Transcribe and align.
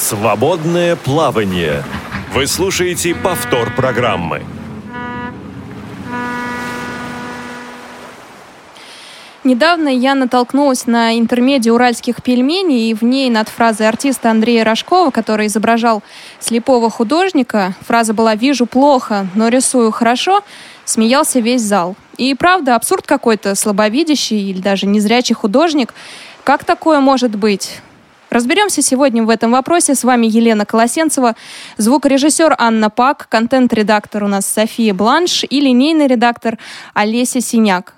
Свободное 0.00 0.96
плавание. 0.96 1.84
Вы 2.32 2.46
слушаете 2.46 3.14
повтор 3.14 3.70
программы. 3.76 4.42
Недавно 9.44 9.88
я 9.88 10.14
натолкнулась 10.14 10.86
на 10.86 11.18
интермедиа 11.18 11.74
уральских 11.74 12.22
пельменей, 12.22 12.90
и 12.90 12.94
в 12.94 13.02
ней 13.02 13.28
над 13.28 13.50
фразой 13.50 13.88
артиста 13.88 14.30
Андрея 14.30 14.64
Рожкова, 14.64 15.10
который 15.10 15.48
изображал 15.48 16.02
слепого 16.38 16.88
художника, 16.88 17.74
фраза 17.86 18.14
была 18.14 18.34
«вижу 18.34 18.64
плохо, 18.64 19.26
но 19.34 19.48
рисую 19.48 19.90
хорошо», 19.90 20.40
смеялся 20.86 21.40
весь 21.40 21.60
зал. 21.60 21.94
И 22.16 22.34
правда, 22.34 22.74
абсурд 22.74 23.06
какой-то, 23.06 23.54
слабовидящий 23.54 24.48
или 24.50 24.62
даже 24.62 24.86
незрячий 24.86 25.34
художник. 25.34 25.92
Как 26.42 26.64
такое 26.64 27.00
может 27.00 27.36
быть? 27.36 27.82
Разберемся 28.30 28.80
сегодня 28.80 29.24
в 29.24 29.28
этом 29.28 29.50
вопросе. 29.50 29.96
С 29.96 30.04
вами 30.04 30.26
Елена 30.26 30.64
Колосенцева, 30.64 31.34
звукорежиссер 31.78 32.54
Анна 32.58 32.88
Пак, 32.88 33.28
контент-редактор 33.28 34.22
у 34.22 34.28
нас 34.28 34.46
София 34.46 34.94
Бланш 34.94 35.42
и 35.42 35.60
линейный 35.60 36.06
редактор 36.06 36.56
Олеся 36.94 37.40
Синяк. 37.40 37.94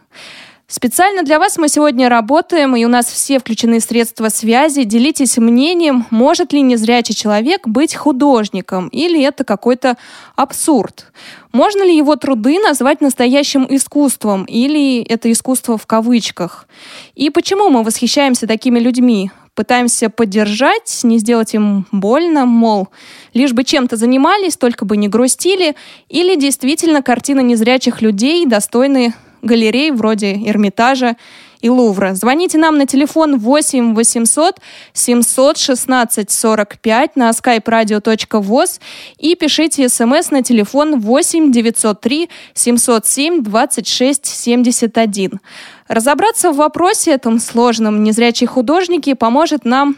Специально 0.68 1.22
для 1.22 1.38
вас 1.38 1.58
мы 1.58 1.68
сегодня 1.68 2.08
работаем, 2.08 2.74
и 2.74 2.86
у 2.86 2.88
нас 2.88 3.04
все 3.04 3.40
включены 3.40 3.78
средства 3.78 4.30
связи. 4.30 4.84
Делитесь 4.84 5.36
мнением, 5.36 6.06
может 6.08 6.54
ли 6.54 6.62
незрячий 6.62 7.14
человек 7.14 7.68
быть 7.68 7.94
художником, 7.94 8.88
или 8.88 9.22
это 9.22 9.44
какой-то 9.44 9.98
абсурд. 10.34 11.12
Можно 11.52 11.82
ли 11.82 11.94
его 11.94 12.16
труды 12.16 12.58
назвать 12.58 13.02
настоящим 13.02 13.66
искусством, 13.68 14.44
или 14.44 15.02
это 15.02 15.30
искусство 15.30 15.76
в 15.76 15.84
кавычках? 15.84 16.66
И 17.14 17.28
почему 17.28 17.68
мы 17.68 17.82
восхищаемся 17.82 18.46
такими 18.46 18.78
людьми? 18.78 19.30
Пытаемся 19.54 20.08
поддержать, 20.08 21.00
не 21.02 21.18
сделать 21.18 21.52
им 21.52 21.86
больно, 21.92 22.46
мол, 22.46 22.88
лишь 23.34 23.52
бы 23.52 23.64
чем-то 23.64 23.96
занимались, 23.96 24.56
только 24.56 24.86
бы 24.86 24.96
не 24.96 25.08
грустили, 25.08 25.76
или 26.08 26.36
действительно 26.36 27.02
картины 27.02 27.42
незрячих 27.42 28.00
людей 28.00 28.46
достойны 28.46 29.12
галерей 29.42 29.90
вроде 29.90 30.36
Эрмитажа 30.48 31.16
и 31.62 31.70
Лувра. 31.70 32.14
Звоните 32.14 32.58
нам 32.58 32.76
на 32.76 32.86
телефон 32.86 33.38
8 33.38 33.94
800 33.94 34.56
716 34.92 36.30
45 36.30 37.16
на 37.16 37.30
skype 37.30 37.64
radio.voz 37.64 38.80
и 39.18 39.36
пишите 39.36 39.88
смс 39.88 40.30
на 40.30 40.42
телефон 40.42 41.00
8 41.00 41.52
903 41.52 42.28
707 42.54 43.42
26 43.42 44.26
71. 44.26 45.40
Разобраться 45.88 46.52
в 46.52 46.56
вопросе 46.56 47.12
этом 47.12 47.38
сложном 47.38 48.02
незрячие 48.02 48.48
художники 48.48 49.14
поможет 49.14 49.64
нам 49.64 49.96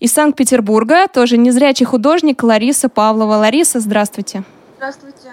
из 0.00 0.12
Санкт-Петербурга, 0.12 1.06
тоже 1.12 1.36
незрячий 1.36 1.86
художник 1.86 2.42
Лариса 2.42 2.88
Павлова. 2.88 3.34
Лариса, 3.34 3.80
здравствуйте. 3.80 4.44
Здравствуйте. 4.76 5.32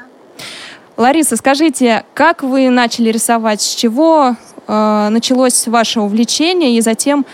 Лариса, 0.98 1.36
скажите, 1.36 2.06
как 2.14 2.42
вы 2.42 2.70
начали 2.70 3.10
рисовать? 3.10 3.62
С 3.62 3.76
чего 3.76 4.36
э, 4.68 5.10
началось 5.10 5.68
ваше 5.68 6.02
увлечение 6.02 6.78
и 6.78 6.82
затем, 6.82 7.26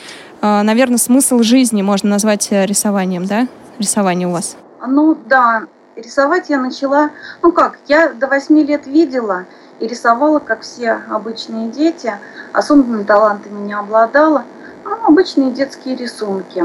э, 0.42 0.62
наверное, 0.62 0.98
смысл 0.98 1.42
жизни 1.42 1.82
можно 1.82 2.10
назвать 2.10 2.48
э, 2.52 2.66
рисованием, 2.66 3.26
да? 3.26 3.48
Рисование 3.80 4.28
у 4.28 4.32
вас. 4.32 4.58
Ну 4.88 5.18
да, 5.28 5.64
рисовать 5.96 6.50
я 6.50 6.60
начала, 6.60 7.12
ну 7.42 7.52
как, 7.52 7.80
я 7.88 8.10
до 8.10 8.28
восьми 8.28 8.64
лет 8.64 8.88
видела 8.88 9.46
и 9.80 9.88
рисовала, 9.88 10.40
как 10.40 10.62
все 10.62 11.02
обычные 11.10 11.70
дети, 11.70 12.14
особенными 12.54 13.04
талантами 13.04 13.66
не 13.66 13.74
обладала, 13.74 14.46
ну, 14.84 14.92
обычные 15.08 15.52
детские 15.52 15.96
рисунки. 15.96 16.64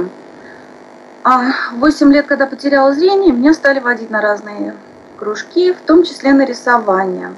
А 1.25 1.51
восемь 1.75 2.13
лет, 2.13 2.27
когда 2.27 2.47
потеряла 2.47 2.95
зрение, 2.95 3.33
меня 3.33 3.53
стали 3.53 3.81
водить 3.81 4.11
на 4.11 4.21
разные 4.21 4.75
кружки, 5.19 5.73
в 5.73 5.81
том 5.81 6.05
числе 6.05 6.33
на 6.33 6.45
рисование. 6.45 7.31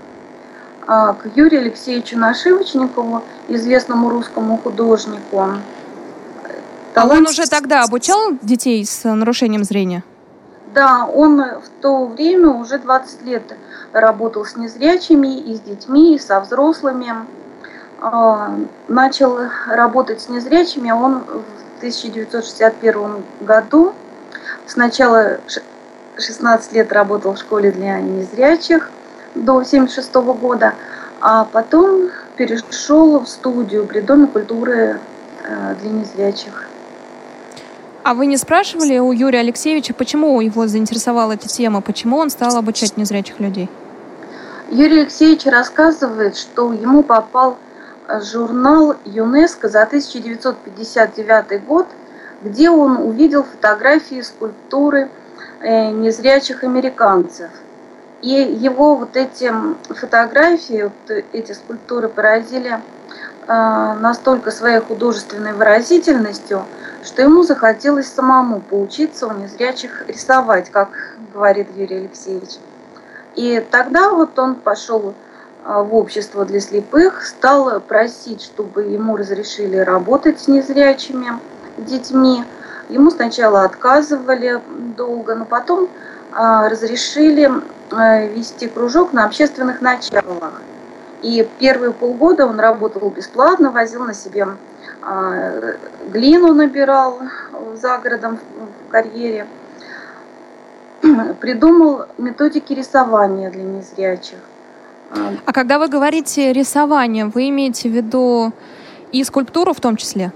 А, 0.91 1.13
к 1.13 1.27
Юрию 1.37 1.61
Алексеевичу 1.61 2.19
Нашивочникову, 2.19 3.23
известному 3.49 4.09
русскому 4.09 4.57
художнику. 4.57 5.45
А 6.95 7.07
он 7.07 7.27
уже 7.27 7.47
тогда 7.47 7.85
обучал 7.85 8.33
детей 8.41 8.87
с 8.87 9.05
нарушением 9.05 9.65
зрения? 9.65 10.03
Да, 10.73 11.05
он 11.05 11.43
в 11.43 11.83
то 11.83 12.07
время 12.07 12.49
уже 12.49 12.79
20 12.79 13.23
лет 13.27 13.55
работал 13.93 14.47
с 14.47 14.57
незрячими, 14.57 15.39
и 15.39 15.57
с 15.57 15.61
детьми, 15.61 16.15
и 16.15 16.19
со 16.19 16.41
взрослыми. 16.41 17.13
А, 18.01 18.55
начал 18.89 19.41
работать 19.67 20.23
с 20.23 20.31
незрячими 20.31 20.91
он 20.91 21.19
в 21.19 21.77
1961 21.81 23.25
году. 23.43 23.93
Сначала 24.67 25.39
16 26.17 26.73
лет 26.73 26.91
работал 26.93 27.35
в 27.35 27.39
школе 27.39 27.73
для 27.73 28.01
незрячих 28.01 28.91
до 29.35 29.59
1976 29.59 30.15
года, 30.41 30.75
а 31.21 31.45
потом 31.45 32.11
перешел 32.37 33.21
в 33.21 33.29
студию 33.29 33.87
при 33.87 34.01
Доме 34.01 34.27
культуры 34.27 35.01
э, 35.45 35.75
для 35.81 35.91
незрячих. 35.91 36.69
А 38.05 38.15
вы 38.15 38.27
не 38.27 38.37
спрашивали 38.37 38.99
у 38.99 39.13
Юрия 39.13 39.41
Алексеевича, 39.41 39.93
почему 39.93 40.41
его 40.41 40.67
заинтересовала 40.67 41.33
эта 41.33 41.49
тема, 41.49 41.81
почему 41.81 42.17
он 42.17 42.31
стал 42.31 42.57
обучать 42.57 42.97
незрячих 42.97 43.39
людей? 43.41 43.69
Юрий 44.71 45.01
Алексеевич 45.01 45.47
рассказывает, 45.47 46.37
что 46.37 46.73
ему 46.73 47.03
попал 47.03 47.57
журнал 48.23 48.97
ЮНЕСКО 49.05 49.69
за 49.69 49.83
1959 49.83 51.65
год, 51.67 51.87
где 52.43 52.71
он 52.71 52.97
увидел 52.97 53.43
фотографии 53.43 54.21
скульптуры 54.23 55.11
Э, 55.61 55.91
незрячих 55.91 56.63
американцев. 56.63 57.51
И 58.23 58.31
его 58.31 58.97
вот 58.97 59.17
эти 59.17 59.53
фотографии, 59.91 60.85
вот 60.85 61.25
эти 61.33 61.53
скульптуры 61.53 62.09
поразили 62.09 62.81
э, 63.47 63.95
настолько 64.01 64.51
своей 64.51 64.81
художественной 64.81 65.53
выразительностью, 65.53 66.65
что 67.05 67.23
ему 67.23 67.45
захотелось 67.45 68.13
самому 68.13 68.61
поучиться 68.61 69.29
у 69.29 69.33
незрячих 69.33 70.09
рисовать, 70.09 70.71
как 70.71 70.89
говорит 71.33 71.69
Юрий 71.77 71.99
Алексеевич. 71.99 72.57
И 73.37 73.65
тогда 73.71 74.11
вот 74.11 74.37
он 74.37 74.57
пошел 74.57 75.15
э, 75.65 75.83
в 75.83 75.95
общество 75.95 76.45
для 76.45 76.61
слепых, 76.61 77.25
стал 77.25 77.81
просить, 77.81 78.43
чтобы 78.43 78.83
ему 78.83 79.17
разрешили 79.17 79.77
работать 79.77 80.41
с 80.41 80.49
незрячими 80.49 81.39
детьми– 81.79 82.45
Ему 82.89 83.11
сначала 83.11 83.65
отказывали 83.65 84.61
долго, 84.97 85.35
но 85.35 85.45
потом 85.45 85.85
а, 85.85 85.89
разрешили 86.39 87.51
а, 87.91 88.21
вести 88.27 88.69
кружок 88.69 89.13
на 89.13 89.25
общественных 89.25 89.81
началах. 89.81 90.63
И 91.23 91.47
первые 91.59 91.93
полгода 91.93 92.47
он 92.47 92.61
работал 92.61 93.11
бесплатно, 93.11 93.73
возил 93.73 94.05
на 94.05 94.15
себе 94.15 94.47
а, 95.03 95.75
глину, 96.13 96.55
набирал 96.55 97.19
за 97.75 97.99
городом 97.99 98.39
в 98.87 98.91
карьере. 98.91 99.47
Придумал 101.41 102.07
методики 102.19 102.73
рисования 102.73 103.51
для 103.51 103.65
незрячих. 103.65 104.39
А 105.45 105.53
когда 105.53 105.79
вы 105.79 105.89
говорите 105.89 106.53
рисование, 106.53 107.27
вы 107.27 107.49
имеете 107.49 107.89
в 107.89 107.93
виду 107.93 108.53
и 109.11 109.25
скульптуру 109.25 109.73
в 109.73 109.81
том 109.81 109.97
числе? 109.97 110.33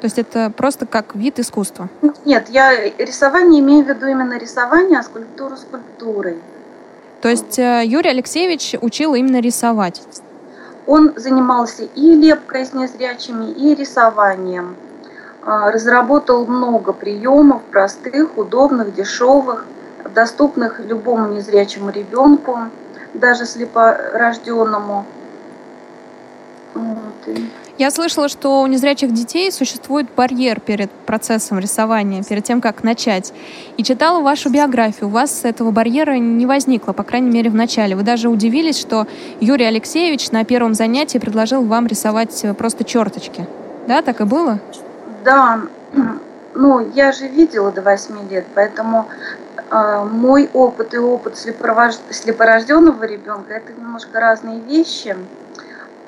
То 0.00 0.04
есть 0.04 0.18
это 0.18 0.52
просто 0.54 0.86
как 0.86 1.14
вид 1.14 1.38
искусства? 1.38 1.88
Нет, 2.24 2.48
я 2.50 2.84
рисование 2.98 3.60
имею 3.60 3.84
в 3.84 3.88
виду 3.88 4.06
именно 4.06 4.38
рисование, 4.38 4.98
а 4.98 5.02
скульптуру 5.02 5.56
скульптурой. 5.56 6.38
То 7.22 7.28
есть 7.28 7.58
э, 7.58 7.82
Юрий 7.84 8.10
Алексеевич 8.10 8.74
учил 8.80 9.14
именно 9.14 9.40
рисовать? 9.40 10.02
Он 10.86 11.12
занимался 11.16 11.84
и 11.84 12.14
лепкой 12.14 12.66
с 12.66 12.74
незрячими, 12.74 13.50
и 13.50 13.74
рисованием. 13.74 14.76
А, 15.42 15.70
разработал 15.70 16.46
много 16.46 16.92
приемов, 16.92 17.62
простых, 17.62 18.36
удобных, 18.36 18.94
дешевых, 18.94 19.64
доступных 20.12 20.80
любому 20.80 21.32
незрячему 21.32 21.90
ребенку, 21.90 22.58
даже 23.14 23.46
слепорожденному. 23.46 25.06
Вот. 26.74 27.38
Я 27.78 27.90
слышала, 27.90 28.30
что 28.30 28.62
у 28.62 28.66
незрячих 28.66 29.12
детей 29.12 29.52
существует 29.52 30.06
барьер 30.16 30.60
перед 30.60 30.90
процессом 30.90 31.58
рисования, 31.58 32.22
перед 32.22 32.42
тем, 32.42 32.62
как 32.62 32.82
начать. 32.82 33.34
И 33.76 33.82
читала 33.82 34.22
вашу 34.22 34.48
биографию. 34.48 35.08
У 35.08 35.12
вас 35.12 35.44
этого 35.44 35.72
барьера 35.72 36.12
не 36.12 36.46
возникло, 36.46 36.94
по 36.94 37.02
крайней 37.02 37.30
мере, 37.30 37.50
в 37.50 37.54
начале. 37.54 37.94
Вы 37.94 38.02
даже 38.02 38.30
удивились, 38.30 38.78
что 38.78 39.06
Юрий 39.40 39.66
Алексеевич 39.66 40.30
на 40.30 40.44
первом 40.46 40.72
занятии 40.72 41.18
предложил 41.18 41.62
вам 41.64 41.86
рисовать 41.86 42.46
просто 42.56 42.82
черточки. 42.84 43.46
Да, 43.86 44.00
так 44.00 44.22
и 44.22 44.24
было? 44.24 44.58
Да. 45.24 45.60
Ну, 46.58 46.90
я 46.94 47.12
же 47.12 47.28
видела 47.28 47.70
до 47.70 47.82
8 47.82 48.30
лет, 48.30 48.46
поэтому 48.54 49.08
э, 49.70 50.04
мой 50.10 50.48
опыт 50.54 50.94
и 50.94 50.96
опыт 50.96 51.36
слепорожденного 51.36 53.04
ребенка 53.04 53.52
это 53.52 53.74
немножко 53.78 54.18
разные 54.20 54.60
вещи. 54.60 55.14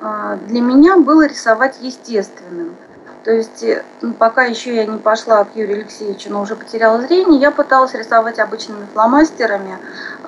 А, 0.01 0.37
для 0.47 0.61
меня 0.61 0.97
было 0.97 1.27
рисовать 1.27 1.77
естественным. 1.81 2.75
То 3.23 3.31
есть 3.31 3.65
ну, 4.01 4.13
пока 4.13 4.43
еще 4.43 4.73
я 4.73 4.85
не 4.85 4.97
пошла 4.97 5.43
к 5.43 5.55
Юрию 5.55 5.79
Алексеевичу, 5.79 6.31
но 6.31 6.41
уже 6.41 6.55
потеряла 6.55 7.01
зрение, 7.01 7.39
я 7.39 7.51
пыталась 7.51 7.93
рисовать 7.93 8.39
обычными 8.39 8.85
фломастерами, 8.93 9.77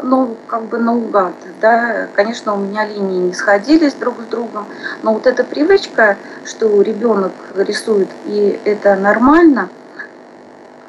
ну, 0.04 0.36
как 0.48 0.64
бы 0.64 0.78
наугад. 0.78 1.34
Да. 1.62 2.08
Конечно, 2.14 2.54
у 2.54 2.58
меня 2.58 2.86
линии 2.86 3.28
не 3.28 3.34
сходились 3.34 3.94
друг 3.94 4.16
с 4.20 4.30
другом, 4.30 4.66
но 5.04 5.14
вот 5.14 5.26
эта 5.26 5.46
привычка, 5.46 6.18
что 6.44 6.82
ребенок 6.82 7.32
рисует, 7.56 8.10
и 8.26 8.60
это 8.66 8.96
нормально, 8.96 9.70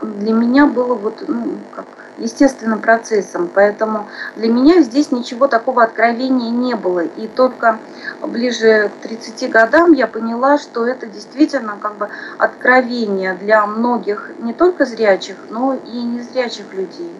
для 0.01 0.33
меня 0.33 0.67
было 0.67 0.95
вот, 0.95 1.23
ну, 1.29 1.53
как 1.75 1.87
естественным 2.23 2.81
процессом. 2.81 3.51
Поэтому 3.53 4.07
для 4.37 4.49
меня 4.49 4.83
здесь 4.83 5.11
ничего 5.11 5.49
такого 5.49 5.83
откровения 5.83 6.51
не 6.51 6.75
было. 6.75 7.01
И 7.01 7.27
только 7.27 7.79
ближе 8.23 8.91
к 9.01 9.07
30 9.07 9.51
годам 9.51 9.93
я 9.93 10.07
поняла, 10.07 10.59
что 10.59 10.87
это 10.87 11.07
действительно 11.07 11.77
как 11.81 11.97
бы 11.97 12.09
откровение 12.39 13.35
для 13.35 13.67
многих 13.67 14.31
не 14.39 14.53
только 14.53 14.85
зрячих, 14.85 15.37
но 15.51 15.75
и 15.75 16.03
незрячих 16.03 16.73
людей. 16.73 17.11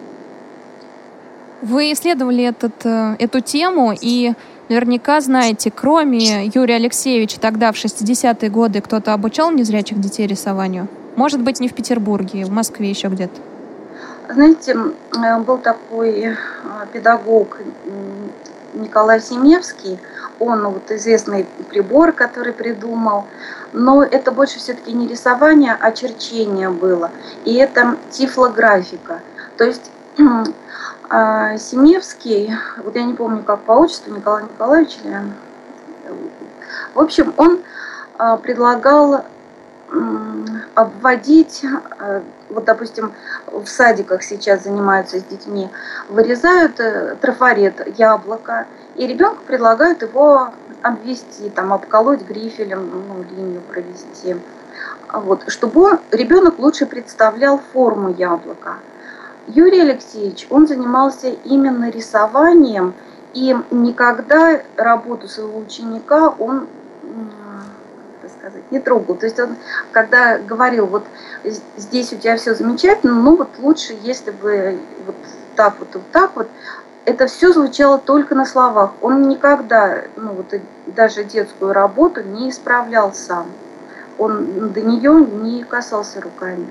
Вы 1.61 1.93
исследовали 1.93 2.43
этот, 2.43 2.85
э, 2.85 3.15
эту 3.19 3.39
тему 3.39 3.93
и 3.99 4.33
наверняка 4.67 5.21
знаете, 5.21 5.71
кроме 5.71 6.47
Юрия 6.53 6.75
Алексеевича, 6.75 7.39
тогда 7.39 7.71
в 7.71 7.75
60-е 7.77 8.49
годы 8.49 8.81
кто-то 8.81 9.13
обучал 9.13 9.51
незрячих 9.51 9.99
детей 9.99 10.27
рисованию? 10.27 10.87
Может 11.15 11.41
быть, 11.41 11.59
не 11.59 11.69
в 11.69 11.73
Петербурге, 11.73 12.43
в 12.43 12.49
Москве 12.49 12.89
еще 12.89 13.07
где-то? 13.07 13.39
Знаете, 14.29 14.75
э, 15.15 15.39
был 15.39 15.57
такой 15.57 16.21
э, 16.21 16.35
педагог 16.91 17.57
Николай 18.73 19.19
Семевский, 19.21 19.99
он 20.39 20.65
вот 20.67 20.89
известный 20.91 21.45
прибор, 21.69 22.11
который 22.11 22.53
придумал, 22.53 23.25
но 23.71 24.03
это 24.03 24.31
больше 24.31 24.59
все-таки 24.59 24.93
не 24.93 25.07
рисование, 25.07 25.77
а 25.79 25.91
черчение 25.91 26.69
было. 26.69 27.11
И 27.45 27.55
это 27.55 27.97
тифлографика. 28.09 29.19
То 29.57 29.65
есть 29.65 29.91
а, 31.09 31.57
Семевский, 31.57 32.53
вот 32.77 32.95
я 32.95 33.03
не 33.03 33.13
помню, 33.13 33.43
как 33.43 33.61
по 33.61 33.73
отчеству, 33.73 34.13
Николай 34.13 34.43
Николаевич 34.43 34.97
или... 35.03 35.21
В 36.93 36.99
общем, 36.99 37.33
он 37.37 37.59
а, 38.17 38.37
предлагал 38.37 39.25
обводить, 40.75 41.63
э, 41.99 42.21
вот, 42.49 42.65
допустим, 42.65 43.13
в 43.47 43.67
садиках 43.67 44.23
сейчас 44.23 44.63
занимаются 44.63 45.19
с 45.19 45.23
детьми, 45.23 45.69
вырезают 46.09 46.79
э, 46.79 47.15
трафарет, 47.21 47.97
яблоко, 47.97 48.65
и 48.95 49.05
ребенку 49.05 49.43
предлагают 49.45 50.01
его 50.01 50.49
обвести, 50.81 51.49
там, 51.49 51.73
обколоть 51.73 52.21
грифелем, 52.21 52.89
ну, 53.07 53.23
линию 53.35 53.61
провести, 53.61 54.35
вот, 55.11 55.43
чтобы 55.47 55.99
ребенок 56.11 56.59
лучше 56.59 56.85
представлял 56.85 57.59
форму 57.71 58.13
яблока. 58.13 58.75
Юрий 59.47 59.81
Алексеевич, 59.81 60.47
он 60.49 60.67
занимался 60.67 61.27
именно 61.43 61.89
рисованием, 61.89 62.93
и 63.33 63.55
никогда 63.71 64.61
работу 64.75 65.27
своего 65.27 65.59
ученика 65.59 66.29
он 66.29 66.67
сказать, 68.43 68.71
не 68.71 68.79
трогал. 68.79 69.15
То 69.15 69.25
есть 69.25 69.39
он, 69.39 69.55
когда 69.91 70.37
говорил, 70.37 70.85
вот 70.87 71.03
здесь 71.77 72.11
у 72.11 72.17
тебя 72.17 72.35
все 72.35 72.53
замечательно, 72.55 73.13
ну 73.13 73.37
вот 73.37 73.49
лучше, 73.59 73.97
если 74.01 74.31
бы 74.31 74.79
вот 75.05 75.15
так 75.55 75.75
вот, 75.79 75.87
вот 75.93 76.03
так 76.11 76.31
вот, 76.35 76.47
это 77.05 77.27
все 77.27 77.53
звучало 77.53 77.97
только 77.97 78.35
на 78.35 78.45
словах. 78.45 78.91
Он 79.01 79.27
никогда, 79.29 80.03
ну 80.15 80.33
вот 80.33 80.53
даже 80.87 81.23
детскую 81.23 81.73
работу 81.73 82.21
не 82.21 82.49
исправлял 82.49 83.13
сам. 83.13 83.47
Он 84.17 84.71
до 84.71 84.81
нее 84.81 85.25
не 85.25 85.63
касался 85.63 86.21
руками. 86.21 86.67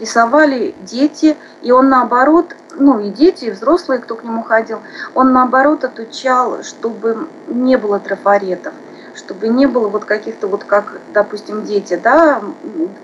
Рисовали 0.00 0.74
дети, 0.80 1.36
и 1.60 1.70
он 1.70 1.88
наоборот, 1.90 2.56
ну 2.74 2.98
и 2.98 3.10
дети, 3.10 3.46
и 3.46 3.50
взрослые, 3.50 4.00
кто 4.00 4.16
к 4.16 4.24
нему 4.24 4.42
ходил, 4.42 4.80
он 5.14 5.32
наоборот 5.32 5.84
отучал, 5.84 6.64
чтобы 6.64 7.28
не 7.46 7.76
было 7.76 8.00
трафаретов 8.00 8.74
чтобы 9.32 9.48
не 9.48 9.66
было 9.66 9.88
вот 9.88 10.04
каких-то 10.04 10.46
вот 10.46 10.64
как, 10.64 11.00
допустим, 11.14 11.64
дети, 11.64 11.98
да, 12.02 12.42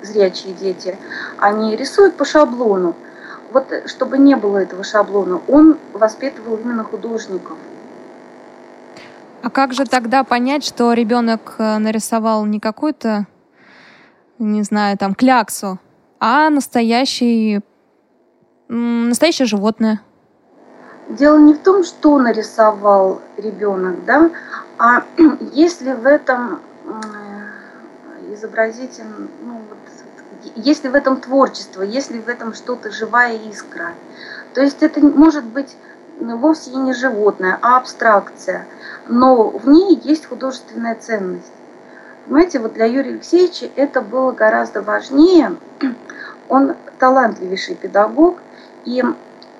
зрячие 0.02 0.52
дети, 0.52 0.98
они 1.38 1.74
рисуют 1.74 2.16
по 2.16 2.24
шаблону. 2.24 2.94
Вот 3.52 3.66
чтобы 3.86 4.18
не 4.18 4.36
было 4.36 4.58
этого 4.58 4.84
шаблона, 4.84 5.40
он 5.48 5.78
воспитывал 5.94 6.56
именно 6.56 6.84
художников. 6.84 7.56
А 9.42 9.50
как 9.50 9.72
же 9.72 9.86
тогда 9.86 10.22
понять, 10.22 10.64
что 10.64 10.92
ребенок 10.92 11.54
э, 11.58 11.78
нарисовал 11.78 12.44
не 12.44 12.60
какую-то, 12.60 13.26
не 14.38 14.62
знаю, 14.62 14.98
там, 14.98 15.14
кляксу, 15.14 15.78
а 16.20 16.50
настоящий, 16.50 17.60
настоящее 18.68 19.46
животное? 19.46 20.02
Дело 21.08 21.38
не 21.38 21.54
в 21.54 21.60
том, 21.60 21.84
что 21.84 22.18
нарисовал 22.18 23.22
ребенок, 23.38 24.04
да, 24.04 24.30
а 24.78 25.04
если 25.52 25.92
в 25.92 26.06
этом 26.06 26.60
изобразитель, 28.32 29.04
ну, 29.44 29.62
вот, 29.68 29.78
если 30.54 30.88
в 30.88 30.94
этом 30.94 31.20
творчество, 31.20 31.82
если 31.82 32.20
в 32.20 32.28
этом 32.28 32.54
что-то 32.54 32.90
живая 32.90 33.36
искра, 33.50 33.94
то 34.54 34.60
есть 34.60 34.82
это 34.82 35.00
может 35.00 35.44
быть 35.44 35.76
вовсе 36.20 36.70
и 36.70 36.76
не 36.76 36.94
животное, 36.94 37.58
а 37.60 37.76
абстракция, 37.76 38.66
но 39.08 39.50
в 39.50 39.68
ней 39.68 40.00
есть 40.02 40.26
художественная 40.26 40.94
ценность. 40.94 41.52
Понимаете, 42.26 42.58
вот 42.58 42.74
для 42.74 42.84
Юрия 42.86 43.12
Алексеевича 43.12 43.70
это 43.74 44.00
было 44.00 44.32
гораздо 44.32 44.82
важнее. 44.82 45.56
Он 46.48 46.76
талантливейший 46.98 47.74
педагог, 47.74 48.38
и 48.84 49.04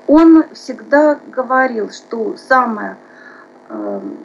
он 0.06 0.44
всегда 0.54 1.18
говорил, 1.26 1.90
что 1.90 2.34
самое 2.38 2.96
эм, 3.68 4.16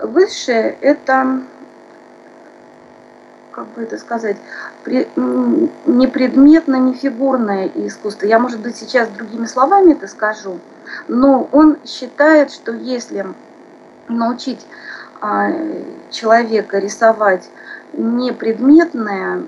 Высшее– 0.00 0.78
это, 0.80 1.40
как 3.50 3.66
бы 3.68 3.82
это 3.82 3.98
сказать, 3.98 4.36
не 4.86 6.06
предметно, 6.06 6.76
не 6.76 6.94
фигурное 6.94 7.70
искусство. 7.74 8.26
Я, 8.26 8.38
может 8.38 8.60
быть, 8.60 8.76
сейчас 8.76 9.08
другими 9.08 9.46
словами 9.46 9.92
это 9.92 10.06
скажу, 10.06 10.60
но 11.08 11.48
он 11.50 11.78
считает, 11.84 12.52
что 12.52 12.72
если 12.72 13.26
научить 14.06 14.64
а, 15.20 15.50
человека 16.10 16.78
рисовать 16.78 17.50
не 17.92 18.32
предметное, 18.32 19.42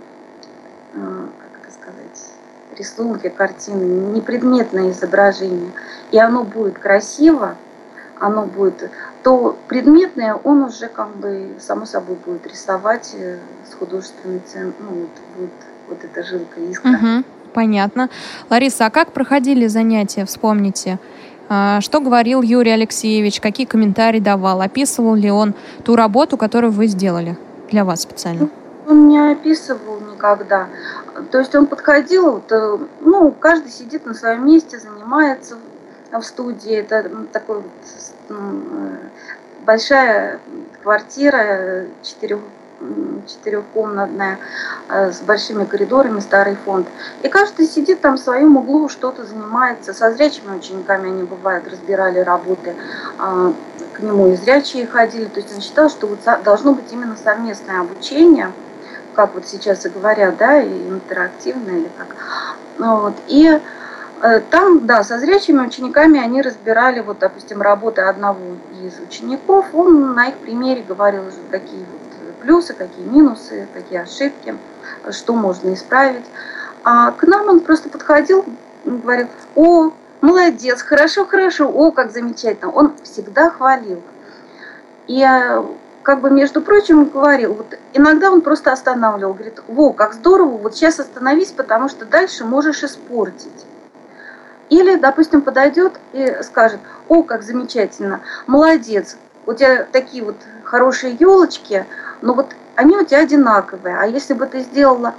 а, 0.94 1.28
как 1.38 1.62
это 1.62 1.72
сказать, 1.72 2.32
рисунки, 2.76 3.28
картины, 3.28 4.14
непредметное 4.16 4.90
изображение, 4.90 5.70
и 6.10 6.18
оно 6.18 6.42
будет 6.42 6.78
красиво, 6.78 7.56
оно 8.20 8.44
будет 8.44 8.90
то 9.22 9.56
предметное 9.68 10.34
он 10.34 10.62
уже 10.62 10.88
как 10.88 11.16
бы 11.16 11.48
само 11.58 11.84
собой 11.84 12.16
будет 12.24 12.46
рисовать 12.46 13.14
э, 13.14 13.38
с 13.68 13.74
художественной 13.74 14.40
цен, 14.40 14.72
ну 14.78 14.88
вот 14.88 15.10
будет 15.36 15.50
вот 15.88 16.04
эта 16.04 16.22
жилка 16.22 16.60
искра. 16.60 16.90
Угу, 16.90 17.24
понятно. 17.52 18.08
Лариса, 18.48 18.86
а 18.86 18.90
как 18.90 19.12
проходили 19.12 19.66
занятия, 19.66 20.24
вспомните? 20.24 20.98
А, 21.48 21.80
что 21.80 22.00
говорил 22.00 22.42
Юрий 22.42 22.70
Алексеевич, 22.70 23.40
какие 23.40 23.66
комментарии 23.66 24.20
давал, 24.20 24.60
описывал 24.60 25.14
ли 25.14 25.30
он 25.30 25.54
ту 25.84 25.96
работу, 25.96 26.36
которую 26.36 26.70
вы 26.70 26.86
сделали 26.86 27.36
для 27.70 27.84
вас 27.84 28.02
специально? 28.02 28.48
Он 28.88 29.08
не 29.08 29.18
описывал 29.18 30.00
никогда. 30.00 30.68
То 31.30 31.38
есть 31.38 31.54
он 31.54 31.66
подходил, 31.66 32.30
вот, 32.30 32.80
ну, 33.00 33.30
каждый 33.32 33.70
сидит 33.70 34.06
на 34.06 34.14
своем 34.14 34.46
месте, 34.46 34.78
занимается 34.78 35.56
в 36.12 36.22
студии. 36.22 36.74
Это 36.74 37.10
такой 37.32 37.62
Э, 38.30 38.96
большая 39.66 40.40
квартира 40.82 41.86
четырех 42.02 42.40
четырехкомнатная 43.28 44.38
э, 44.88 45.12
с 45.12 45.20
большими 45.20 45.66
коридорами, 45.66 46.20
старый 46.20 46.56
фонд. 46.56 46.88
И 47.22 47.28
каждый 47.28 47.66
сидит 47.66 48.00
там 48.00 48.16
в 48.16 48.20
своем 48.20 48.56
углу, 48.56 48.88
что-то 48.88 49.26
занимается. 49.26 49.92
Со 49.92 50.10
зрячими 50.12 50.56
учениками 50.56 51.10
они 51.10 51.24
бывают, 51.24 51.68
разбирали 51.68 52.20
работы. 52.20 52.74
А, 53.18 53.52
к 53.92 54.00
нему 54.00 54.28
и 54.28 54.36
зрячие 54.36 54.86
ходили. 54.86 55.26
То 55.26 55.40
есть 55.40 55.54
он 55.54 55.60
считал, 55.60 55.90
что 55.90 56.06
вот 56.06 56.20
должно 56.42 56.72
быть 56.72 56.90
именно 56.90 57.18
совместное 57.22 57.80
обучение, 57.80 58.50
как 59.14 59.34
вот 59.34 59.46
сейчас 59.46 59.84
и 59.84 59.90
говорят, 59.90 60.38
да, 60.38 60.62
и 60.62 60.88
интерактивное 60.88 61.80
или 61.80 61.90
как. 61.98 62.16
Вот. 62.78 63.14
И 63.26 63.46
Э, 63.46 63.60
там, 64.50 64.86
да, 64.86 65.02
со 65.02 65.18
зрячими 65.18 65.66
учениками 65.66 66.20
они 66.20 66.42
разбирали, 66.42 67.00
вот, 67.00 67.18
допустим, 67.20 67.62
работы 67.62 68.02
одного 68.02 68.56
из 68.84 68.98
учеников. 69.00 69.66
Он 69.72 70.14
на 70.14 70.28
их 70.28 70.36
примере 70.36 70.82
говорил, 70.82 71.22
какие 71.50 71.80
вот 71.80 72.34
плюсы, 72.40 72.74
какие 72.74 73.04
минусы, 73.04 73.66
какие 73.72 74.00
ошибки, 74.00 74.54
что 75.10 75.34
можно 75.34 75.72
исправить. 75.72 76.24
А 76.84 77.12
к 77.12 77.22
нам 77.22 77.48
он 77.48 77.60
просто 77.60 77.88
подходил, 77.88 78.44
говорил, 78.84 79.28
о, 79.54 79.90
молодец, 80.20 80.82
хорошо, 80.82 81.26
хорошо, 81.26 81.68
о, 81.68 81.90
как 81.90 82.12
замечательно. 82.12 82.70
Он 82.70 82.94
всегда 83.02 83.50
хвалил. 83.50 84.02
И 85.06 85.22
э, 85.22 85.62
как 86.02 86.20
бы, 86.20 86.30
между 86.30 86.62
прочим, 86.62 87.06
говорил, 87.06 87.54
вот 87.54 87.78
иногда 87.92 88.30
он 88.30 88.40
просто 88.40 88.72
останавливал, 88.72 89.34
говорит, 89.34 89.60
во, 89.66 89.92
как 89.92 90.14
здорово, 90.14 90.56
вот 90.56 90.74
сейчас 90.74 91.00
остановись, 91.00 91.52
потому 91.52 91.88
что 91.88 92.04
дальше 92.04 92.44
можешь 92.44 92.82
испортить. 92.82 93.66
Или, 94.70 94.94
допустим, 94.94 95.42
подойдет 95.42 95.98
и 96.12 96.38
скажет, 96.42 96.80
о, 97.08 97.22
как 97.22 97.42
замечательно, 97.42 98.20
молодец, 98.46 99.16
у 99.46 99.52
тебя 99.52 99.84
такие 99.84 100.24
вот 100.24 100.36
хорошие 100.62 101.16
елочки, 101.18 101.84
но 102.22 102.34
вот 102.34 102.54
они 102.76 102.96
у 102.96 103.04
тебя 103.04 103.18
одинаковые, 103.18 103.98
а 103.98 104.06
если 104.06 104.32
бы 104.32 104.46
ты 104.46 104.60
сделала 104.60 105.14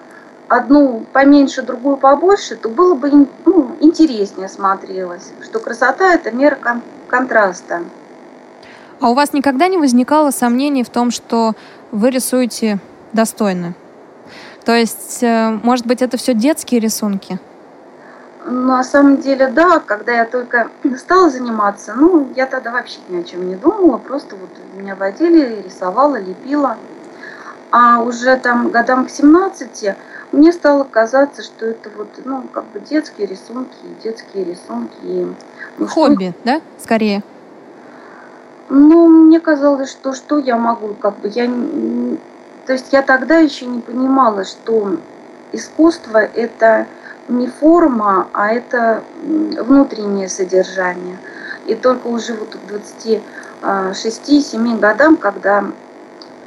одну 0.48 1.06
поменьше, 1.12 1.62
другую 1.62 1.98
побольше, 1.98 2.56
то 2.56 2.70
было 2.70 2.96
бы 2.96 3.28
ну, 3.46 3.76
интереснее 3.82 4.48
смотрелось, 4.48 5.32
что 5.44 5.60
красота– 5.60 6.14
это 6.16 6.32
мера 6.32 6.56
кон- 6.56 6.82
контраста. 7.08 7.84
А 9.02 9.10
у 9.10 9.14
вас 9.14 9.34
никогда 9.34 9.68
не 9.68 9.78
возникало 9.78 10.32
сомнений 10.32 10.84
в 10.84 10.90
том, 10.90 11.12
что 11.12 11.54
вы 11.92 12.10
рисуете 12.10 12.80
достойно? 13.14 13.74
То 14.64 14.76
есть, 14.76 15.24
э, 15.24 15.60
может 15.64 15.88
быть, 15.88 16.02
это 16.02 16.18
все 16.18 16.34
детские 16.34 16.80
рисунки? 16.80 17.40
На 18.46 18.84
самом 18.84 19.18
деле, 19.18 19.48
да, 19.48 19.80
когда 19.80 20.14
я 20.14 20.26
только 20.26 20.70
стала 20.98 21.30
заниматься, 21.30 21.94
ну, 21.96 22.30
я 22.36 22.46
тогда 22.48 22.72
вообще 22.72 23.00
ни 23.10 23.20
о 23.20 23.24
чем 23.24 23.48
не 23.48 23.56
думала, 23.56 23.98
просто 23.98 24.36
вот 24.36 24.50
меня 24.76 24.96
водили, 24.96 25.62
рисовала, 25.62 26.20
лепила. 26.20 26.78
А 27.70 28.02
уже 28.02 28.36
там 28.38 28.70
годам 28.70 29.06
к 29.06 29.10
17 29.10 29.96
мне 30.32 30.52
стало 30.52 30.84
казаться, 30.84 31.44
что 31.44 31.66
это 31.66 31.90
вот, 31.96 32.08
ну, 32.26 32.44
как 32.52 32.66
бы 32.66 32.80
детские 32.80 33.28
рисунки, 33.28 33.76
детские 34.04 34.46
рисунки. 34.46 35.36
Ну, 35.78 35.88
Хобби, 35.88 36.30
что... 36.30 36.36
да, 36.44 36.62
скорее? 36.82 37.24
Ну, 38.70 39.08
мне 39.08 39.40
казалось, 39.40 39.92
что 39.92 40.14
что 40.14 40.40
я 40.40 40.58
могу, 40.58 40.94
как 40.94 41.18
бы 41.20 41.28
я, 41.28 41.48
то 42.66 42.74
есть 42.74 42.88
я 42.92 43.02
тогда 43.02 43.38
еще 43.38 43.66
не 43.66 43.82
понимала, 43.82 44.46
что 44.46 44.98
искусство 45.52 46.18
это 46.18 46.88
не 47.32 47.48
форма, 47.48 48.28
а 48.34 48.50
это 48.52 49.04
внутреннее 49.24 50.30
содержание. 50.30 51.18
И 51.66 51.76
только 51.76 52.08
уже 52.08 52.34
вот 52.34 52.56
к 52.56 52.60
26-7 53.62 54.80
годам, 54.80 55.18
когда 55.18 55.66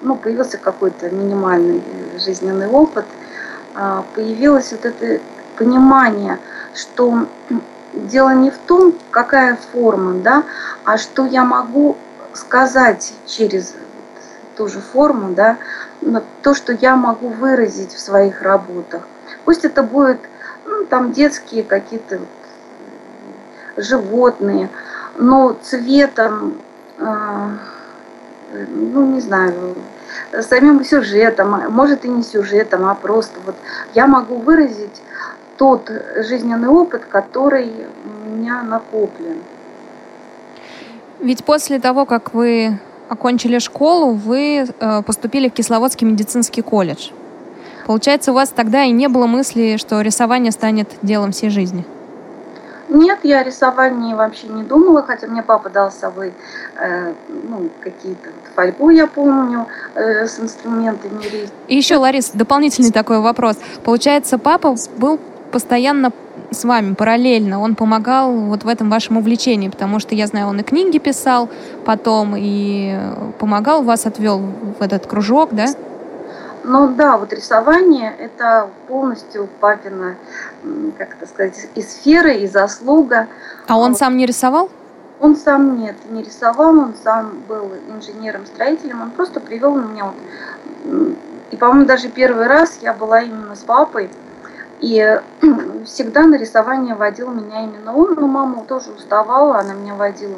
ну, 0.03 0.17
появился 0.17 0.59
какой-то 0.59 1.11
минимальный 1.11 1.83
жизненный 2.19 2.69
опыт, 2.69 3.07
а, 3.75 4.05
появилось 4.15 4.73
вот 4.73 4.85
это 4.85 5.21
понимание, 5.57 6.39
что 6.75 7.27
дело 7.95 8.35
не 8.35 8.51
в 8.51 8.59
том, 8.59 8.95
какая 9.11 9.59
форма, 9.73 10.15
да, 10.15 10.45
а 10.85 10.99
что 10.99 11.25
я 11.25 11.45
могу 11.45 11.97
сказать 12.33 13.15
через 13.27 13.75
ту 14.57 14.69
же 14.69 14.81
форму, 14.81 15.35
да, 15.35 15.57
то, 16.43 16.55
что 16.55 16.73
я 16.73 16.97
могу 16.97 17.29
выразить 17.29 17.93
в 17.93 18.01
своих 18.01 18.43
работах. 18.43 19.03
Пусть 19.45 19.65
это 19.65 19.83
будет 19.83 20.21
ну, 20.75 20.87
там 20.87 21.13
детские 21.13 21.63
какие-то 21.63 22.21
животные, 23.77 24.69
но 25.17 25.57
цветом, 25.63 26.55
э, 26.99 27.49
ну 28.69 29.07
не 29.07 29.21
знаю, 29.21 29.77
самим 30.43 30.85
сюжетом, 30.85 31.73
может 31.73 32.05
и 32.05 32.09
не 32.09 32.23
сюжетом, 32.23 32.87
а 32.87 32.95
просто 32.95 33.41
вот 33.45 33.57
я 33.95 34.07
могу 34.07 34.37
выразить 34.37 35.03
тот 35.57 35.91
жизненный 36.17 36.69
опыт, 36.69 37.05
который 37.07 37.73
у 38.05 38.31
меня 38.31 38.63
накоплен. 38.63 39.39
Ведь 41.21 41.45
после 41.45 41.79
того, 41.79 42.07
как 42.07 42.35
вы 42.35 42.79
окончили 43.09 43.59
школу, 43.59 44.13
вы 44.13 44.67
э, 44.67 45.03
поступили 45.03 45.49
в 45.49 45.53
Кисловодский 45.53 46.07
медицинский 46.07 46.63
колледж. 46.63 47.11
Получается, 47.87 48.33
у 48.33 48.35
вас 48.35 48.49
тогда 48.49 48.85
и 48.85 48.91
не 48.91 49.09
было 49.09 49.27
мысли, 49.27 49.77
что 49.77 50.01
рисование 50.01 50.53
станет 50.53 50.89
делом 51.03 51.33
всей 51.33 51.51
жизни? 51.51 51.85
Нет, 52.89 53.21
я 53.23 53.41
о 53.41 53.45
рисовании 53.45 54.15
вообще 54.15 54.47
не 54.47 54.63
думала, 54.63 55.03
хотя 55.03 55.27
мне 55.27 55.43
папа 55.43 55.69
дал 55.69 55.91
с 55.91 55.97
собой 55.97 56.33
э, 56.79 57.13
ну, 57.49 57.69
какие-то 57.81 58.31
фольгу, 58.55 58.91
я 58.91 59.07
помню, 59.07 59.67
э, 59.95 60.27
с 60.27 60.39
инструментами. 60.39 61.23
И 61.67 61.77
еще, 61.77 61.97
Ларис, 61.97 62.31
дополнительный 62.35 62.93
такой 62.93 63.21
вопрос. 63.21 63.57
Получается, 63.85 64.39
папа 64.39 64.77
был 64.97 65.19
постоянно 65.51 66.13
с 66.51 66.65
вами 66.65 66.95
параллельно, 66.95 67.61
он 67.61 67.75
помогал 67.75 68.33
вот 68.33 68.65
в 68.65 68.69
этом 68.69 68.91
вашем 68.91 69.17
увлечении, 69.17 69.69
потому 69.69 69.99
что 69.99 70.15
я 70.15 70.27
знаю, 70.27 70.49
он 70.49 70.61
и 70.61 70.63
книги 70.63 70.99
писал 70.99 71.49
потом, 71.85 72.35
и 72.37 72.97
помогал 73.39 73.83
вас, 73.83 74.07
отвел 74.07 74.41
в 74.79 74.83
этот 74.83 75.07
кружок, 75.07 75.51
да? 75.53 75.67
Ну 76.65 76.89
да, 76.89 77.19
вот 77.19 77.33
рисование– 77.33 78.15
это 78.19 78.71
полностью 78.89 79.49
папина, 79.61 80.17
как 80.97 81.15
это 81.15 81.27
сказать, 81.27 81.69
и 81.75 81.83
сфера, 81.83 82.33
и 82.33 82.47
заслуга. 82.47 83.29
А 83.69 83.79
он 83.79 83.93
а 83.93 83.95
сам 83.95 84.17
не 84.17 84.25
рисовал? 84.25 84.71
Он 85.21 85.37
сам 85.37 85.79
нет, 85.79 85.97
не 86.11 86.23
рисовал, 86.23 86.79
он 86.79 86.95
сам 87.03 87.43
был 87.47 87.71
инженером-строителем, 87.89 89.03
он 89.03 89.11
просто 89.11 89.41
привел 89.41 89.77
меня 89.77 90.07
вот, 90.07 90.15
и, 91.51 91.57
по-моему, 91.57 91.87
даже 91.87 92.09
первый 92.09 92.47
раз 92.47 92.79
я 92.83 92.93
была 92.93 93.21
именно 93.21 93.55
с 93.55 93.61
папой, 93.61 94.11
и 94.85 95.21
всегда 95.87 96.27
на 96.27 96.37
рисование 96.37 96.95
водил 96.95 97.31
меня 97.31 97.65
именно 97.65 97.97
он, 97.97 98.17
но 98.17 98.27
мама 98.27 98.65
тоже 98.65 98.91
уставала, 98.91 99.59
она 99.61 99.73
меня 99.73 99.95
водила 99.95 100.37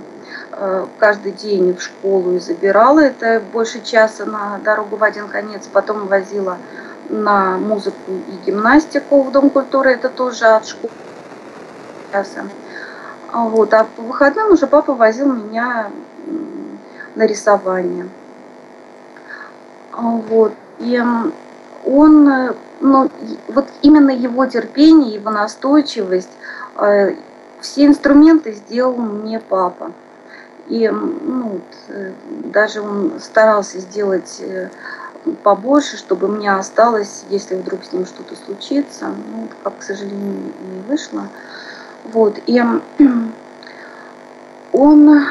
э, 0.52 0.86
каждый 0.98 1.32
день 1.32 1.76
в 1.76 1.82
школу 1.82 2.36
и 2.36 2.38
забирала. 2.38 3.00
Это 3.00 3.42
больше 3.52 3.82
часа 3.82 4.24
на 4.24 4.58
дорогу 4.58 4.96
в 4.96 5.02
один 5.02 5.26
конец, 5.26 5.68
потом 5.72 6.06
возила 6.06 6.58
на 7.08 7.58
музыку 7.58 7.96
и 8.08 8.46
гимнастику 8.46 9.22
в 9.22 9.32
Дом 9.32 9.50
культуры, 9.50 9.90
это 9.92 10.08
тоже 10.08 10.44
от 10.44 10.64
школы 10.64 10.92
часа. 12.12 12.44
Вот. 13.32 13.74
А 13.74 13.84
по 13.96 14.02
выходным 14.02 14.52
уже 14.52 14.68
папа 14.68 14.94
возил 14.94 15.32
меня 15.32 15.90
на 17.16 17.26
рисование. 17.26 18.08
Вот. 19.92 20.52
И 20.78 21.02
он 21.84 22.28
э, 22.28 22.54
но 22.80 23.10
вот 23.48 23.68
именно 23.82 24.10
его 24.10 24.46
терпение, 24.46 25.14
его 25.14 25.30
настойчивость, 25.30 26.30
э, 26.76 27.14
все 27.60 27.86
инструменты 27.86 28.52
сделал 28.52 28.96
мне 28.96 29.40
папа. 29.40 29.92
И 30.68 30.88
ну, 30.88 31.60
э, 31.88 32.12
даже 32.52 32.82
он 32.82 33.12
старался 33.20 33.78
сделать 33.78 34.40
э, 34.40 34.68
побольше, 35.42 35.96
чтобы 35.96 36.28
мне 36.28 36.52
осталось, 36.52 37.24
если 37.30 37.54
вдруг 37.54 37.84
с 37.84 37.92
ним 37.92 38.04
что-то 38.04 38.36
случится. 38.36 39.06
Ну, 39.06 39.48
как, 39.62 39.78
к 39.78 39.82
сожалению, 39.82 40.52
не 40.72 40.80
вышло. 40.88 41.28
Вот. 42.04 42.38
И 42.46 42.62
он, 44.72 45.24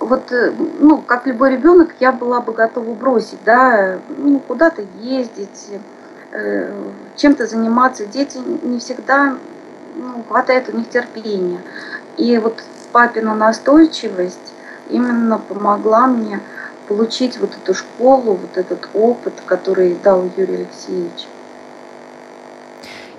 вот, 0.00 0.32
ну, 0.80 0.98
как 1.06 1.26
любой 1.26 1.52
ребенок, 1.52 1.90
я 2.00 2.10
была 2.10 2.40
бы 2.40 2.52
готова 2.52 2.92
бросить, 2.94 3.38
да, 3.44 4.00
ну, 4.08 4.40
куда-то 4.40 4.82
ездить, 4.98 5.68
чем-то 7.16 7.46
заниматься. 7.46 8.06
Дети 8.06 8.38
не 8.62 8.78
всегда 8.78 9.36
ну, 9.96 10.24
хватает 10.28 10.68
у 10.72 10.76
них 10.76 10.88
терпения. 10.88 11.60
И 12.16 12.38
вот 12.38 12.62
папина 12.92 13.34
настойчивость 13.34 14.38
именно 14.88 15.38
помогла 15.38 16.06
мне 16.06 16.40
получить 16.88 17.38
вот 17.38 17.50
эту 17.62 17.74
школу, 17.74 18.34
вот 18.34 18.56
этот 18.56 18.88
опыт, 18.94 19.34
который 19.46 19.96
дал 20.02 20.28
Юрий 20.36 20.56
Алексеевич. 20.56 21.26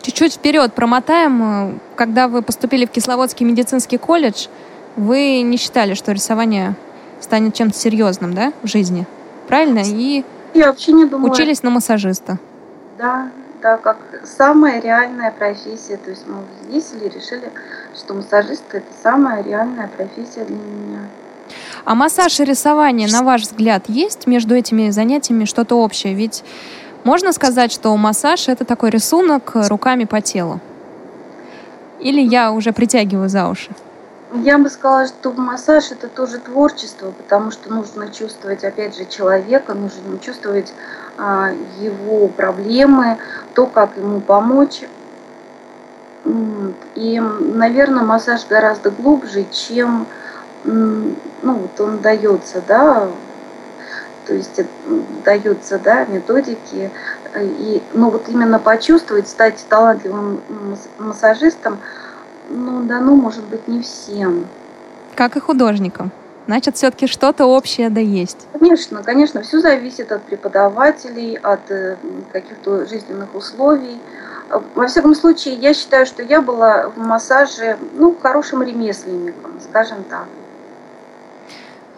Чуть-чуть 0.02 0.34
вперед 0.34 0.74
промотаем. 0.74 1.80
Когда 1.96 2.28
вы 2.28 2.42
поступили 2.42 2.86
в 2.86 2.92
Кисловодский 2.92 3.46
медицинский 3.46 3.98
колледж, 3.98 4.48
вы 4.96 5.42
не 5.42 5.58
считали, 5.58 5.94
что 5.94 6.12
рисование 6.12 6.76
станет 7.22 7.54
чем-то 7.54 7.78
серьезным, 7.78 8.34
да, 8.34 8.52
в 8.64 8.68
жизни? 8.68 9.06
Правильно? 9.48 9.82
И 9.86 10.26
Я 10.54 10.68
вообще 10.68 10.92
не 10.92 11.06
думала. 11.06 11.32
учились 11.32 11.64
на 11.64 11.70
массажиста. 11.70 12.40
Да, 12.98 13.30
да, 13.62 13.78
как 13.78 13.98
самая 14.24 14.82
реальная 14.82 15.32
профессия. 15.32 15.98
То 15.98 16.10
есть 16.10 16.26
мы 16.28 16.44
взвесили 16.62 17.06
и 17.06 17.10
решили, 17.10 17.52
что 17.96 18.14
массажист– 18.14 18.64
это 18.72 18.88
самая 19.04 19.44
реальная 19.44 19.88
профессия 19.88 20.44
для 20.46 20.56
меня. 20.56 21.00
А 21.84 21.96
массаж 21.96 22.40
и 22.40 22.44
рисование, 22.44 23.08
на 23.08 23.24
ваш 23.24 23.44
взгляд, 23.44 23.84
есть 23.88 24.28
между 24.28 24.56
этими 24.56 24.90
занятиями 24.90 25.46
что-то 25.46 25.76
общее? 25.76 26.14
Ведь 26.14 26.44
можно 27.04 27.34
сказать, 27.34 27.72
что 27.72 27.96
массаж– 27.98 28.48
это 28.48 28.66
такой 28.66 28.90
рисунок 28.92 29.52
руками 29.54 30.06
по 30.06 30.22
телу? 30.22 30.60
Или 32.00 32.22
я 32.22 32.52
уже 32.52 32.72
притягиваю 32.74 33.30
за 33.30 33.48
уши? 33.48 33.72
Я 34.34 34.58
бы 34.58 34.70
сказала, 34.70 35.08
что 35.08 35.34
массаж 35.34 35.92
это 35.92 36.08
тоже 36.08 36.38
творчество, 36.40 37.12
потому 37.12 37.52
что 37.52 37.70
нужно 37.70 38.08
чувствовать, 38.10 38.64
опять 38.64 38.96
же, 38.96 39.06
человека, 39.06 39.74
нужно 39.74 40.18
чувствовать 40.20 40.74
его 41.18 42.28
проблемы, 42.28 43.18
то, 43.54 43.66
как 43.66 43.98
ему 43.98 44.22
помочь. 44.22 44.82
И, 46.96 47.20
наверное, 47.20 48.04
массаж 48.04 48.46
гораздо 48.48 48.92
глубже, 48.92 49.46
чем 49.52 50.06
ну, 50.64 51.16
вот 51.44 51.80
он 51.80 52.00
дается, 52.00 52.62
да. 52.68 53.08
то 54.28 54.34
есть 54.34 54.62
даются 55.26 55.80
да, 55.80 56.06
методики. 56.06 56.92
И, 57.36 57.82
ну 57.94 58.10
вот 58.10 58.28
именно 58.30 58.60
почувствовать, 58.60 59.28
стать 59.28 59.66
талантливым 59.70 60.42
массажистом, 61.00 61.80
ну 62.50 62.84
да, 62.84 63.00
ну 63.00 63.16
может 63.16 63.44
быть 63.46 63.68
не 63.68 63.82
всем. 63.82 64.48
Как 65.16 65.36
и 65.38 65.40
художникам. 65.40 66.12
Значит, 66.48 66.76
все-таки 66.76 67.08
что-то 67.08 67.46
общее 67.46 67.90
да 67.90 68.02
есть. 68.02 68.48
Конечно, 68.54 69.04
конечно, 69.04 69.42
все 69.42 69.60
зависит 69.60 70.12
от 70.12 70.24
преподавателей, 70.24 71.36
от 71.36 71.70
э, 71.70 71.98
каких-то 72.32 72.86
жизненных 72.86 73.34
условий. 73.36 74.00
Во 74.76 74.88
всяком 74.88 75.16
случае, 75.16 75.56
я 75.56 75.74
считаю, 75.74 76.06
что 76.06 76.24
я 76.24 76.42
была 76.42 76.90
в 76.90 76.98
массаже, 76.98 77.78
ну, 77.94 78.16
хорошим 78.22 78.64
ремесленником, 78.64 79.60
скажем 79.62 80.04
так. 80.04 80.26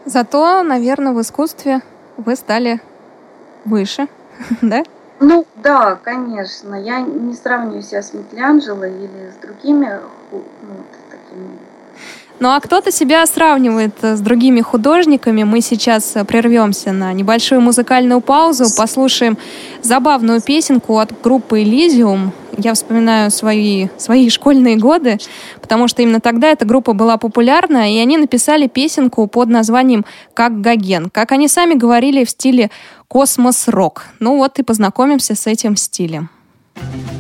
Зато, 0.06 0.62
наверное, 0.64 1.14
в 1.14 1.22
искусстве 1.22 1.82
вы 2.18 2.36
стали 2.36 2.82
выше, 3.66 4.08
да? 4.62 4.84
Ну 5.20 5.46
да, 5.56 5.98
конечно. 6.04 6.76
Я 6.76 7.00
не 7.00 7.34
сравниваю 7.34 7.82
себя 7.82 8.02
с 8.02 8.14
Микеланджело 8.14 8.84
или 8.84 9.32
с 9.32 9.42
другими 9.42 10.00
ну, 10.32 10.42
такими 11.10 11.58
ну 12.44 12.50
а 12.50 12.60
кто-то 12.60 12.92
себя 12.92 13.26
сравнивает 13.26 13.96
э, 14.02 14.18
с 14.18 14.20
другими 14.20 14.60
художниками. 14.60 15.44
Мы 15.44 15.62
сейчас 15.62 16.14
э, 16.18 16.26
прервемся 16.26 16.92
на 16.92 17.14
небольшую 17.14 17.62
музыкальную 17.62 18.20
паузу, 18.20 18.66
послушаем 18.76 19.38
забавную 19.82 20.42
песенку 20.42 20.98
от 20.98 21.22
группы 21.22 21.62
Elysium. 21.62 22.32
Я 22.58 22.74
вспоминаю 22.74 23.32
свои, 23.32 23.88
свои 23.96 24.30
школьные 24.30 24.76
годы, 24.76 25.20
потому 25.62 25.88
что 25.88 26.02
именно 26.02 26.20
тогда 26.20 26.50
эта 26.50 26.66
группа 26.66 26.92
была 26.92 27.16
популярна, 27.16 27.90
и 27.90 27.98
они 27.98 28.18
написали 28.18 28.68
песенку 28.68 29.26
под 29.28 29.48
названием 29.48 30.04
«Как 30.34 30.60
Гоген». 30.60 31.10
Как 31.12 31.32
они 31.32 31.48
сами 31.48 31.76
говорили, 31.76 32.26
в 32.26 32.30
стиле 32.30 32.72
космос-рок. 33.08 34.04
Ну 34.20 34.36
вот 34.36 34.60
и 34.60 34.64
познакомимся 34.64 35.34
с 35.36 35.48
этим 35.48 35.78
стилем. 35.78 36.30
картоне 36.76 37.13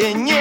Синее 0.00 0.39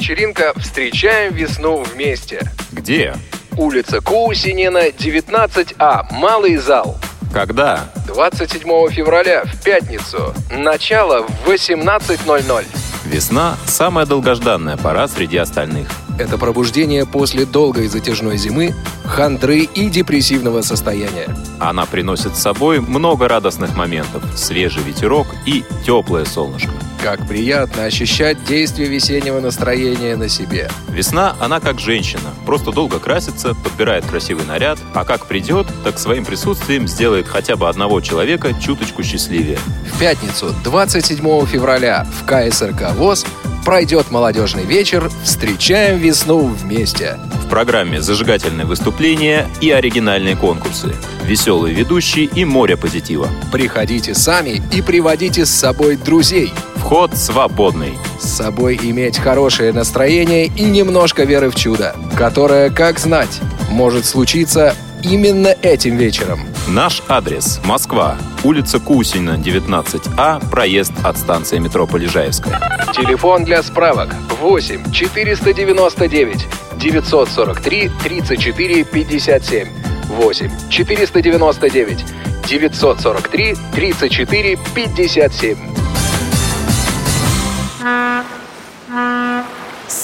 вечеринка 0.00 0.54
«Встречаем 0.56 1.34
весну 1.34 1.82
вместе». 1.82 2.40
Где? 2.72 3.14
Улица 3.58 4.00
Кусинина, 4.00 4.88
19А, 4.88 6.06
Малый 6.10 6.56
зал. 6.56 6.96
Когда? 7.34 7.84
27 8.06 8.88
февраля, 8.88 9.44
в 9.44 9.62
пятницу. 9.62 10.34
Начало 10.50 11.26
в 11.26 11.46
18.00. 11.46 12.64
Весна– 13.04 13.56
самая 13.66 14.06
долгожданная 14.06 14.78
пора 14.78 15.06
среди 15.06 15.36
остальных. 15.36 15.88
Это 16.18 16.38
пробуждение 16.38 17.04
после 17.04 17.44
долгой 17.44 17.86
затяжной 17.88 18.38
зимы, 18.38 18.74
хандры 19.04 19.60
и 19.60 19.90
депрессивного 19.90 20.62
состояния. 20.62 21.28
Она 21.58 21.84
приносит 21.84 22.36
с 22.36 22.40
собой 22.40 22.80
много 22.80 23.28
радостных 23.28 23.76
моментов, 23.76 24.22
свежий 24.34 24.82
ветерок 24.82 25.26
и 25.44 25.62
теплое 25.84 26.24
солнышко. 26.24 26.72
Как 27.02 27.26
приятно 27.26 27.84
ощущать 27.84 28.44
действие 28.44 28.86
весеннего 28.86 29.40
настроения 29.40 30.16
на 30.16 30.28
себе. 30.28 30.68
Весна, 30.90 31.34
она 31.40 31.58
как 31.58 31.80
женщина. 31.80 32.34
Просто 32.44 32.72
долго 32.72 32.98
красится, 32.98 33.54
подбирает 33.54 34.04
красивый 34.04 34.44
наряд, 34.44 34.78
а 34.92 35.06
как 35.06 35.24
придет, 35.24 35.66
так 35.82 35.98
своим 35.98 36.26
присутствием 36.26 36.86
сделает 36.86 37.26
хотя 37.26 37.56
бы 37.56 37.70
одного 37.70 38.02
человека 38.02 38.52
чуточку 38.60 39.02
счастливее. 39.02 39.58
В 39.90 39.98
пятницу, 39.98 40.54
27 40.62 41.46
февраля, 41.46 42.06
в 42.20 42.26
КСРК 42.26 42.92
ВОЗ 42.94 43.24
пройдет 43.64 44.10
молодежный 44.10 44.64
вечер 44.64 45.10
«Встречаем 45.24 45.98
весну 45.98 46.48
вместе». 46.48 47.18
В 47.44 47.48
программе 47.48 48.02
зажигательные 48.02 48.66
выступления 48.66 49.48
и 49.62 49.70
оригинальные 49.70 50.36
конкурсы, 50.36 50.94
веселые 51.24 51.74
ведущие 51.74 52.26
и 52.26 52.44
море 52.44 52.76
позитива. 52.76 53.28
Приходите 53.50 54.14
сами 54.14 54.62
и 54.72 54.82
приводите 54.82 55.46
с 55.46 55.50
собой 55.50 55.96
друзей. 55.96 56.52
Вход 56.80 57.14
свободный. 57.14 57.92
С 58.18 58.28
собой 58.38 58.80
иметь 58.82 59.18
хорошее 59.18 59.72
настроение 59.72 60.46
и 60.46 60.64
немножко 60.64 61.24
веры 61.24 61.50
в 61.50 61.54
чудо, 61.54 61.94
которое, 62.16 62.70
как 62.70 62.98
знать, 62.98 63.40
может 63.70 64.06
случиться 64.06 64.74
именно 65.04 65.48
этим 65.62 65.96
вечером. 65.96 66.40
Наш 66.66 67.02
адрес– 67.06 67.60
Москва, 67.64 68.16
улица 68.42 68.80
Кусина, 68.80 69.32
19А, 69.32 70.50
проезд 70.50 70.92
от 71.04 71.16
станции 71.18 71.58
метро 71.58 71.86
Полежаевская. 71.86 72.58
Телефон 72.94 73.44
для 73.44 73.62
справок 73.62 74.14
8 74.40 74.90
499 74.90 76.46
943 76.78 77.90
34 78.02 78.84
57. 78.84 79.68
8 80.08 80.50
499 80.70 82.04
943 82.48 83.54
34 83.74 84.58
57. 84.74 85.79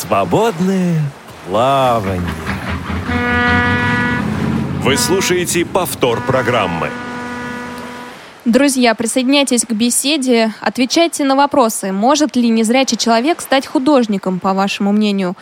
Свободное 0.07 1.03
плавание. 1.49 2.23
Вы 4.83 4.97
слушаете 4.97 5.65
повтор 5.65 6.21
программы. 6.25 6.91
Друзья, 8.45 8.95
присоединяйтесь 8.95 9.65
к 9.65 9.73
беседе, 9.73 10.55
отвечайте 10.61 11.25
на 11.25 11.35
вопросы. 11.35 11.91
Может 11.91 12.37
ли 12.37 12.49
незрячий 12.51 12.97
человек 12.97 13.41
стать 13.41 13.67
художником, 13.67 14.39
по 14.39 14.55
вашему 14.55 14.93
мнению? 14.93 15.35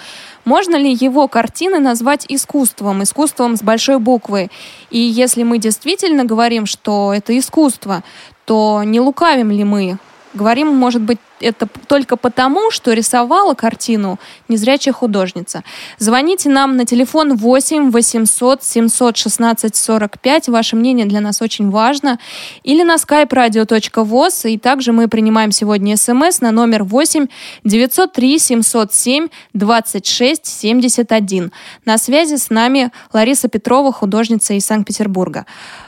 Можно 0.46 0.76
ли 0.76 0.90
его 0.94 1.28
картины 1.28 1.78
назвать 1.78 2.24
искусством, 2.26 3.02
искусством 3.02 3.56
с 3.56 3.62
большой 3.62 3.98
буквы? 3.98 4.48
И 4.88 4.98
если 4.98 5.42
мы 5.42 5.58
действительно 5.58 6.24
говорим, 6.24 6.64
что 6.64 7.12
это 7.12 7.38
искусство, 7.38 8.02
то 8.46 8.82
не 8.82 8.98
лукавим 8.98 9.50
ли 9.50 9.64
мы? 9.64 9.98
Говорим, 10.34 10.68
может 10.68 11.00
быть, 11.00 11.18
это 11.40 11.68
только 11.86 12.16
потому, 12.16 12.70
что 12.72 12.92
рисовала 12.92 13.54
картину 13.54 14.18
незрячая 14.48 14.92
художница. 14.92 15.62
Звоните 15.98 16.48
нам 16.48 16.76
на 16.76 16.84
телефон 16.84 17.36
8 17.36 17.90
800 17.90 18.64
716 18.64 19.76
45. 19.76 20.48
Ваше 20.48 20.74
мнение 20.74 21.06
для 21.06 21.20
нас 21.20 21.40
очень 21.40 21.70
важно. 21.70 22.18
Или 22.64 22.82
на 22.82 22.96
skype 22.96 23.28
radio.voz. 23.28 24.50
И 24.50 24.58
также 24.58 24.92
мы 24.92 25.06
принимаем 25.06 25.52
сегодня 25.52 25.96
смс 25.96 26.40
на 26.40 26.50
номер 26.50 26.82
8 26.82 27.28
903 27.62 28.38
707 28.38 29.28
26 29.52 30.46
71. 30.46 31.52
На 31.84 31.98
связи 31.98 32.36
с 32.36 32.50
нами 32.50 32.90
Лариса 33.12 33.48
Петрова, 33.48 33.92
художница 33.92 34.54
из 34.54 34.66
Санкт-Петербурга. 34.66 35.46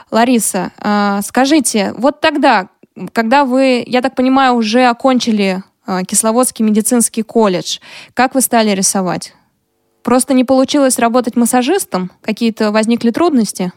Лариса, 0.09 0.71
а, 0.79 1.21
скажите, 1.21 1.93
вот 1.97 2.21
тогда, 2.21 2.69
когда 3.13 3.45
вы, 3.45 3.83
я 3.85 4.01
так 4.01 4.15
понимаю, 4.15 4.53
уже 4.55 4.85
окончили 4.85 5.63
э, 5.87 6.03
Кисловодский 6.07 6.65
медицинский 6.65 7.23
колледж, 7.23 7.79
как 8.13 8.35
вы 8.35 8.41
стали 8.41 8.71
рисовать? 8.71 9.33
Просто 10.03 10.33
не 10.33 10.43
получилось 10.43 10.99
работать 10.99 11.35
массажистом? 11.35 12.11
Какие-то 12.21 12.71
возникли 12.71 13.11
трудности? 13.11 13.73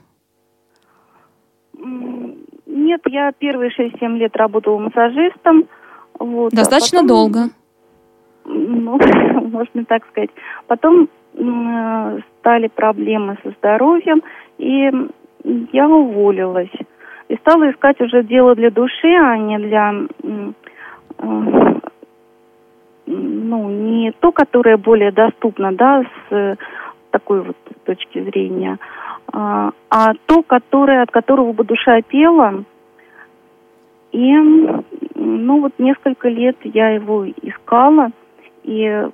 Нет, 2.66 3.00
я 3.06 3.32
первые 3.32 3.70
6-7 3.70 4.16
лет 4.16 4.36
работала 4.36 4.78
массажистом. 4.78 5.64
Вот, 6.18 6.52
Достаточно 6.52 7.00
а 7.00 7.02
потом, 7.02 7.08
долго. 7.08 7.40
Ну, 8.44 8.98
можно 9.50 9.84
так 9.84 10.06
сказать. 10.10 10.30
Потом 10.66 11.08
м, 11.34 12.22
стали 12.38 12.68
проблемы 12.68 13.38
со 13.42 13.50
здоровьем, 13.58 14.22
и 14.58 14.90
я 15.72 15.88
уволилась 15.88 16.70
и 17.30 17.36
стала 17.36 17.70
искать 17.70 18.00
уже 18.00 18.24
дело 18.24 18.56
для 18.56 18.70
души, 18.70 19.14
а 19.14 19.38
не 19.38 19.58
для 19.58 19.94
ну, 23.06 23.68
не 23.68 24.12
то, 24.18 24.32
которое 24.32 24.76
более 24.76 25.12
доступно, 25.12 25.72
да, 25.72 26.02
с 26.28 26.56
такой 27.10 27.42
вот 27.42 27.56
точки 27.84 28.22
зрения, 28.22 28.78
а, 29.32 29.70
а 29.90 30.12
то, 30.26 30.42
которое, 30.42 31.02
от 31.02 31.10
которого 31.10 31.52
бы 31.52 31.64
душа 31.64 32.02
пела. 32.02 32.64
И, 34.12 34.32
ну, 35.14 35.60
вот 35.60 35.72
несколько 35.78 36.28
лет 36.28 36.56
я 36.64 36.90
его 36.90 37.26
искала, 37.42 38.10
и 38.64 39.08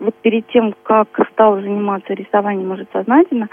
вот 0.00 0.14
перед 0.22 0.46
тем, 0.48 0.74
как 0.82 1.08
стала 1.32 1.60
заниматься 1.60 2.14
рисованием 2.14 2.70
уже 2.72 2.86
сознательно, 2.92 3.48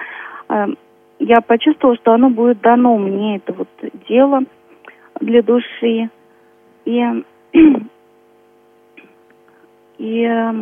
я 1.20 1.42
почувствовала, 1.42 1.98
что 1.98 2.14
оно 2.14 2.30
будет 2.30 2.62
дано 2.62 2.98
мне, 2.98 3.38
это 3.38 3.54
вот 3.54 3.68
дело 4.08 4.42
для 5.20 5.42
души. 5.42 6.10
И, 6.86 7.24
и 9.98 10.24
э, 10.24 10.54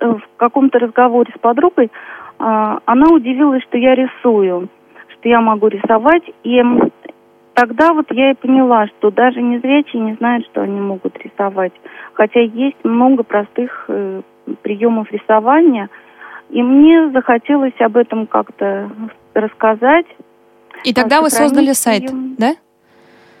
в 0.00 0.22
каком-то 0.36 0.78
разговоре 0.78 1.32
с 1.34 1.38
подругой 1.38 1.86
э, 1.86 1.90
она 2.38 3.06
удивилась, 3.12 3.62
что 3.64 3.78
я 3.78 3.94
рисую, 3.94 4.68
что 5.08 5.28
я 5.28 5.40
могу 5.40 5.68
рисовать. 5.68 6.22
И 6.42 6.62
тогда 7.54 7.92
вот 7.92 8.10
я 8.10 8.32
и 8.32 8.34
поняла, 8.34 8.86
что 8.88 9.10
даже 9.10 9.40
незрячие 9.40 10.02
не 10.02 10.14
знают, 10.14 10.44
что 10.46 10.62
они 10.62 10.80
могут 10.80 11.16
рисовать. 11.18 11.72
Хотя 12.12 12.40
есть 12.40 12.84
много 12.84 13.22
простых 13.22 13.86
э, 13.88 14.22
приемов 14.62 15.10
рисования. 15.10 15.88
И 16.50 16.62
мне 16.62 17.10
захотелось 17.10 17.78
об 17.80 17.96
этом 17.96 18.26
как-то 18.26 18.90
рассказать. 19.34 20.06
И 20.84 20.92
тогда 20.92 21.20
вы 21.20 21.30
создали 21.30 21.72
сайт, 21.72 22.10
да? 22.38 22.54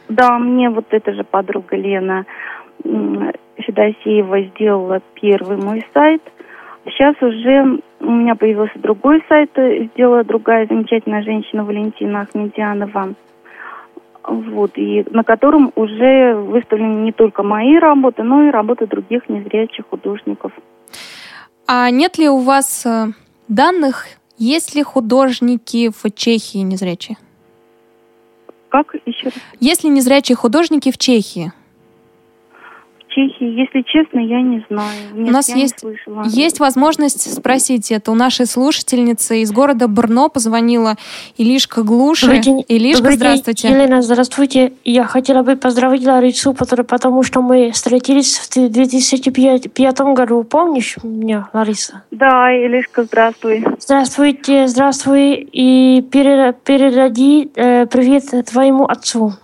Да, 0.08 0.38
мне 0.38 0.70
вот 0.70 0.86
эта 0.90 1.12
же 1.12 1.24
подруга 1.24 1.76
Лена 1.76 2.26
Федосеева 3.56 4.42
сделала 4.42 5.00
первый 5.14 5.56
мой 5.56 5.86
сайт. 5.94 6.22
Сейчас 6.86 7.14
уже 7.22 7.80
у 8.00 8.10
меня 8.10 8.34
появился 8.34 8.78
другой 8.78 9.24
сайт, 9.28 9.50
сделала 9.92 10.24
другая 10.24 10.66
замечательная 10.66 11.22
женщина 11.22 11.64
Валентина 11.64 12.22
Ахмедянова. 12.22 13.14
Вот, 14.26 14.72
и 14.76 15.04
на 15.10 15.22
котором 15.22 15.70
уже 15.74 16.34
выставлены 16.34 17.04
не 17.04 17.12
только 17.12 17.42
мои 17.42 17.78
работы, 17.78 18.22
но 18.22 18.44
и 18.44 18.50
работы 18.50 18.86
других 18.86 19.28
незрячих 19.28 19.86
художников. 19.88 20.52
А 21.66 21.90
нет 21.90 22.18
ли 22.18 22.28
у 22.28 22.38
вас 22.38 22.84
э, 22.84 23.12
данных 23.48 24.06
есть 24.36 24.74
ли 24.74 24.82
художники 24.82 25.90
в 25.90 26.10
Чехии 26.14 26.58
незрячие? 26.58 27.16
Как 28.68 28.94
еще 29.06 29.26
раз? 29.26 29.34
Есть 29.60 29.84
ли 29.84 29.90
незрячие 29.90 30.36
художники 30.36 30.90
в 30.90 30.98
Чехии? 30.98 31.52
Чехии, 33.14 33.60
если 33.60 33.82
честно, 33.82 34.18
я 34.18 34.42
не 34.42 34.64
знаю. 34.68 34.90
Нет, 35.14 35.28
у 35.28 35.32
нас 35.32 35.48
есть, 35.54 35.84
есть 36.24 36.58
возможность 36.58 37.32
спросить 37.32 37.92
это. 37.92 38.10
У 38.10 38.14
нашей 38.16 38.46
слушательницы 38.46 39.40
из 39.40 39.52
города 39.52 39.86
Брно 39.86 40.28
позвонила 40.28 40.96
Илишка 41.36 41.84
Глуши. 41.84 42.26
Добрый 42.26 42.40
день. 42.42 42.64
Илишка, 42.66 43.02
Добрый 43.02 43.16
здравствуйте. 43.16 43.68
День. 43.68 43.76
Елена, 43.76 44.02
здравствуйте. 44.02 44.72
Я 44.84 45.04
хотела 45.04 45.44
бы 45.44 45.54
поздравить 45.54 46.04
Ларису, 46.04 46.54
потому 46.54 47.22
что 47.22 47.40
мы 47.40 47.70
встретились 47.70 48.36
в 48.36 48.50
2005 48.52 50.00
году. 50.00 50.42
Помнишь 50.42 50.96
меня, 51.04 51.48
Лариса? 51.52 52.02
Да, 52.10 52.50
Илишка, 52.52 53.04
здравствуй. 53.04 53.64
Здравствуйте, 53.78 54.66
здравствуй. 54.66 55.34
И 55.52 56.02
передади 56.10 57.48
э, 57.54 57.86
привет 57.86 58.24
твоему 58.50 58.86
отцу. 58.86 59.34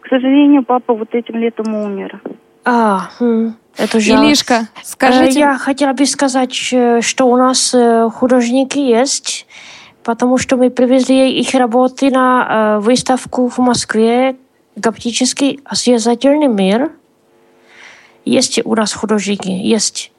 К 0.00 0.08
сожалению, 0.08 0.62
папа 0.62 0.92
вот 0.92 1.14
этим 1.14 1.36
летом 1.36 1.74
умер. 1.74 2.20
А, 2.64 3.10
это 3.76 4.00
жаль. 4.00 4.26
Илишка, 4.26 4.68
скажите... 4.84 5.38
Я 5.38 5.58
хотела 5.58 5.92
бы 5.92 6.06
сказать, 6.06 6.52
что 6.52 7.26
у 7.26 7.36
нас 7.36 7.74
художники 8.14 8.78
есть, 8.78 9.46
потому 10.02 10.38
что 10.38 10.56
мы 10.56 10.70
привезли 10.70 11.40
их 11.40 11.54
работы 11.54 12.10
на 12.10 12.78
выставку 12.80 13.48
в 13.48 13.58
Москве 13.58 14.36
«Гаптический 14.76 15.60
освязательный 15.64 16.48
мир». 16.48 16.92
Есть 18.24 18.60
у 18.64 18.74
нас 18.74 18.92
художники, 18.92 19.48
есть. 19.48 20.09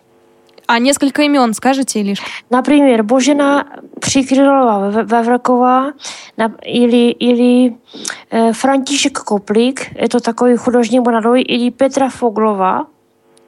А 0.72 0.80
несколько 0.80 1.24
имен 1.24 1.54
скажете, 1.54 2.00
Илишка? 2.00 2.26
Например, 2.50 3.04
Божена 3.04 3.68
Прикрылова 4.00 5.04
Вавракова 5.04 5.96
или, 6.64 7.12
или 7.12 7.78
э, 8.30 8.54
Франтишек 8.54 9.22
Коплик, 9.22 9.90
это 9.96 10.22
такой 10.22 10.56
художник 10.56 11.06
молодой, 11.06 11.42
или 11.42 11.72
Петра 11.72 12.08
Фоглова. 12.08 12.88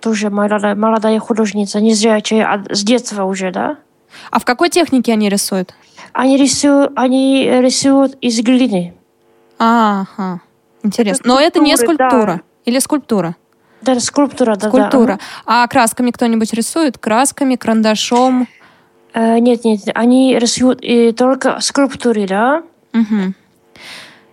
тоже 0.02 0.30
молодая, 0.30 0.76
молодая 0.76 1.18
художница, 1.22 1.80
незрячая 1.80 2.62
с 2.70 2.84
детства 2.84 3.24
уже, 3.24 3.52
да? 3.52 3.78
А 4.30 4.42
в 4.42 4.44
какой 4.44 4.70
технике 4.70 5.14
они 5.14 5.30
рисуют? 5.30 5.74
Они 6.12 6.36
рисуют, 6.36 6.92
они 6.98 7.50
рисуют 7.62 8.18
из 8.20 8.42
глины. 8.42 8.96
Ага, 9.60 10.42
интересно. 10.84 11.22
Это 11.22 11.28
Но 11.30 11.40
это 11.40 11.60
не 11.62 11.78
скульптура 11.78 12.26
да. 12.26 12.42
или 12.66 12.80
скульптура? 12.80 13.38
Да, 13.84 14.00
скульптура, 14.00 14.56
да. 14.56 14.68
Скульптура. 14.70 15.20
Да. 15.46 15.64
А 15.64 15.68
красками 15.68 16.12
кто-нибудь 16.12 16.54
рисует? 16.54 16.98
Красками, 16.98 17.56
карандашом? 17.56 18.48
Э, 19.14 19.40
нет, 19.40 19.64
нет, 19.64 19.82
они 19.94 20.38
рисуют 20.40 20.80
и 20.82 21.12
только 21.12 21.60
скульптуры, 21.60 22.28
да? 22.28 22.64
Угу. 22.94 23.34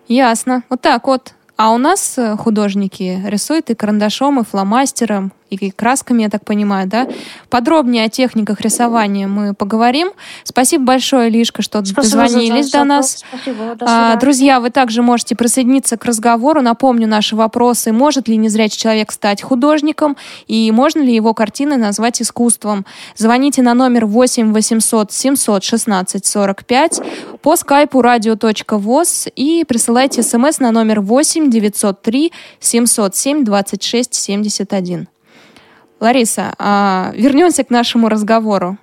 Ясно. 0.09 0.63
Вот 0.69 0.81
так 0.81 1.07
вот. 1.07 1.35
А 1.57 1.73
у 1.73 1.79
нас 1.79 2.17
э, 2.17 2.37
художники 2.37 3.23
рисуют 3.27 3.71
и 3.71 3.75
карандашом, 3.75 4.41
и 4.41 4.45
фломастером, 4.45 5.33
и 5.51 5.71
красками, 5.71 6.23
я 6.23 6.31
так 6.31 6.45
понимаю, 6.45 6.89
да? 6.89 7.09
Подробнее 7.49 8.05
о 8.05 8.09
техниках 8.09 8.61
рисования 8.61 9.27
мы 9.27 9.55
поговорим. 9.55 10.13
Спасибо 10.45 10.85
большое, 10.85 11.29
Лишка, 11.31 11.63
что 11.63 11.85
Спасибо 11.85 12.03
дозвонились 12.03 12.71
до 12.71 12.85
нас. 12.85 13.25
Спасибо, 13.29 13.75
до 13.75 13.87
а, 13.89 14.17
друзья, 14.17 14.61
вы 14.61 14.71
также 14.71 15.03
можете 15.03 15.35
присоединиться 15.37 15.97
к 15.97 16.05
разговору. 16.05 16.63
Напомню 16.63 17.07
наши 17.07 17.37
вопросы. 17.37 17.93
Может 17.93 18.29
ли 18.29 18.37
незрячий 18.37 18.79
человек 18.79 19.13
стать 19.13 19.43
художником? 19.43 20.17
И 20.47 20.71
можно 20.73 21.01
ли 21.01 21.15
его 21.15 21.35
картины 21.35 21.77
назвать 21.77 22.23
искусством? 22.23 22.87
Звоните 23.17 23.63
на 23.63 23.75
номер 23.75 24.07
8 24.07 24.53
800 24.53 25.13
716 25.13 26.27
45 26.27 27.01
по 27.43 27.57
скайпу 27.57 28.01
radio.voz 28.01 29.33
и 29.35 29.65
присылайте 29.65 30.23
смс 30.23 30.59
на 30.59 30.71
номер 30.71 31.01
8 31.01 31.51
903 31.51 32.33
707 32.61 33.45
26 33.45 34.15
71. 34.15 35.09
Лариса, 36.01 36.55
а, 36.59 37.13
вернемся 37.15 37.63
к 37.63 37.71
нашему 37.71 38.09
разговору. 38.09 38.79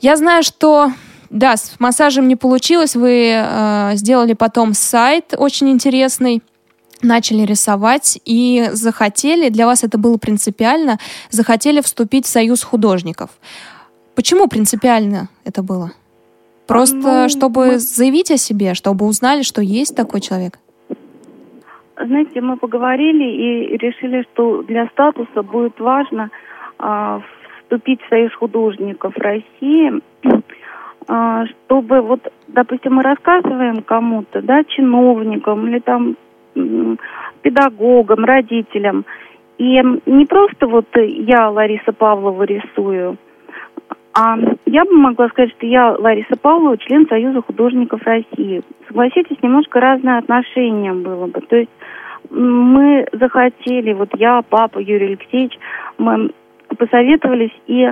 Я 0.00 0.16
знаю, 0.16 0.42
что 0.42 0.92
да, 1.30 1.56
с 1.56 1.74
массажем 1.78 2.26
не 2.26 2.36
получилось. 2.36 2.96
Вы 2.96 3.32
э, 3.32 3.92
сделали 3.94 4.32
потом 4.32 4.74
сайт 4.74 5.32
очень 5.36 5.70
интересный, 5.70 6.42
начали 7.02 7.42
рисовать 7.42 8.20
и 8.24 8.70
захотели, 8.72 9.48
для 9.48 9.66
вас 9.66 9.84
это 9.84 9.96
было 9.96 10.16
принципиально, 10.16 10.98
захотели 11.30 11.80
вступить 11.80 12.26
в 12.26 12.28
союз 12.28 12.62
художников. 12.62 13.30
Почему 14.16 14.48
принципиально 14.48 15.28
это 15.44 15.62
было? 15.62 15.92
Просто 16.66 17.22
ну, 17.22 17.28
чтобы 17.28 17.66
мы... 17.66 17.78
заявить 17.78 18.30
о 18.30 18.36
себе, 18.36 18.74
чтобы 18.74 19.06
узнали, 19.06 19.42
что 19.42 19.62
есть 19.62 19.94
такой 19.94 20.20
человек? 20.20 20.58
Знаете, 22.06 22.40
мы 22.40 22.56
поговорили 22.56 23.24
и 23.24 23.76
решили, 23.76 24.24
что 24.32 24.62
для 24.62 24.86
статуса 24.88 25.42
будет 25.42 25.78
важно 25.78 26.30
а, 26.78 27.20
вступить 27.62 28.00
в 28.02 28.08
Союз 28.08 28.32
художников 28.34 29.16
России, 29.16 30.00
а, 31.08 31.46
чтобы 31.46 32.00
вот, 32.00 32.20
допустим, 32.48 32.94
мы 32.94 33.02
рассказываем 33.02 33.82
кому-то, 33.82 34.42
да, 34.42 34.64
чиновникам 34.64 35.66
или 35.68 35.78
там 35.78 36.16
педагогам, 37.42 38.24
родителям, 38.24 39.04
и 39.58 39.80
не 40.06 40.26
просто 40.26 40.66
вот 40.66 40.86
я, 40.96 41.50
Лариса 41.50 41.92
Павлова, 41.92 42.42
рисую, 42.42 43.18
а 44.12 44.36
я 44.66 44.84
бы 44.84 44.92
могла 44.96 45.28
сказать, 45.28 45.50
что 45.52 45.66
я 45.66 45.92
Лариса 45.92 46.36
Павлова, 46.40 46.76
член 46.78 47.06
Союза 47.08 47.42
художников 47.42 48.02
России. 48.02 48.62
Согласитесь, 48.88 49.36
немножко 49.42 49.80
разное 49.80 50.18
отношение 50.18 50.92
было 50.92 51.26
бы. 51.26 51.40
То 51.42 51.56
есть 51.56 51.70
мы 52.30 53.06
захотели, 53.12 53.92
вот 53.92 54.10
я, 54.16 54.42
папа 54.48 54.78
Юрий 54.78 55.08
Алексеевич, 55.08 55.58
мы 55.98 56.30
посоветовались, 56.76 57.52
и 57.66 57.90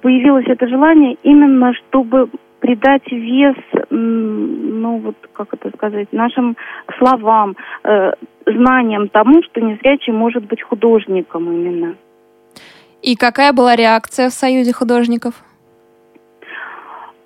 появилось 0.00 0.46
это 0.46 0.68
желание 0.68 1.16
именно, 1.22 1.72
чтобы 1.74 2.28
придать 2.60 3.10
вес, 3.10 3.56
ну 3.90 4.98
вот 4.98 5.16
как 5.32 5.54
это 5.54 5.70
сказать, 5.76 6.12
нашим 6.12 6.56
словам, 6.98 7.56
э, 7.84 8.12
знаниям 8.46 9.08
тому, 9.08 9.42
что 9.42 9.60
незрячий 9.60 10.12
может 10.12 10.44
быть 10.44 10.62
художником 10.62 11.50
именно. 11.50 11.96
И 13.02 13.16
какая 13.16 13.52
была 13.52 13.76
реакция 13.76 14.28
в 14.28 14.32
Союзе 14.32 14.72
художников? 14.72 15.34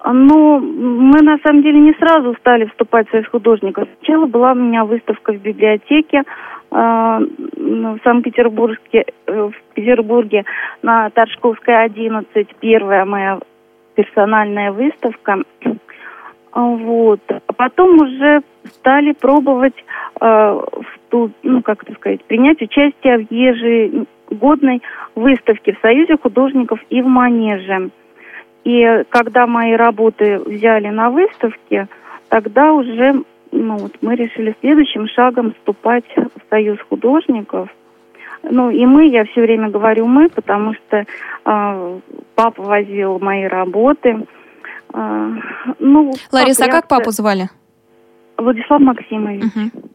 Ну, 0.06 0.60
мы 0.60 1.22
на 1.22 1.38
самом 1.38 1.62
деле 1.62 1.80
не 1.80 1.94
сразу 1.94 2.34
стали 2.34 2.66
вступать 2.66 3.08
в 3.08 3.10
Союз 3.10 3.26
художников. 3.28 3.88
Сначала 3.98 4.26
была 4.26 4.52
у 4.52 4.56
меня 4.56 4.84
выставка 4.84 5.32
в 5.32 5.40
библиотеке 5.40 6.18
э, 6.18 6.24
в 6.70 7.98
Санкт-Петербурге, 8.04 9.06
э, 9.26 9.48
в 9.48 9.74
Петербурге 9.74 10.44
на 10.82 11.08
Торжковской 11.08 11.84
11, 11.84 12.48
первая 12.60 13.06
моя 13.06 13.40
персональная 13.94 14.72
выставка. 14.72 15.42
Вот. 16.52 17.20
А 17.28 17.52
потом 17.54 17.96
уже 18.02 18.42
стали 18.74 19.12
пробовать 19.12 19.84
э, 20.20 20.24
в 20.26 20.98
ту, 21.08 21.30
ну, 21.42 21.62
как 21.62 21.82
это 21.82 21.94
сказать, 21.94 22.22
принять 22.24 22.60
участие 22.60 23.26
в 23.26 23.32
ежегодной 23.32 24.82
выставке 25.14 25.72
в 25.72 25.80
Союзе 25.80 26.18
художников 26.18 26.78
и 26.90 27.00
в 27.00 27.06
Манеже. 27.06 27.90
И 28.64 29.04
когда 29.10 29.46
мои 29.46 29.74
работы 29.74 30.38
взяли 30.38 30.88
на 30.88 31.10
выставке, 31.10 31.86
тогда 32.28 32.72
уже 32.72 33.22
ну, 33.52 33.76
вот 33.76 33.92
мы 34.00 34.16
решили 34.16 34.56
следующим 34.60 35.06
шагом 35.06 35.52
вступать 35.52 36.04
в 36.16 36.50
Союз 36.50 36.78
художников. 36.88 37.68
Ну 38.42 38.70
и 38.70 38.84
мы, 38.84 39.06
я 39.06 39.24
все 39.26 39.42
время 39.42 39.68
говорю 39.70 40.06
мы, 40.06 40.28
потому 40.28 40.74
что 40.74 40.96
э, 41.44 41.98
папа 42.34 42.62
возил 42.62 43.18
мои 43.20 43.44
работы. 43.44 44.26
Э, 44.92 45.30
ну, 45.78 46.12
Лариса, 46.32 46.64
а 46.64 46.70
как 46.70 46.88
папу 46.88 47.10
звали? 47.10 47.48
Владислав 48.36 48.80
Максимович. 48.80 49.44
Угу. 49.44 49.88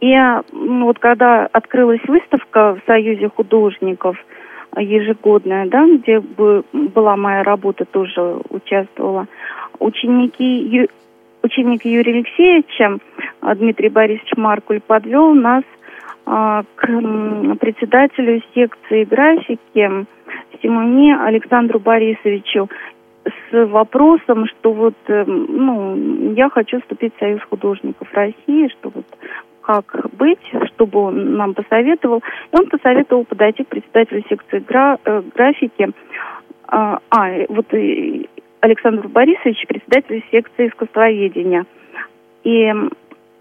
И 0.00 0.14
ну, 0.52 0.86
вот 0.86 0.98
когда 0.98 1.46
открылась 1.46 2.00
выставка 2.06 2.74
в 2.74 2.80
Союзе 2.86 3.30
художников– 3.34 4.16
ежегодная, 4.76 5.66
да, 5.66 5.86
где 5.86 6.20
бы 6.20 6.64
была 6.72 7.16
моя 7.16 7.42
работа, 7.42 7.84
тоже 7.84 8.40
участвовала. 8.50 9.26
Ученики, 9.78 10.88
ученик 11.42 11.84
Юрия 11.84 12.14
Алексеевича, 12.14 12.98
Дмитрий 13.56 13.88
Борисович 13.88 14.36
Маркуль, 14.36 14.80
подвел 14.80 15.34
нас 15.34 15.64
а, 16.26 16.62
к 16.76 16.86
председателю 16.86 18.42
секции 18.54 19.04
графики 19.04 20.06
Симоне 20.62 21.16
Александру 21.16 21.78
Борисовичу 21.78 22.68
с 23.24 23.66
вопросом, 23.66 24.46
что 24.46 24.72
вот, 24.72 24.94
эм, 25.08 25.46
ну, 25.48 26.32
я 26.34 26.48
хочу 26.48 26.80
вступить 26.80 27.14
в 27.16 27.18
Союз 27.18 27.42
художников 27.48 28.08
России, 28.12 28.68
что 28.68 28.90
вот 28.94 29.04
как 29.70 30.10
быть, 30.14 30.40
чтобы 30.74 30.98
он 31.00 31.36
нам 31.36 31.54
посоветовал. 31.54 32.22
И 32.52 32.56
он 32.56 32.68
посоветовал 32.68 33.24
подойти 33.24 33.64
к 33.64 33.68
председателю 33.68 34.24
секции 34.28 34.58
гра 34.58 34.98
э, 35.04 35.22
графики. 35.34 35.90
А, 36.66 36.98
а, 37.10 37.30
вот 37.48 37.66
Александр 38.60 39.08
Борисович, 39.08 39.66
председатель 39.66 40.24
секции 40.30 40.68
искусствоведения. 40.68 41.64
И 42.44 42.72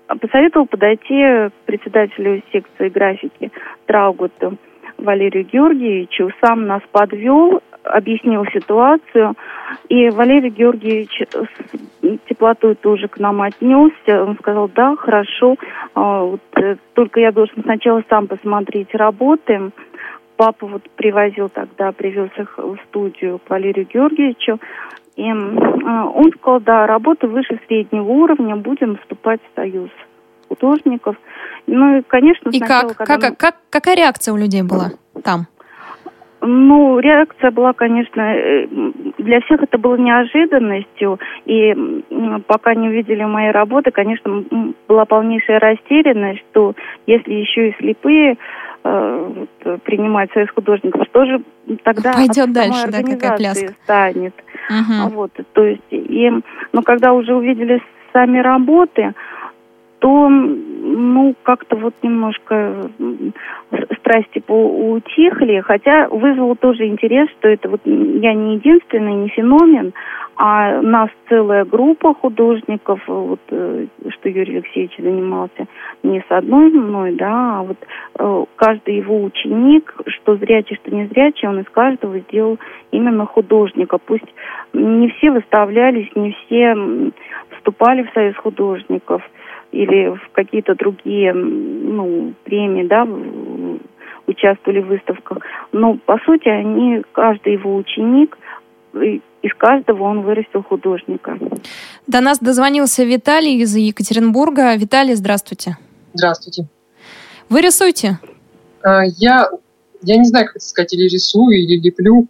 посоветовал 0.07 0.65
подойти 0.65 1.21
к 1.21 1.51
председателю 1.65 2.41
секции 2.51 2.89
графики 2.89 3.51
Траугуту 3.85 4.57
Валерию 4.97 5.45
Георгиевичу. 5.45 6.31
Сам 6.43 6.65
нас 6.65 6.81
подвел, 6.91 7.61
объяснил 7.83 8.45
ситуацию. 8.45 9.35
И 9.87 10.09
Валерий 10.09 10.49
Георгиевич 10.49 11.21
с 11.31 12.19
теплотой 12.27 12.75
тоже 12.75 13.07
к 13.07 13.17
нам 13.19 13.41
отнесся. 13.41 14.23
Он 14.23 14.37
сказал, 14.37 14.69
да, 14.69 14.95
хорошо, 14.95 15.55
а, 15.95 16.23
вот, 16.23 16.41
э, 16.55 16.75
только 16.93 17.19
я 17.19 17.31
должен 17.31 17.63
сначала 17.63 18.03
сам 18.09 18.27
посмотреть 18.27 18.93
работы. 18.93 19.71
Папа 20.37 20.67
вот 20.67 20.89
привозил 20.91 21.49
тогда, 21.49 21.91
привез 21.91 22.29
их 22.37 22.57
в 22.57 22.77
студию 22.87 23.39
к 23.39 23.49
Валерию 23.49 23.85
Георгиевичу. 23.85 24.59
И 25.15 25.23
э, 25.23 25.33
он 25.33 26.31
сказал, 26.37 26.61
да, 26.61 26.87
работа 26.87 27.27
выше 27.27 27.59
среднего 27.67 28.03
уровня, 28.03 28.55
будем 28.55 28.97
вступать 28.97 29.41
в 29.41 29.55
союз 29.55 29.89
художников. 30.47 31.15
Ну 31.67 31.97
и, 31.97 32.01
конечно, 32.01 32.51
сначала... 32.51 32.91
И 32.91 32.93
как, 32.93 33.07
как, 33.07 33.21
мы... 33.21 33.35
как, 33.35 33.55
какая 33.69 33.95
реакция 33.95 34.33
у 34.33 34.37
людей 34.37 34.63
была 34.63 34.91
там? 35.23 35.47
Ну, 36.41 36.99
реакция 36.99 37.51
была, 37.51 37.73
конечно, 37.73 38.21
э, 38.21 38.67
для 39.17 39.41
всех 39.41 39.61
это 39.61 39.77
было 39.77 39.97
неожиданностью, 39.97 41.19
и 41.45 42.03
пока 42.47 42.75
не 42.75 42.87
увидели 42.87 43.23
мои 43.25 43.49
работы, 43.49 43.91
конечно, 43.91 44.43
была 44.87 45.05
полнейшая 45.05 45.59
растерянность, 45.59 46.43
что 46.51 46.75
если 47.07 47.33
еще 47.33 47.69
и 47.69 47.75
слепые 47.77 48.37
э, 48.83 49.45
принимать 49.83 50.31
союз 50.31 50.49
художников, 50.51 51.07
что 51.09 51.25
же 51.25 51.41
тогда 51.83 52.13
пойдет 52.13 52.53
дальше, 52.53 52.87
да, 52.87 53.03
какая 53.03 53.37
пляска 53.37 53.73
станет. 53.83 54.33
Угу. 54.69 55.15
Вот, 55.15 55.31
то 55.51 55.63
есть, 55.65 55.81
и, 55.91 56.31
но 56.71 56.81
когда 56.83 57.11
уже 57.11 57.35
увидели 57.35 57.81
сами 58.13 58.39
работы, 58.39 59.13
то, 59.99 60.29
ну, 60.91 61.35
как-то 61.43 61.75
вот 61.75 61.93
немножко 62.01 62.89
страсти 63.99 64.43
утихли, 64.47 65.61
хотя 65.61 66.07
вызвало 66.09 66.55
тоже 66.55 66.87
интерес, 66.87 67.29
что 67.37 67.47
это 67.47 67.69
вот 67.69 67.81
я 67.85 68.33
не 68.33 68.55
единственный, 68.55 69.13
не 69.13 69.29
феномен, 69.29 69.93
а 70.35 70.81
нас 70.81 71.09
целая 71.27 71.65
группа 71.65 72.13
художников, 72.13 73.01
вот, 73.07 73.41
э, 73.51 73.87
что 74.09 74.29
Юрий 74.29 74.57
Алексеевич 74.57 74.95
занимался 74.97 75.67
не 76.01 76.21
с 76.21 76.25
одной 76.29 76.71
мной, 76.71 77.13
да, 77.13 77.59
а 77.59 77.63
вот 77.63 77.77
э, 78.17 78.45
каждый 78.55 78.95
его 78.95 79.21
ученик, 79.21 79.93
что 80.07 80.37
зрячий, 80.37 80.77
что 80.77 80.95
не 80.95 81.07
зрячий, 81.07 81.47
он 81.47 81.59
из 81.59 81.69
каждого 81.69 82.19
сделал 82.19 82.57
именно 82.91 83.25
художника. 83.25 83.97
Пусть 83.97 84.33
не 84.73 85.09
все 85.09 85.31
выставлялись, 85.31 86.09
не 86.15 86.31
все 86.31 87.11
вступали 87.57 88.03
в 88.03 88.13
союз 88.13 88.35
художников 88.37 89.21
или 89.71 90.09
в 90.09 90.29
какие-то 90.31 90.75
другие 90.75 91.33
ну, 91.33 92.33
премии, 92.43 92.87
да, 92.87 93.07
участвовали 94.27 94.81
в 94.81 94.87
выставках. 94.87 95.39
Но, 95.71 95.97
по 96.05 96.17
сути, 96.25 96.47
они, 96.47 97.03
каждый 97.11 97.53
его 97.53 97.75
ученик, 97.75 98.37
из 98.93 99.53
каждого 99.57 100.03
он 100.03 100.21
вырастил 100.21 100.63
художника. 100.63 101.37
До 102.07 102.21
нас 102.21 102.39
дозвонился 102.39 103.03
Виталий 103.03 103.61
из 103.61 103.75
Екатеринбурга. 103.75 104.75
Виталий, 104.75 105.15
здравствуйте. 105.15 105.77
Здравствуйте. 106.13 106.67
Вы 107.49 107.61
рисуете? 107.61 108.19
А, 108.83 109.03
я, 109.05 109.49
я 110.01 110.17
не 110.17 110.25
знаю, 110.25 110.47
как 110.47 110.61
сказать, 110.61 110.93
или 110.93 111.03
рисую, 111.03 111.57
или 111.57 111.79
леплю. 111.79 112.27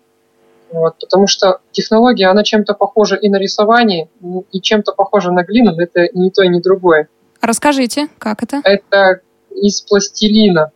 Вот, 0.71 0.95
потому 0.99 1.27
что 1.27 1.61
технология, 1.71 2.27
она 2.27 2.43
чем-то 2.43 2.75
похожа 2.75 3.15
и 3.15 3.27
на 3.27 3.37
рисование, 3.37 4.07
и 4.51 4.61
чем-то 4.61 4.91
похожа 4.91 5.31
на 5.31 5.43
глину, 5.43 5.71
но 5.75 5.81
это 5.81 6.07
не 6.13 6.29
то 6.29 6.43
и 6.43 6.47
не 6.47 6.61
другое. 6.61 7.07
Расскажите, 7.41 8.07
как 8.17 8.43
это? 8.43 8.61
Это 8.63 9.21
из 9.51 9.81
пластилина. 9.81 10.71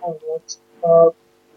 Вот. 0.00 0.42
А, 0.82 1.10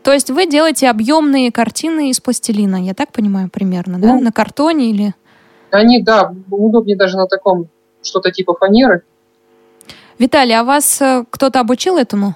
то 0.08 0.14
есть 0.14 0.30
вы 0.30 0.46
делаете 0.46 0.90
объемные 0.90 1.52
картины 1.52 2.10
из 2.10 2.22
пластилина, 2.22 2.78
я 2.78 2.94
так 2.94 3.12
понимаю, 3.12 3.50
примерно, 3.50 4.00
да? 4.00 4.14
Ну, 4.14 4.22
на 4.22 4.32
картоне 4.32 4.90
или... 4.90 5.14
Они, 5.70 6.02
да, 6.02 6.34
удобнее 6.50 6.96
даже 6.96 7.18
на 7.18 7.28
таком 7.28 7.68
что-то 8.02 8.32
типа 8.32 8.54
фанеры. 8.54 9.04
Виталий, 10.18 10.58
а 10.58 10.64
вас 10.64 11.02
э, 11.02 11.26
кто-то 11.30 11.60
обучил 11.60 11.98
этому? 11.98 12.36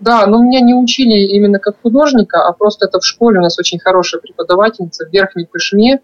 Да, 0.00 0.26
но 0.26 0.42
меня 0.42 0.60
не 0.60 0.74
учили 0.74 1.14
именно 1.36 1.60
как 1.60 1.80
художника, 1.80 2.44
а 2.44 2.52
просто 2.52 2.86
это 2.86 2.98
в 2.98 3.04
школе 3.04 3.38
у 3.38 3.42
нас 3.42 3.56
очень 3.58 3.78
хорошая 3.78 4.20
преподавательница 4.20 5.06
в 5.06 5.12
Верхней 5.12 5.46
Пышме. 5.46 6.00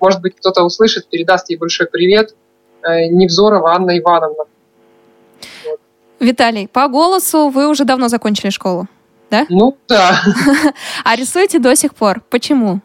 Может 0.00 0.22
быть, 0.22 0.36
кто-то 0.36 0.62
услышит, 0.62 1.08
передаст 1.08 1.50
ей 1.50 1.56
большой 1.56 1.88
привет. 1.88 2.36
Э, 2.86 3.06
Невзорова 3.08 3.74
Анна 3.74 3.98
Ивановна. 3.98 4.44
Вот. 5.64 5.80
Виталий, 6.20 6.68
по 6.68 6.88
голосу 6.88 7.48
вы 7.48 7.68
уже 7.68 7.84
давно 7.84 8.08
закончили 8.08 8.50
школу 8.50 8.86
да? 9.30 9.46
Ну, 9.48 9.76
да. 9.88 10.20
А 11.04 11.16
рисуете 11.16 11.58
до 11.58 11.74
сих 11.76 11.94
пор. 11.94 12.22
Почему? 12.30 12.80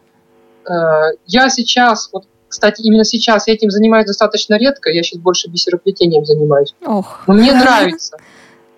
Э, 0.68 1.12
я 1.26 1.48
сейчас, 1.48 2.10
вот, 2.12 2.24
кстати, 2.48 2.82
именно 2.82 3.04
сейчас 3.04 3.48
я 3.48 3.54
этим 3.54 3.70
занимаюсь 3.70 4.06
достаточно 4.06 4.58
редко. 4.58 4.90
Я 4.90 5.02
сейчас 5.02 5.20
больше 5.20 5.48
бисероплетением 5.48 6.24
занимаюсь. 6.24 6.74
Ох. 6.84 7.22
Но 7.26 7.34
мне 7.34 7.52
нравится. 7.52 8.16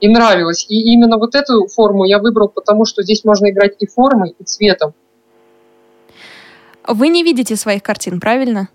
И 0.01 0.09
нравилось. 0.09 0.67
И 0.69 0.93
именно 0.93 1.17
вот 1.19 1.35
эту 1.35 1.67
форму 1.69 2.05
я 2.05 2.19
выбрал, 2.19 2.49
потому 2.49 2.85
что 2.85 3.03
здесь 3.03 3.25
можно 3.25 3.51
играть 3.51 3.77
и 3.79 3.87
формой, 3.87 4.35
и 4.39 4.45
цветом. 4.45 4.93
Вы 6.87 7.09
не 7.09 7.23
видите 7.23 7.57
своих 7.57 7.83
картин, 7.83 8.21
правильно? 8.21 8.69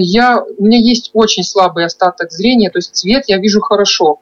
Я, 0.00 0.42
у 0.42 0.64
меня 0.64 0.78
есть 0.78 1.10
очень 1.12 1.42
слабый 1.42 1.84
остаток 1.84 2.32
зрения, 2.32 2.70
то 2.70 2.78
есть 2.78 2.94
цвет 2.94 3.24
я 3.28 3.38
вижу 3.38 3.60
хорошо. 3.60 4.20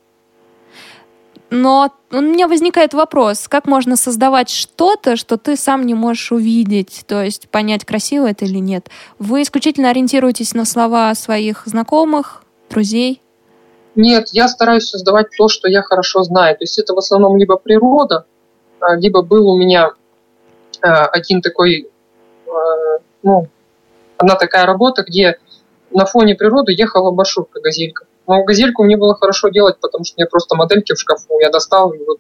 Но 1.51 1.93
у 2.11 2.21
меня 2.21 2.49
возникает 2.49 2.93
вопрос, 2.93 3.47
как 3.47 3.67
можно 3.67 3.97
создавать 3.97 4.51
что-то, 4.51 5.17
что 5.17 5.37
ты 5.37 5.57
сам 5.57 5.87
не 5.87 5.95
можешь 5.95 6.33
увидеть, 6.33 7.05
то 7.07 7.23
есть 7.23 7.49
понять, 7.49 7.85
красиво 7.85 8.29
это 8.29 8.45
или 8.45 8.59
нет. 8.59 8.89
Вы 9.21 9.43
исключительно 9.43 9.91
ориентируетесь 9.91 10.55
на 10.55 10.65
слова 10.65 11.15
своих 11.15 11.63
знакомых, 11.67 12.43
друзей? 12.69 13.21
Нет, 13.95 14.29
я 14.33 14.49
стараюсь 14.49 14.89
создавать 14.89 15.29
то, 15.37 15.49
что 15.49 15.69
я 15.69 15.83
хорошо 15.83 16.23
знаю. 16.25 16.57
То 16.57 16.65
есть 16.65 16.79
это 16.79 16.95
в 16.95 16.99
основном 16.99 17.37
либо 17.37 17.57
природа, 17.57 18.27
а, 18.81 18.97
либо 18.97 19.23
был 19.23 19.49
у 19.49 19.57
меня 19.57 19.93
а, 20.83 21.07
один 21.07 21.43
такой, 21.43 21.89
а, 22.47 22.99
ну, 23.23 23.49
одна 24.17 24.35
такая 24.35 24.67
работа, 24.67 25.03
где 25.03 25.39
на 25.97 26.05
фоне 26.05 26.35
природы 26.35 26.73
ехала 26.73 27.11
маршрутка 27.11 27.61
газелька. 27.61 28.05
Но 28.27 28.45
газельку 28.45 28.85
мне 28.85 28.99
было 28.99 29.15
хорошо 29.15 29.49
делать, 29.49 29.79
потому 29.81 30.05
что 30.05 30.17
у 30.17 30.21
меня 30.21 30.29
просто 30.31 30.55
модельки 30.55 30.95
в 30.95 30.99
шкафу. 30.99 31.41
Я 31.41 31.49
достал, 31.49 31.91
и 31.93 31.99
вот 32.05 32.19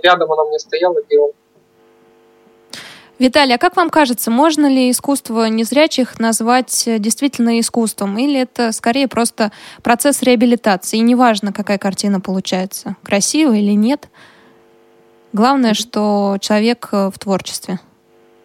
рядом 0.00 0.30
она 0.32 0.44
мне 0.44 0.60
стояла, 0.60 1.02
делал. 1.10 1.34
Виталий, 3.18 3.54
а 3.54 3.58
как 3.58 3.76
вам 3.76 3.90
кажется, 3.90 4.30
можно 4.30 4.66
ли 4.66 4.90
искусство 4.90 5.48
незрячих 5.48 6.20
назвать 6.20 6.84
действительно 6.86 7.58
искусством? 7.58 8.16
Или 8.16 8.42
это 8.42 8.70
скорее 8.70 9.08
просто 9.08 9.50
процесс 9.82 10.22
реабилитации? 10.22 10.98
И 10.98 11.00
неважно, 11.00 11.52
какая 11.52 11.78
картина 11.78 12.20
получается, 12.20 12.96
красивая 13.02 13.58
или 13.58 13.72
нет. 13.72 14.08
Главное, 15.32 15.74
что 15.74 16.36
человек 16.40 16.90
э, 16.92 17.10
в 17.12 17.18
творчестве. 17.18 17.80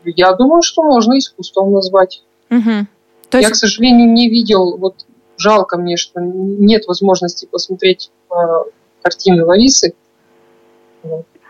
Я 0.04 0.34
думаю, 0.34 0.64
что 0.64 0.82
можно 0.82 1.18
искусством 1.20 1.72
назвать. 1.72 2.24
Угу. 2.50 2.88
То 3.32 3.38
есть... 3.38 3.50
Я, 3.50 3.54
к 3.54 3.56
сожалению, 3.56 4.12
не 4.12 4.30
видел 4.30 4.78
вот 4.78 5.06
жалко 5.38 5.78
мне, 5.78 5.98
что 5.98 6.20
нет 6.20 6.86
возможности 6.88 7.48
посмотреть 7.50 8.12
э, 8.30 8.36
картины 9.02 9.44
Ларисы. 9.44 9.94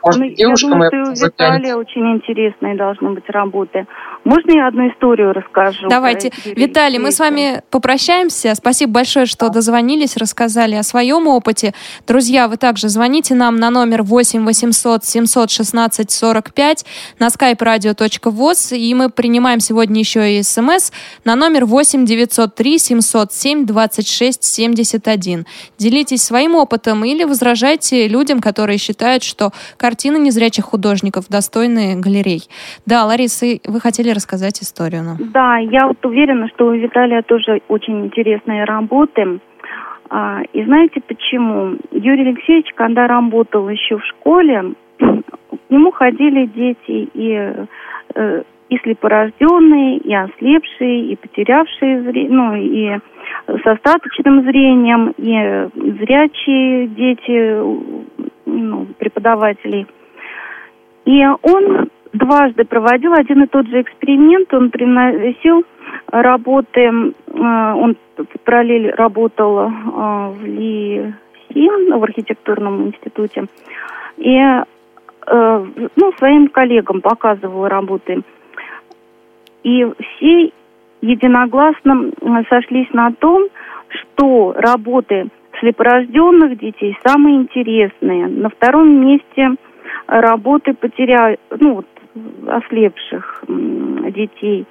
Может, 0.03 0.21
ну, 0.21 0.29
девушка 0.29 0.67
я 0.67 0.73
думаю, 0.73 0.91
моя 0.91 1.05
что 1.05 1.11
у 1.11 1.27
Виталия 1.27 1.75
очень 1.75 2.15
интересные 2.15 2.75
должны 2.75 3.11
быть 3.11 3.29
работы. 3.29 3.85
Можно 4.23 4.51
я 4.51 4.67
одну 4.67 4.87
историю 4.89 5.33
расскажу? 5.33 5.87
Давайте. 5.89 6.31
Виталий, 6.45 6.99
мы 6.99 7.11
с 7.11 7.19
вами 7.19 7.63
попрощаемся. 7.71 8.53
Спасибо 8.53 8.93
большое, 8.93 9.25
что 9.25 9.49
дозвонились, 9.49 10.15
рассказали 10.15 10.75
о 10.75 10.83
своем 10.83 11.27
опыте. 11.27 11.73
Друзья, 12.05 12.47
вы 12.47 12.57
также 12.57 12.89
звоните 12.89 13.33
нам 13.33 13.55
на 13.55 13.71
номер 13.71 14.03
8 14.03 14.45
800 14.45 15.03
716 15.03 16.11
45 16.11 16.85
на 17.17 17.27
skype 17.27 17.57
radio.voz. 17.57 18.77
И 18.77 18.93
мы 18.93 19.09
принимаем 19.09 19.59
сегодня 19.59 19.99
еще 19.99 20.37
и 20.37 20.43
смс 20.43 20.91
на 21.25 21.35
номер 21.35 21.65
8 21.65 22.05
903 22.05 22.77
707 22.77 23.65
26 23.65 24.43
71. 24.43 25.47
Делитесь 25.79 26.23
своим 26.23 26.55
опытом 26.55 27.03
или 27.05 27.23
возражайте 27.23 28.07
людям, 28.07 28.39
которые 28.39 28.77
считают, 28.77 29.23
что 29.23 29.51
картины 29.77 30.17
незрячих 30.17 30.65
художников 30.65 31.25
достойны 31.27 31.95
галерей. 31.95 32.47
Да, 32.85 33.05
Лариса, 33.05 33.47
вы 33.65 33.79
хотели 33.79 34.10
рассказать 34.13 34.61
историю 34.61 35.03
нам. 35.03 35.17
Да, 35.31 35.57
я 35.57 35.87
вот 35.87 36.05
уверена, 36.05 36.47
что 36.49 36.67
у 36.67 36.73
Виталия 36.73 37.21
тоже 37.21 37.61
очень 37.67 38.05
интересные 38.05 38.63
работы. 38.65 39.39
А, 40.09 40.41
и 40.53 40.63
знаете 40.65 41.01
почему? 41.07 41.77
Юрий 41.91 42.29
Алексеевич, 42.29 42.73
когда 42.75 43.07
работал 43.07 43.69
еще 43.69 43.97
в 43.97 44.05
школе, 44.05 44.73
к 44.99 45.69
нему 45.69 45.91
ходили 45.91 46.47
дети 46.47 47.09
и, 47.13 47.65
э, 48.15 48.43
и 48.69 48.77
слепорожденные, 48.79 49.97
и 49.97 50.13
ослепшие, 50.13 51.11
и 51.11 51.15
потерявшие 51.15 52.03
зрение, 52.03 52.31
ну 52.31 52.55
и 52.55 52.99
с 53.47 53.65
остаточным 53.65 54.43
зрением, 54.43 55.13
и 55.17 55.69
зрячие 55.99 56.87
дети, 56.87 57.61
ну, 58.45 58.87
преподавателей. 58.97 59.87
И 61.05 61.25
он 61.41 61.89
дважды 62.13 62.65
проводил 62.65 63.13
один 63.13 63.43
и 63.43 63.47
тот 63.47 63.67
же 63.67 63.81
эксперимент. 63.81 64.53
Он 64.53 64.69
приносил 64.69 65.63
работы, 66.07 66.81
э, 66.81 67.11
он 67.33 67.95
параллель 68.43 68.91
работал 68.91 69.59
э, 69.59 69.67
в 69.67 70.45
ЛИСИ, 70.45 71.93
в 71.93 72.03
архитектурном 72.03 72.87
институте, 72.87 73.45
и 74.17 74.37
э, 74.37 75.65
ну, 75.95 76.13
своим 76.17 76.47
коллегам 76.49 77.01
показывал 77.01 77.67
работы. 77.67 78.21
И 79.63 79.85
все 79.99 80.51
единогласно 81.01 82.11
сошлись 82.49 82.91
на 82.93 83.11
том, 83.13 83.47
что 83.89 84.53
работы 84.57 85.27
слепорожденных 85.59 86.57
детей 86.57 86.97
самые 87.05 87.37
интересные. 87.37 88.27
На 88.27 88.49
втором 88.49 89.05
месте 89.05 89.51
работы 90.07 90.73
потеря... 90.73 91.37
ну, 91.59 91.83
ослепших 92.47 93.43
детей, 93.47 94.65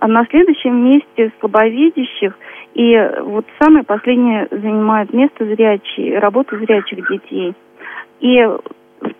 а 0.00 0.08
на 0.08 0.26
следующем 0.26 0.84
месте 0.84 1.32
слабовидящих, 1.40 2.36
и 2.74 3.10
вот 3.22 3.46
самое 3.60 3.84
последнее 3.84 4.48
занимает 4.50 5.12
место 5.12 5.44
зрячие, 5.44 6.18
работа 6.18 6.58
зрячих 6.58 7.08
детей. 7.08 7.54
И 8.20 8.46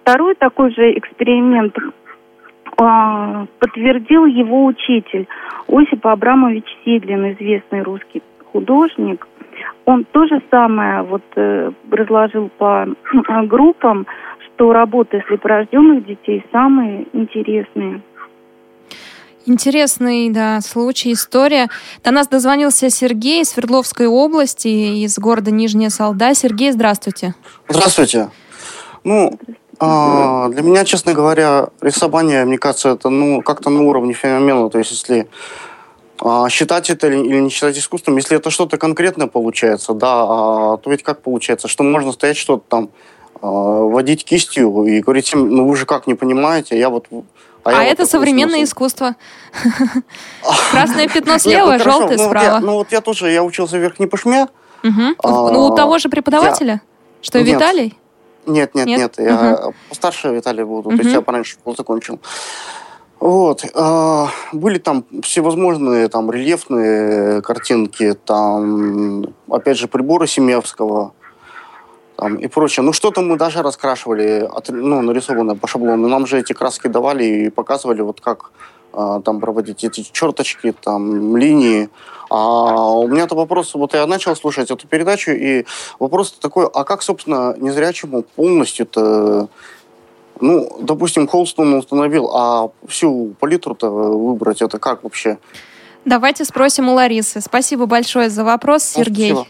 второй 0.00 0.34
такой 0.34 0.72
же 0.72 0.96
эксперимент 0.96 1.76
э, 1.76 3.46
подтвердил 3.58 4.26
его 4.26 4.64
учитель 4.66 5.26
Осип 5.68 6.06
Абрамович 6.06 6.64
Сидлин, 6.84 7.32
известный 7.32 7.82
русский 7.82 8.22
художник. 8.52 9.26
Он 9.84 10.04
то 10.04 10.26
же 10.26 10.40
самое 10.50 11.02
вот 11.02 11.22
э, 11.36 11.72
разложил 11.90 12.50
по 12.58 12.86
э, 12.86 13.42
группам, 13.46 14.06
что 14.54 14.72
работы 14.72 15.22
слепорожденных 15.26 16.06
детей 16.06 16.44
самые 16.52 17.06
интересные. 17.12 18.02
Интересный, 19.44 20.30
да, 20.30 20.60
случай, 20.60 21.12
история. 21.12 21.68
До 22.04 22.12
нас 22.12 22.28
дозвонился 22.28 22.90
Сергей 22.90 23.42
из 23.42 23.50
Свердловской 23.50 24.06
области, 24.06 24.68
из 24.68 25.18
города 25.18 25.50
Нижняя 25.50 25.90
Салда. 25.90 26.32
Сергей, 26.34 26.70
здравствуйте. 26.70 27.34
Здравствуйте. 27.68 28.30
Ну, 29.02 29.36
а, 29.80 30.48
для 30.48 30.62
меня, 30.62 30.84
честно 30.84 31.12
говоря, 31.12 31.70
рисование, 31.80 32.44
мне 32.44 32.58
кажется, 32.58 32.90
это 32.90 33.08
ну, 33.08 33.42
как-то 33.42 33.68
на 33.68 33.82
уровне 33.82 34.12
феномена. 34.12 34.70
То 34.70 34.78
есть, 34.78 34.92
если 34.92 35.28
а, 36.20 36.48
считать 36.48 36.88
это 36.90 37.08
или 37.08 37.40
не 37.40 37.50
считать 37.50 37.76
искусством, 37.76 38.16
если 38.18 38.36
это 38.36 38.50
что-то 38.50 38.78
конкретное 38.78 39.26
получается, 39.26 39.92
да, 39.92 40.22
а, 40.22 40.76
то 40.76 40.88
ведь 40.88 41.02
как 41.02 41.20
получается, 41.20 41.66
что 41.66 41.82
можно 41.82 42.12
стоять 42.12 42.36
что-то 42.36 42.62
там, 42.68 42.90
водить 43.42 44.24
кистью 44.24 44.84
и 44.84 45.00
говорить 45.00 45.32
им, 45.32 45.48
ну 45.48 45.66
вы 45.66 45.76
же 45.76 45.84
как 45.84 46.06
не 46.06 46.14
понимаете, 46.14 46.78
я 46.78 46.88
вот 46.88 47.06
а, 47.64 47.70
а 47.70 47.84
это 47.84 48.02
вот 48.02 48.10
современное 48.10 48.64
искусство. 48.64 49.14
Красное 50.70 51.08
пятно 51.08 51.38
слева, 51.38 51.72
ну, 51.72 51.78
желтое 51.78 52.18
ну, 52.18 52.24
справа. 52.26 52.58
ну 52.58 52.72
вот 52.74 52.90
я 52.90 53.00
тоже, 53.00 53.30
я 53.30 53.44
учился 53.44 53.76
в 53.76 53.80
Верхней 53.80 54.06
Пышме. 54.06 54.48
Ну 54.82 55.66
у 55.66 55.74
того 55.74 55.98
же 55.98 56.08
преподавателя? 56.08 56.82
Что 57.20 57.38
Виталий? 57.38 57.98
Нет, 58.46 58.74
нет, 58.74 58.86
нет, 58.86 59.14
я 59.18 59.70
постарше 59.88 60.28
Виталий 60.28 60.64
буду, 60.64 60.90
то 60.90 61.02
есть 61.02 61.12
я 61.12 61.20
пораньше 61.20 61.52
школу 61.52 61.76
закончил. 61.76 62.20
Вот. 63.20 63.64
были 64.52 64.78
там 64.78 65.04
всевозможные 65.22 66.08
там 66.08 66.28
рельефные 66.28 67.40
картинки, 67.42 68.14
там, 68.14 69.26
опять 69.48 69.78
же, 69.78 69.86
приборы 69.86 70.26
Семевского, 70.26 71.12
там, 72.16 72.36
и 72.36 72.46
прочее. 72.48 72.84
Ну, 72.84 72.92
что-то 72.92 73.20
мы 73.20 73.36
даже 73.36 73.62
раскрашивали, 73.62 74.48
от, 74.50 74.68
ну, 74.68 75.02
нарисованное 75.02 75.54
по 75.54 75.66
шаблону. 75.66 76.08
Нам 76.08 76.26
же 76.26 76.38
эти 76.38 76.52
краски 76.52 76.88
давали 76.88 77.24
и 77.24 77.50
показывали, 77.50 78.02
вот 78.02 78.20
как 78.20 78.50
а, 78.92 79.20
там 79.20 79.40
проводить 79.40 79.84
эти 79.84 80.02
черточки, 80.02 80.74
там, 80.80 81.36
линии. 81.36 81.88
А 82.30 82.92
у 82.92 83.08
меня-то 83.08 83.34
вопрос, 83.34 83.74
вот 83.74 83.94
я 83.94 84.06
начал 84.06 84.34
слушать 84.36 84.70
эту 84.70 84.86
передачу, 84.86 85.32
и 85.32 85.64
вопрос 85.98 86.32
такой, 86.32 86.66
а 86.72 86.84
как, 86.84 87.02
собственно, 87.02 87.54
незрячему 87.58 88.22
полностью-то 88.22 89.48
ну, 90.40 90.76
допустим, 90.80 91.28
холст 91.28 91.58
он 91.60 91.74
установил, 91.74 92.28
а 92.34 92.70
всю 92.88 93.34
палитру-то 93.38 93.88
выбрать, 93.90 94.60
это 94.60 94.78
как 94.78 95.04
вообще? 95.04 95.38
Давайте 96.04 96.44
спросим 96.44 96.88
у 96.88 96.94
Ларисы. 96.94 97.40
Спасибо 97.40 97.86
большое 97.86 98.28
за 98.28 98.42
вопрос, 98.42 98.82
Сергей. 98.82 99.30
Спасибо. 99.30 99.48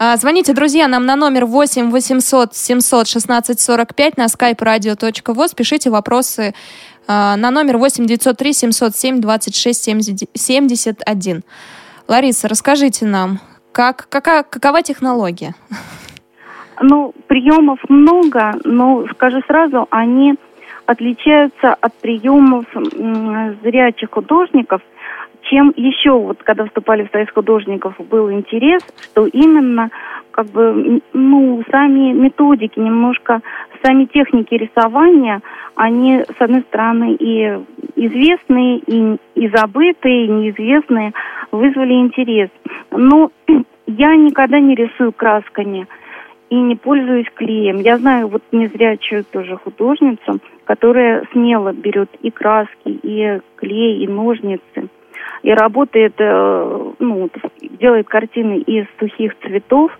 А, 0.00 0.16
звоните, 0.16 0.54
друзья, 0.54 0.86
нам 0.86 1.06
на 1.06 1.16
номер 1.16 1.44
8 1.44 1.90
800 1.90 2.54
700 2.54 3.08
16 3.08 3.60
45 3.60 4.16
на 4.16 4.26
skype 4.26 4.58
radio.voz. 4.58 5.56
Пишите 5.56 5.90
вопросы 5.90 6.54
а, 7.08 7.36
на 7.36 7.50
номер 7.50 7.78
8 7.78 8.06
903 8.06 8.52
707 8.52 9.20
26 9.20 9.84
71. 10.34 11.42
Лариса, 12.06 12.46
расскажите 12.48 13.06
нам, 13.06 13.40
как, 13.72 14.06
какая, 14.08 14.44
какова 14.44 14.82
технология? 14.82 15.56
Ну, 16.80 17.12
приемов 17.26 17.80
много, 17.88 18.54
но 18.62 19.04
скажу 19.14 19.40
сразу, 19.48 19.88
они 19.90 20.36
отличаются 20.86 21.74
от 21.74 21.92
приемов 21.94 22.66
зрячих 23.64 24.12
художников– 24.12 24.80
чем 25.48 25.72
еще, 25.76 26.12
вот 26.12 26.42
когда 26.42 26.64
вступали 26.64 27.04
в 27.04 27.10
Союз 27.10 27.30
художников, 27.30 27.94
был 27.98 28.30
интерес, 28.30 28.82
что 29.02 29.26
именно 29.26 29.90
как 30.30 30.46
бы, 30.46 31.00
ну, 31.12 31.62
сами 31.70 32.12
методики, 32.12 32.78
немножко 32.78 33.40
сами 33.82 34.04
техники 34.04 34.54
рисования, 34.54 35.40
они, 35.74 36.20
с 36.20 36.40
одной 36.40 36.62
стороны, 36.62 37.14
и 37.14 37.58
известные, 37.96 38.78
и, 38.78 39.16
и 39.34 39.48
забытые, 39.48 40.26
и 40.26 40.28
неизвестные, 40.28 41.12
вызвали 41.50 41.94
интерес. 41.94 42.50
Но 42.90 43.30
я 43.86 44.14
никогда 44.16 44.60
не 44.60 44.74
рисую 44.74 45.12
красками 45.12 45.86
и 46.50 46.56
не 46.56 46.76
пользуюсь 46.76 47.28
клеем. 47.34 47.80
Я 47.80 47.98
знаю 47.98 48.28
вот 48.28 48.42
незрячую 48.52 49.24
тоже 49.24 49.56
художницу, 49.56 50.40
которая 50.64 51.24
смело 51.32 51.72
берет 51.72 52.10
и 52.22 52.30
краски, 52.30 52.98
и 53.02 53.40
клей, 53.56 54.04
и 54.04 54.06
ножницы– 54.06 54.88
и 55.42 55.52
работает, 55.52 56.14
э, 56.18 56.92
ну, 56.98 57.30
делает 57.60 58.08
картины 58.08 58.58
из 58.58 58.86
сухих 58.98 59.38
цветов, 59.40 59.96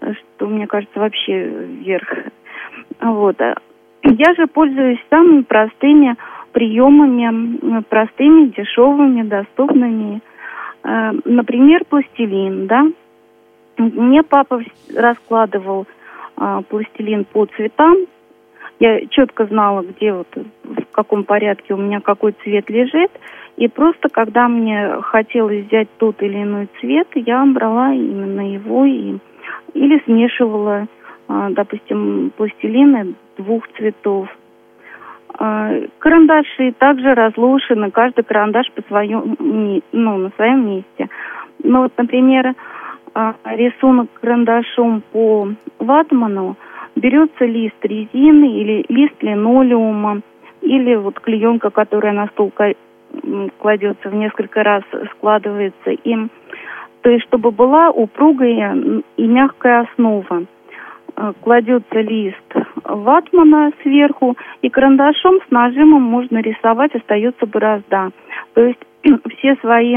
что, 0.00 0.46
мне 0.46 0.66
кажется, 0.66 0.98
вообще 0.98 1.44
вверх. 1.44 2.08
Вот. 3.00 3.36
Я 4.04 4.34
же 4.34 4.46
пользуюсь 4.46 4.98
самыми 5.08 5.42
простыми 5.42 6.16
приемами, 6.52 7.82
простыми, 7.88 8.48
дешевыми, 8.48 9.22
доступными. 9.22 10.20
Э, 10.84 11.12
например, 11.24 11.84
пластилин, 11.88 12.66
да. 12.66 12.86
Мне 13.78 14.22
папа 14.22 14.62
раскладывал 14.94 15.86
э, 16.36 16.60
пластилин 16.68 17.24
по 17.24 17.46
цветам. 17.46 17.96
Я 18.78 19.06
четко 19.06 19.46
знала, 19.46 19.82
где 19.82 20.12
вот, 20.12 20.28
в 20.64 20.84
каком 20.92 21.24
порядке 21.24 21.74
у 21.74 21.76
меня 21.76 22.00
какой 22.00 22.32
цвет 22.42 22.68
лежит. 22.68 23.10
И 23.56 23.68
просто, 23.68 24.08
когда 24.08 24.48
мне 24.48 25.00
хотелось 25.02 25.66
взять 25.66 25.88
тот 25.98 26.22
или 26.22 26.42
иной 26.42 26.68
цвет, 26.80 27.08
я 27.14 27.44
брала 27.44 27.92
именно 27.92 28.52
его 28.52 28.84
и, 28.84 29.18
или 29.74 30.02
смешивала, 30.04 30.86
а, 31.28 31.50
допустим, 31.50 32.32
пластилины 32.36 33.14
двух 33.36 33.68
цветов. 33.76 34.28
А, 35.38 35.70
карандаши 35.98 36.72
также 36.78 37.14
разложены, 37.14 37.90
каждый 37.90 38.24
карандаш 38.24 38.70
по 38.72 38.82
своему, 38.82 39.36
ну, 39.92 40.16
на 40.16 40.30
своем 40.30 40.66
месте. 40.66 41.08
Ну 41.62 41.82
вот, 41.82 41.92
например, 41.96 42.54
а, 43.14 43.34
рисунок 43.44 44.08
карандашом 44.20 45.02
по 45.12 45.48
ватману, 45.78 46.56
берется 46.96 47.44
лист 47.44 47.76
резины 47.82 48.60
или 48.60 48.84
лист 48.88 49.22
линолеума, 49.22 50.22
или 50.62 50.94
вот 50.94 51.20
клеенка, 51.20 51.70
которая 51.70 52.12
на 52.12 52.28
стол 52.28 52.50
кладется 53.58 54.08
в 54.08 54.14
несколько 54.14 54.62
раз, 54.62 54.82
складывается 55.16 55.90
им. 55.90 56.30
То 57.02 57.10
есть, 57.10 57.24
чтобы 57.26 57.50
была 57.50 57.90
упругая 57.90 59.02
и 59.16 59.26
мягкая 59.26 59.80
основа. 59.82 60.44
Э, 61.16 61.32
кладется 61.40 62.00
лист 62.00 62.54
ватмана 62.84 63.72
сверху, 63.82 64.36
и 64.62 64.68
карандашом 64.68 65.40
с 65.46 65.50
нажимом 65.50 66.02
можно 66.02 66.38
рисовать, 66.38 66.94
остается 66.94 67.46
борозда. 67.46 68.10
То 68.54 68.64
есть 68.64 68.80
все 69.36 69.56
свои 69.56 69.96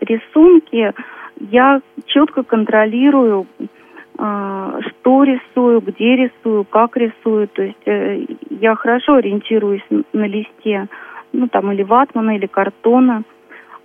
рисунки 0.00 0.92
я 1.40 1.80
четко 2.06 2.42
контролирую, 2.42 3.46
э, 3.58 4.80
что 4.88 5.24
рисую, 5.24 5.80
где 5.80 6.16
рисую, 6.16 6.64
как 6.64 6.96
рисую. 6.96 7.48
То 7.48 7.62
есть 7.62 7.86
э, 7.86 8.24
я 8.50 8.74
хорошо 8.74 9.14
ориентируюсь 9.14 9.84
на 10.12 10.26
листе 10.26 10.88
ну 11.34 11.48
там 11.48 11.70
или 11.72 11.82
ватмана, 11.82 12.36
или 12.36 12.46
картона. 12.46 13.22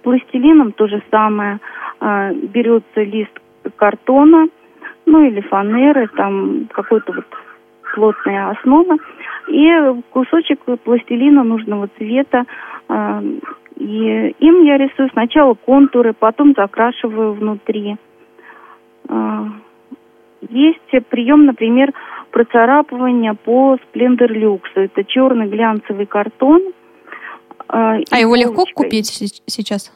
Пластилином 0.04 0.72
то 0.72 0.88
же 0.88 1.02
самое. 1.12 1.60
А, 2.00 2.32
берется 2.32 3.02
лист 3.02 3.32
картона, 3.76 4.48
ну 5.06 5.26
или 5.26 5.42
фанеры, 5.42 6.08
там 6.16 6.68
какой-то 6.72 7.12
вот 7.12 7.26
плотная 7.94 8.52
основа, 8.52 8.98
и 9.48 9.68
кусочек 10.12 10.60
пластилина 10.84 11.44
нужного 11.44 11.90
цвета. 11.98 12.46
А, 12.88 13.22
и 13.76 14.36
им 14.40 14.64
я 14.64 14.78
рисую 14.78 15.10
сначала 15.12 15.54
контуры, 15.54 16.14
потом 16.14 16.54
закрашиваю 16.56 17.34
внутри. 17.34 17.98
А, 19.10 19.48
есть 20.50 21.08
прием, 21.10 21.46
например, 21.46 21.92
процарапывания 22.32 23.34
по 23.34 23.76
Splendor 23.76 24.30
Lux. 24.30 24.62
Это 24.76 25.04
черный 25.04 25.48
глянцевый 25.48 26.06
картон– 26.06 26.62
а, 27.68 27.98
а 28.10 28.20
его 28.20 28.36
легко 28.36 28.66
купить 28.74 29.08
сейчас? 29.46 29.92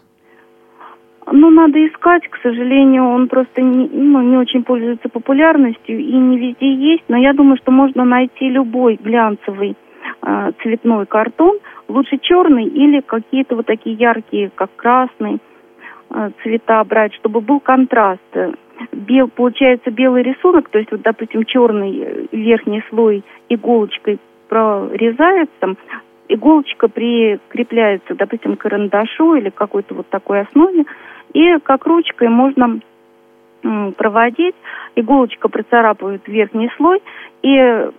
Ну, 1.31 1.49
надо 1.49 1.85
искать, 1.87 2.27
к 2.27 2.37
сожалению, 2.41 3.05
он 3.05 3.27
просто 3.27 3.61
не, 3.61 3.87
ну, 3.87 4.21
не 4.21 4.37
очень 4.37 4.63
пользуется 4.63 5.07
популярностью 5.07 5.97
и 5.97 6.13
не 6.13 6.37
везде 6.37 6.73
есть, 6.73 7.03
но 7.07 7.17
я 7.17 7.33
думаю, 7.33 7.57
что 7.57 7.71
можно 7.71 8.03
найти 8.03 8.49
любой 8.49 8.99
глянцевый 9.01 9.77
э, 10.21 10.51
цветной 10.61 11.05
картон, 11.05 11.59
лучше 11.87 12.17
черный 12.17 12.65
или 12.65 12.99
какие-то 12.99 13.55
вот 13.55 13.65
такие 13.65 13.95
яркие, 13.95 14.51
как 14.53 14.75
красный, 14.75 15.39
э, 16.09 16.31
цвета 16.41 16.83
брать, 16.83 17.13
чтобы 17.13 17.39
был 17.39 17.59
контраст. 17.61 18.21
Бел, 18.91 19.29
получается 19.29 19.91
белый 19.91 20.23
рисунок, 20.23 20.67
то 20.69 20.79
есть 20.79 20.91
вот, 20.91 21.01
допустим, 21.03 21.45
черный 21.45 21.99
э, 21.99 22.25
верхний 22.31 22.83
слой 22.89 23.23
иголочкой 23.47 24.19
прорезается, 24.49 25.75
иголочка 26.27 26.87
прикрепляется, 26.87 28.15
допустим, 28.15 28.55
к 28.55 28.61
карандашу 28.61 29.35
или 29.35 29.49
какой-то 29.49 29.93
вот 29.95 30.07
такой 30.09 30.41
основе, 30.41 30.85
и 31.33 31.57
как 31.63 31.85
ручкой 31.85 32.29
можно 32.29 32.79
проводить, 33.95 34.55
иголочка 34.95 35.47
процарапывает 35.47 36.27
верхний 36.27 36.69
слой 36.75 37.01
и 37.41 37.89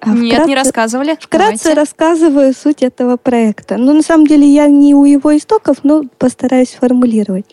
А 0.00 0.10
Нет, 0.10 0.34
вкратце, 0.34 0.48
не 0.48 0.54
рассказывали. 0.54 1.18
Вкратце 1.20 1.64
Давайте. 1.64 1.74
рассказываю 1.74 2.54
суть 2.54 2.82
этого 2.82 3.16
проекта. 3.16 3.76
Ну, 3.78 3.94
на 3.94 4.02
самом 4.02 4.26
деле, 4.26 4.46
я 4.46 4.68
не 4.68 4.94
у 4.94 5.04
его 5.04 5.36
истоков, 5.36 5.78
но 5.82 6.04
постараюсь 6.18 6.70
сформулировать. 6.70 7.46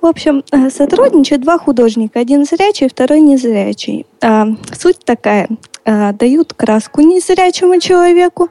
В 0.00 0.06
общем, 0.06 0.42
э, 0.50 0.70
сотрудничают 0.70 1.42
два 1.42 1.58
художника, 1.58 2.20
один 2.20 2.44
зрячий, 2.44 2.88
второй 2.88 3.20
незрячий. 3.20 4.06
А, 4.22 4.46
суть 4.72 5.04
такая. 5.04 5.48
А, 5.84 6.12
дают 6.12 6.54
краску 6.54 7.00
незрячему 7.02 7.80
человеку, 7.80 8.48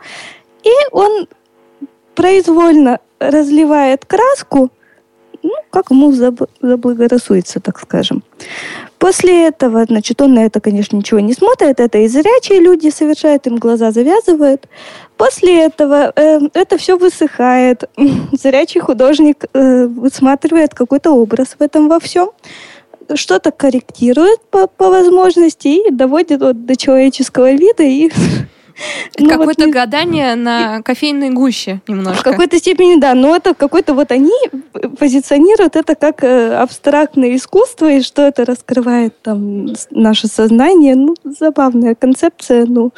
и 0.64 0.72
он 0.92 1.28
произвольно 2.16 3.00
разливает 3.20 4.06
краску 4.06 4.72
ну, 5.44 5.52
как 5.70 5.92
ему 5.92 6.12
заблагорассудится, 6.12 7.60
так 7.60 7.80
скажем. 7.80 8.24
После 9.00 9.48
этого, 9.48 9.86
значит, 9.86 10.22
он 10.22 10.34
на 10.34 10.46
это, 10.46 10.60
конечно, 10.60 10.98
ничего 10.98 11.22
не 11.22 11.34
смотрит, 11.34 11.80
это 11.80 11.98
и 12.00 12.08
зрячие 12.10 12.60
люди 12.60 12.90
совершают, 12.90 13.48
им 13.48 13.56
глаза 13.56 13.92
завязывают. 13.92 14.68
После 15.16 15.64
этого 15.66 16.12
э, 16.16 16.40
это 16.54 16.78
все 16.78 16.98
высыхает. 16.98 17.86
Зрячий 18.34 18.82
художник 18.82 19.46
э, 19.54 19.88
высматривает 19.88 20.74
какой-то 20.74 21.12
образ 21.12 21.56
в 21.58 21.62
этом 21.62 21.88
во 21.88 22.00
всем 22.00 22.32
что-то 23.16 23.52
корректирует 23.52 24.40
по, 24.52 24.68
по 24.68 24.90
возможности 24.90 25.68
и 25.68 25.92
доводит 25.92 26.42
вот 26.42 26.66
до 26.66 26.76
человеческого 26.76 27.54
вида 27.54 27.84
и 27.84 28.12
ну, 29.18 29.30
Какое-то 29.30 29.66
вот, 29.66 29.74
гадание 29.74 30.36
на 30.36 30.82
кофейной 30.82 31.30
гуще 31.30 31.82
немножко. 31.88 32.22
В 32.22 32.24
какой-то 32.24 32.58
степени, 32.58 33.00
да. 33.00 33.14
Но 33.14 33.36
это 33.36 33.54
какой-то 33.54 33.94
вот 33.94 34.12
они 34.12 34.32
позиционируют 34.98 35.76
это 35.76 35.96
как 35.96 36.24
э, 36.24 36.56
абстрактное 36.56 37.36
искусство, 37.36 37.92
и 37.92 38.02
что 38.02 38.24
это 38.24 38.46
раскрывает 38.46 39.20
там 39.22 39.68
наше 39.92 40.28
сознание. 40.28 40.96
Ну, 40.96 41.16
забавная 41.24 41.96
концепция, 41.96 42.66
ну, 42.66 42.92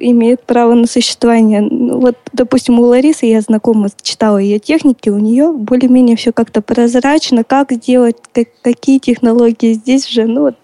имеет 0.00 0.42
право 0.44 0.74
на 0.74 0.86
существование. 0.86 1.60
Ну, 1.60 2.00
вот, 2.00 2.16
допустим, 2.32 2.78
у 2.78 2.82
Ларисы 2.82 3.26
я 3.26 3.40
знакома, 3.40 3.88
читала 4.02 4.38
ее 4.38 4.58
техники, 4.58 5.08
у 5.08 5.18
нее 5.18 5.52
более-менее 5.52 6.16
все 6.16 6.32
как-то 6.32 6.62
прозрачно, 6.62 7.44
как 7.44 7.72
сделать, 7.72 8.16
как, 8.32 8.48
какие 8.62 8.98
технологии 8.98 9.72
здесь 9.72 10.06
же. 10.08 10.26
Ну, 10.26 10.42
вот 10.42 10.56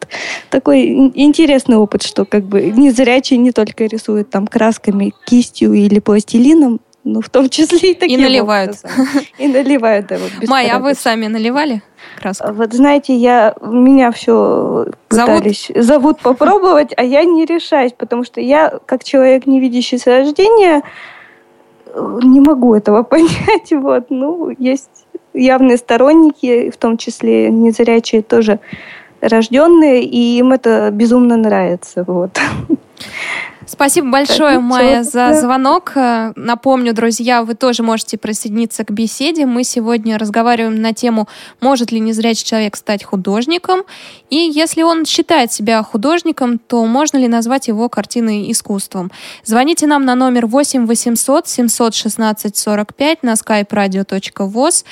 такой 0.50 1.12
интересный 1.14 1.76
опыт, 1.76 2.02
что 2.02 2.24
как 2.24 2.44
бы 2.44 2.62
незрячие 2.62 3.38
не 3.38 3.52
только 3.52 3.86
рисуют 3.86 4.30
там 4.30 4.46
красками, 4.46 5.12
кистью 5.26 5.72
или 5.72 5.98
пластилином, 5.98 6.80
ну, 7.04 7.20
в 7.20 7.28
том 7.28 7.48
числе 7.48 7.92
и 7.92 7.94
такие. 7.94 8.18
И 8.18 8.22
наливают. 8.22 8.76
И 9.38 9.48
наливают, 9.48 10.06
да. 10.06 10.18
Вот, 10.18 10.48
Майя, 10.48 10.76
а 10.76 10.78
вы 10.78 10.94
сами 10.94 11.26
наливали 11.26 11.82
краску? 12.20 12.52
Вот 12.52 12.72
знаете, 12.72 13.14
я, 13.16 13.54
меня 13.60 14.12
все 14.12 14.86
пытались, 15.08 15.68
зовут? 15.68 15.84
зовут 15.84 16.20
попробовать, 16.20 16.92
а 16.96 17.02
я 17.02 17.24
не 17.24 17.44
решаюсь, 17.44 17.92
потому 17.92 18.24
что 18.24 18.40
я, 18.40 18.78
как 18.86 19.02
человек, 19.02 19.46
не 19.46 19.60
видящий 19.60 19.98
с 19.98 20.06
рождения, 20.06 20.82
не 21.94 22.40
могу 22.40 22.74
этого 22.74 23.02
понять. 23.02 23.72
Вот, 23.72 24.06
ну, 24.10 24.54
есть 24.58 25.06
явные 25.34 25.78
сторонники, 25.78 26.70
в 26.70 26.76
том 26.76 26.96
числе 26.96 27.50
незрячие 27.50 28.22
тоже 28.22 28.60
рожденные, 29.20 30.04
и 30.04 30.38
им 30.38 30.52
это 30.52 30.90
безумно 30.92 31.36
нравится. 31.36 32.04
Вот. 32.06 32.38
Спасибо 33.66 34.10
большое, 34.10 34.58
Майя, 34.58 35.04
за 35.04 35.34
звонок. 35.34 35.92
Э, 35.94 36.32
напомню, 36.34 36.92
друзья, 36.92 37.44
вы 37.44 37.54
тоже 37.54 37.84
можете 37.84 38.18
присоединиться 38.18 38.84
к 38.84 38.90
беседе. 38.90 39.46
Мы 39.46 39.62
сегодня 39.62 40.18
разговариваем 40.18 40.80
на 40.82 40.92
тему, 40.92 41.28
может 41.60 41.92
ли 41.92 42.00
незрячий 42.00 42.44
человек 42.44 42.74
стать 42.74 43.04
художником. 43.04 43.82
И 44.30 44.36
если 44.36 44.82
он 44.82 45.04
считает 45.04 45.52
себя 45.52 45.82
художником, 45.82 46.58
то 46.58 46.84
можно 46.86 47.18
ли 47.18 47.28
назвать 47.28 47.68
его 47.68 47.88
картиной 47.88 48.50
искусством? 48.50 49.12
Звоните 49.44 49.86
нам 49.86 50.04
на 50.04 50.16
номер 50.16 50.46
8 50.46 50.86
800 50.86 51.46
716 51.46 52.56
45 52.56 53.22
на 53.22 53.34
skype-radio.voz. 53.34 54.84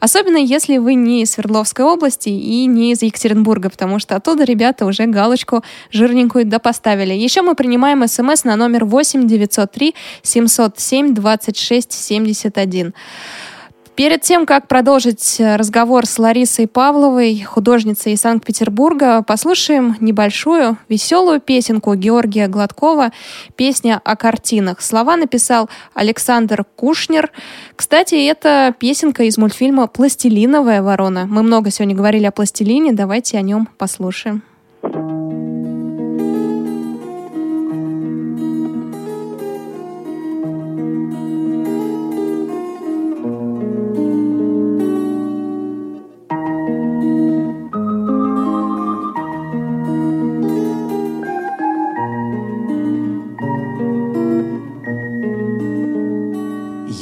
Особенно 0.00 0.38
если 0.38 0.78
вы 0.78 0.94
не 0.94 1.22
из 1.22 1.32
Свердловской 1.32 1.84
области 1.84 2.28
и 2.28 2.66
не 2.66 2.92
из 2.92 3.02
Екатеринбурга, 3.02 3.70
потому 3.70 4.00
что 4.00 4.16
оттуда 4.16 4.44
ребята 4.44 4.84
уже 4.84 5.06
галочку 5.06 5.62
жирненькую 5.92 6.44
допоставили. 6.44 7.14
Еще 7.14 7.42
мы 7.42 7.54
принимаем 7.54 8.06
смс 8.06 8.15
смс 8.16 8.44
на 8.44 8.56
номер 8.56 8.84
8 8.84 9.26
903 9.26 9.94
707 10.22 11.14
26 11.14 11.92
71. 11.92 12.94
Перед 13.94 14.20
тем, 14.20 14.44
как 14.44 14.68
продолжить 14.68 15.36
разговор 15.38 16.04
с 16.04 16.18
Ларисой 16.18 16.66
Павловой, 16.66 17.40
художницей 17.40 18.12
из 18.12 18.20
Санкт-Петербурга, 18.20 19.22
послушаем 19.22 19.96
небольшую 20.00 20.76
веселую 20.90 21.40
песенку 21.40 21.94
Георгия 21.94 22.46
Гладкова 22.46 23.12
«Песня 23.56 23.98
о 24.04 24.16
картинах». 24.16 24.82
Слова 24.82 25.16
написал 25.16 25.70
Александр 25.94 26.66
Кушнер. 26.76 27.30
Кстати, 27.74 28.16
это 28.26 28.74
песенка 28.78 29.24
из 29.24 29.38
мультфильма 29.38 29.86
«Пластилиновая 29.86 30.82
ворона». 30.82 31.24
Мы 31.26 31.42
много 31.42 31.70
сегодня 31.70 31.96
говорили 31.96 32.26
о 32.26 32.32
пластилине, 32.32 32.92
давайте 32.92 33.38
о 33.38 33.40
нем 33.40 33.66
послушаем. 33.78 34.42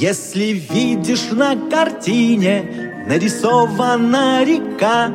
Если 0.07 0.63
видишь 0.71 1.31
на 1.31 1.55
картине 1.55 3.03
нарисована 3.07 4.43
река, 4.43 5.07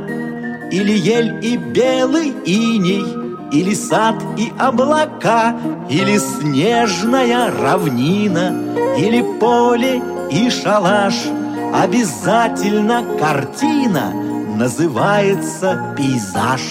Или 0.72 0.94
ель 0.98 1.38
и 1.46 1.56
белый 1.56 2.30
иней, 2.44 3.04
или 3.52 3.72
сад 3.72 4.16
и 4.36 4.52
облака, 4.58 5.54
Или 5.88 6.18
снежная 6.18 7.52
равнина, 7.52 8.48
или 8.98 9.22
поле 9.38 10.02
и 10.32 10.50
шалаш, 10.50 11.14
Обязательно 11.72 13.04
картина 13.16 14.12
называется 14.56 15.94
пейзаж. 15.96 16.62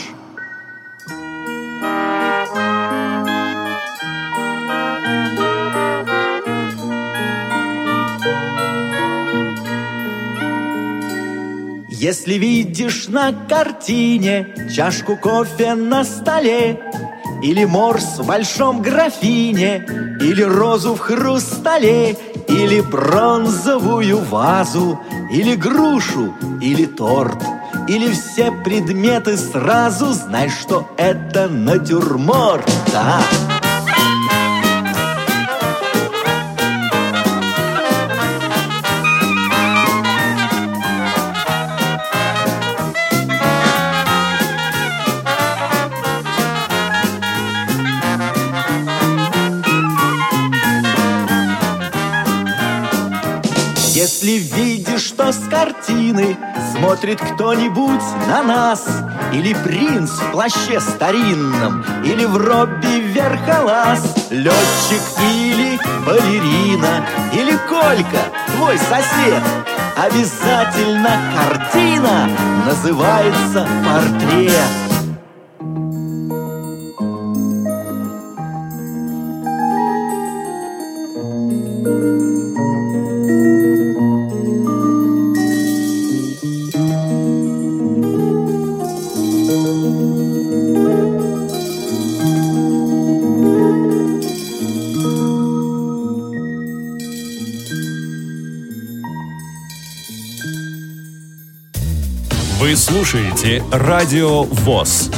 Если 12.01 12.35
видишь 12.35 13.09
на 13.09 13.33
картине 13.33 14.55
чашку 14.73 15.17
кофе 15.17 15.75
на 15.75 16.05
столе, 16.05 16.79
Или 17.43 17.65
морс 17.65 18.19
в 18.19 18.25
большом 18.25 18.81
графине, 18.81 19.85
Или 20.21 20.43
розу 20.43 20.95
в 20.95 20.99
хрустале, 20.99 22.15
или 22.47 22.79
бронзовую 22.79 24.19
вазу, 24.19 24.97
или 25.29 25.55
грушу, 25.55 26.33
или 26.61 26.85
торт, 26.85 27.43
или 27.89 28.09
все 28.13 28.53
предметы 28.63 29.35
сразу, 29.35 30.13
знай, 30.13 30.49
что 30.49 30.87
это 30.95 31.49
натюрморт. 31.49 32.65
Да. 32.93 33.19
Смотрит 56.89 57.21
кто-нибудь 57.21 58.01
на 58.27 58.41
нас. 58.41 58.83
Или 59.31 59.53
принц 59.53 60.09
в 60.09 60.31
плаще 60.31 60.79
старинном 60.79 61.85
Или 62.03 62.25
в 62.25 62.35
робби 62.35 62.99
верхолаз 63.13 64.01
Летчик 64.31 65.03
или 65.21 65.79
балерина 66.03 67.05
Или 67.31 67.55
Колька, 67.69 68.23
твой 68.55 68.79
сосед. 68.79 69.43
Обязательно 69.95 71.11
картина 71.35 72.27
Называется 72.65 73.67
портрет 73.85 74.88
слушаете 102.89 103.63
Радио 103.71 104.45
ВОЗ. 104.45 105.11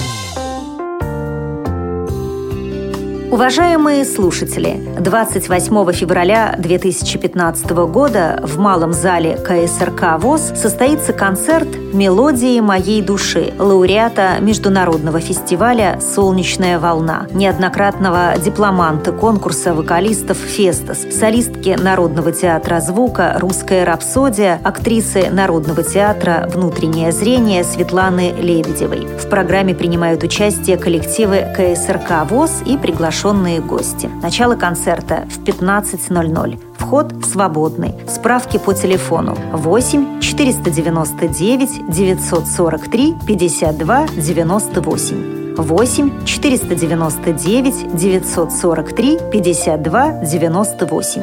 Уважаемые 3.31 4.03
слушатели, 4.03 4.77
28 4.99 5.93
февраля 5.93 6.55
2015 6.59 7.69
года 7.89 8.41
в 8.43 8.57
Малом 8.57 8.91
зале 8.91 9.37
КСРК 9.37 10.19
ВОЗ 10.19 10.51
состоится 10.53 11.13
концерт 11.13 11.69
«Мелодии 11.93 12.59
моей 12.61 13.01
души» 13.01 13.53
лауреата 13.59 14.37
Международного 14.39 15.19
фестиваля 15.19 15.99
«Солнечная 15.99 16.79
волна», 16.79 17.27
неоднократного 17.33 18.33
дипломанта 18.37 19.11
конкурса 19.11 19.73
вокалистов 19.73 20.37
«Фестас», 20.37 21.05
солистки 21.11 21.77
Народного 21.77 22.31
театра 22.31 22.79
звука 22.79 23.35
«Русская 23.39 23.83
рапсодия», 23.83 24.59
актрисы 24.63 25.29
Народного 25.29 25.83
театра 25.83 26.49
«Внутреннее 26.53 27.11
зрение» 27.11 27.63
Светланы 27.65 28.31
Лебедевой. 28.39 29.07
В 29.17 29.29
программе 29.29 29.75
принимают 29.75 30.23
участие 30.23 30.77
коллективы 30.77 31.45
КСРК 31.55 32.29
ВОЗ 32.29 32.61
и 32.65 32.77
приглашенные 32.77 33.59
гости. 33.59 34.09
Начало 34.21 34.55
концерта 34.55 35.25
в 35.29 35.43
15.00. 35.43 36.70
Вход 36.91 37.13
свободный. 37.23 37.93
Справки 38.05 38.57
по 38.57 38.73
телефону 38.73 39.37
8 39.53 40.19
499 40.19 41.87
943 41.87 43.15
52 43.25 44.07
98. 44.07 45.55
8 45.55 46.25
499 46.25 47.95
943 47.95 49.19
52 49.31 50.11
98. 50.25 51.21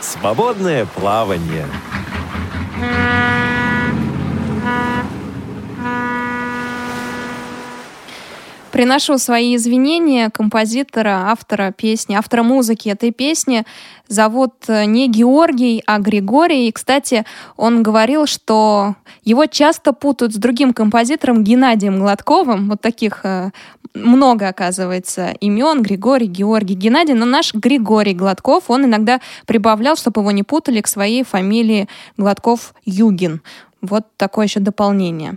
Свободное 0.00 0.86
плавание. 0.86 1.66
Приношу 8.72 9.18
свои 9.18 9.54
извинения 9.56 10.30
композитора, 10.30 11.24
автора 11.30 11.72
песни, 11.72 12.14
автора 12.14 12.42
музыки 12.42 12.88
этой 12.88 13.10
песни. 13.10 13.66
Зовут 14.08 14.54
э, 14.66 14.86
не 14.86 15.08
Георгий, 15.08 15.82
а 15.86 15.98
Григорий. 15.98 16.68
И, 16.68 16.72
кстати, 16.72 17.26
он 17.58 17.82
говорил, 17.82 18.24
что 18.24 18.94
его 19.24 19.44
часто 19.44 19.92
путают 19.92 20.32
с 20.32 20.38
другим 20.38 20.72
композитором 20.72 21.44
Геннадием 21.44 21.98
Гладковым. 21.98 22.70
Вот 22.70 22.80
таких 22.80 23.20
э, 23.24 23.50
много, 23.92 24.48
оказывается, 24.48 25.34
имен. 25.40 25.82
Григорий, 25.82 26.26
Георгий, 26.26 26.74
Геннадий. 26.74 27.12
Но 27.12 27.26
наш 27.26 27.52
Григорий 27.52 28.14
Гладков, 28.14 28.70
он 28.70 28.86
иногда 28.86 29.20
прибавлял, 29.46 29.96
чтобы 29.96 30.22
его 30.22 30.30
не 30.30 30.44
путали 30.44 30.80
к 30.80 30.88
своей 30.88 31.24
фамилии 31.24 31.88
Гладков-Югин. 32.16 33.42
Вот 33.82 34.04
такое 34.16 34.46
еще 34.46 34.60
дополнение. 34.60 35.32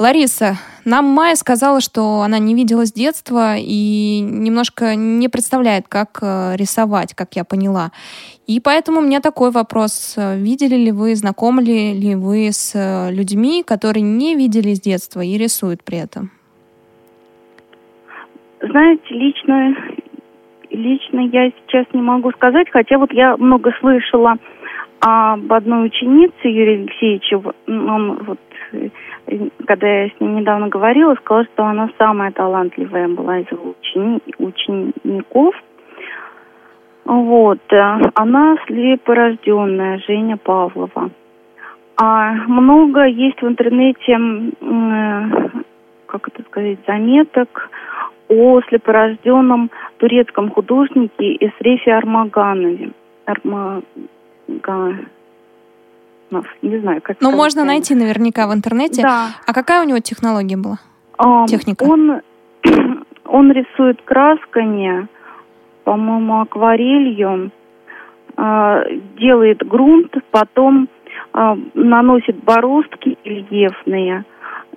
Лариса, 0.00 0.56
нам 0.84 1.04
Майя 1.04 1.36
сказала, 1.36 1.80
что 1.80 2.22
она 2.22 2.40
не 2.40 2.54
видела 2.54 2.86
с 2.86 2.92
детства 2.92 3.54
и 3.56 4.18
немножко 4.20 4.96
не 4.96 5.28
представляет, 5.28 5.86
как 5.88 6.18
э, 6.20 6.56
рисовать, 6.56 7.14
как 7.14 7.36
я 7.36 7.44
поняла. 7.44 7.92
И 8.48 8.58
поэтому 8.58 8.98
у 8.98 9.02
меня 9.02 9.20
такой 9.20 9.52
вопрос. 9.52 10.16
Видели 10.16 10.74
ли 10.74 10.90
вы, 10.90 11.14
знакомы 11.14 11.62
ли 11.62 12.16
вы 12.16 12.48
с 12.50 12.72
э, 12.74 13.12
людьми, 13.12 13.62
которые 13.64 14.02
не 14.02 14.34
видели 14.34 14.74
с 14.74 14.80
детства 14.80 15.20
и 15.20 15.38
рисуют 15.38 15.84
при 15.84 15.98
этом? 15.98 16.32
Знаете, 18.60 19.02
лично, 19.10 19.76
лично 20.70 21.20
я 21.20 21.50
сейчас 21.50 21.86
не 21.92 22.02
могу 22.02 22.32
сказать, 22.32 22.66
хотя 22.70 22.98
вот 22.98 23.12
я 23.12 23.36
много 23.36 23.70
слышала 23.78 24.36
об 25.06 25.52
одной 25.52 25.88
ученице 25.88 26.48
Юрия 26.48 26.80
Алексеевича, 26.80 27.38
он 27.66 28.24
вот, 28.24 28.38
э, 28.72 28.88
когда 29.66 29.86
я 29.86 30.08
с 30.08 30.18
ним 30.18 30.36
недавно 30.36 30.68
говорила, 30.68 31.14
сказал, 31.16 31.44
что 31.52 31.64
она 31.64 31.90
самая 31.98 32.32
талантливая 32.32 33.08
была 33.08 33.40
из 33.40 33.46
учени, 33.52 34.20
учеников. 34.38 35.54
Вот. 37.04 37.60
Э, 37.70 38.00
она 38.14 38.56
слепорожденная, 38.66 39.98
Женя 40.06 40.38
Павлова. 40.38 41.10
А 42.00 42.32
много 42.46 43.04
есть 43.04 43.42
в 43.42 43.46
интернете, 43.46 44.18
э, 44.18 45.60
как 46.06 46.28
это 46.28 46.42
сказать, 46.44 46.78
заметок 46.86 47.70
о 48.30 48.62
слепорожденном 48.62 49.70
турецком 49.98 50.50
художнике 50.50 51.36
Эсрефе 51.36 51.92
Армаганове. 51.92 52.92
Арма 53.26 53.82
не 56.62 56.78
знаю, 56.78 57.00
как 57.02 57.16
Ну, 57.20 57.30
можно 57.30 57.62
правильно. 57.62 57.72
найти 57.74 57.94
наверняка 57.94 58.46
в 58.48 58.54
интернете. 58.54 59.02
Да. 59.02 59.28
А 59.46 59.52
какая 59.52 59.82
у 59.82 59.86
него 59.86 59.98
технология 60.00 60.56
была? 60.56 60.78
А, 61.18 61.46
Техника? 61.46 61.84
Он, 61.84 62.20
он 63.24 63.52
рисует 63.52 64.00
красками, 64.02 65.06
по-моему, 65.84 66.40
акварелью, 66.40 67.50
э, 68.36 68.82
делает 69.18 69.58
грунт, 69.58 70.16
потом 70.30 70.88
э, 71.34 71.56
наносит 71.74 72.42
бороздки 72.42 73.18
рельефные 73.24 74.24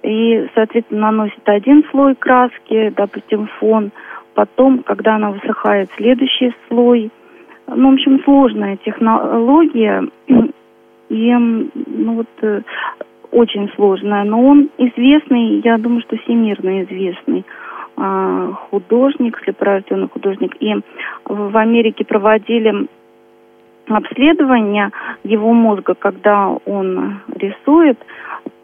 и, 0.04 0.48
соответственно, 0.54 1.12
наносит 1.12 1.48
один 1.48 1.84
слой 1.90 2.14
краски, 2.16 2.94
допустим, 2.96 3.50
фон, 3.60 3.92
потом, 4.36 4.84
когда 4.84 5.16
она 5.16 5.32
высыхает, 5.32 5.90
следующий 5.98 6.54
слой– 6.68 7.10
ну, 7.68 7.92
в 7.92 7.94
общем, 7.94 8.22
сложная 8.24 8.78
технология. 8.78 10.08
И, 11.10 11.34
ну 11.34 12.16
вот, 12.16 12.28
э, 12.42 12.62
очень 13.32 13.70
сложная. 13.76 14.24
Но 14.24 14.44
он 14.44 14.70
известный, 14.78 15.62
я 15.64 15.78
думаю, 15.78 16.02
что 16.02 16.18
всемирно 16.18 16.84
известный 16.84 17.46
а, 17.96 18.52
художник, 18.70 19.40
слепорожденный 19.44 20.10
художник. 20.10 20.56
И 20.60 20.76
в 21.26 21.58
Америке 21.58 22.06
проводили 22.06 22.88
обследование 23.88 24.92
его 25.24 25.54
мозга, 25.54 25.96
когда 25.96 26.50
он 26.66 27.22
рисует, 27.36 27.98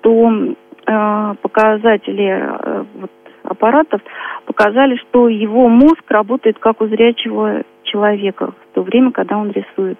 то 0.02 0.56
э, 0.86 1.36
показатели 1.42 2.28
э, 2.28 2.84
вот, 3.00 3.12
аппаратов 3.44 4.02
показали, 4.46 4.96
что 4.98 5.30
его 5.30 5.68
мозг 5.70 6.04
работает 6.10 6.60
как 6.60 6.82
у 6.82 6.88
зрячего 6.88 7.64
человека 7.84 8.52
в 8.52 8.74
то 8.76 8.82
время, 8.82 9.12
когда 9.12 9.38
он 9.38 9.52
рисует. 9.52 10.00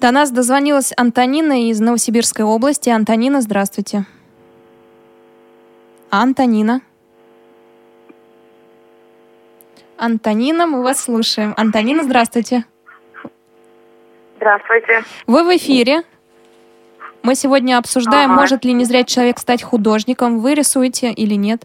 До 0.00 0.10
нас 0.10 0.30
дозвонилась 0.30 0.92
Антонина 0.96 1.68
из 1.70 1.80
Новосибирской 1.80 2.44
области. 2.44 2.90
Антонина, 2.90 3.40
здравствуйте. 3.40 4.04
Антонина. 6.10 6.82
Антонина, 9.96 10.66
мы 10.66 10.82
вас 10.82 11.04
слушаем. 11.04 11.54
Антонина, 11.56 12.02
здравствуйте. 12.02 12.64
Здравствуйте. 14.36 15.02
Вы 15.26 15.44
в 15.44 15.56
эфире. 15.56 16.02
Мы 17.22 17.34
сегодня 17.34 17.78
обсуждаем, 17.78 18.32
Ага. 18.32 18.40
может 18.40 18.64
ли 18.64 18.72
незрячий 18.72 19.14
человек 19.16 19.38
стать 19.38 19.62
художником. 19.62 20.38
Вы 20.40 20.54
рисуете 20.54 21.10
или 21.12 21.34
нет? 21.34 21.62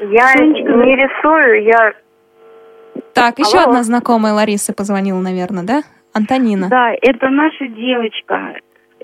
Я 0.00 0.34
не 0.34 0.96
рисую, 0.96 1.62
я... 1.64 1.92
Так, 3.14 3.38
еще 3.38 3.58
Алло. 3.58 3.68
одна 3.70 3.82
знакомая 3.82 4.32
Лариса 4.34 4.72
позвонила, 4.74 5.20
наверное, 5.20 5.62
да? 5.64 5.82
Антонина. 6.12 6.68
Да, 6.68 6.92
это 7.00 7.28
наша 7.30 7.66
девочка. 7.68 8.56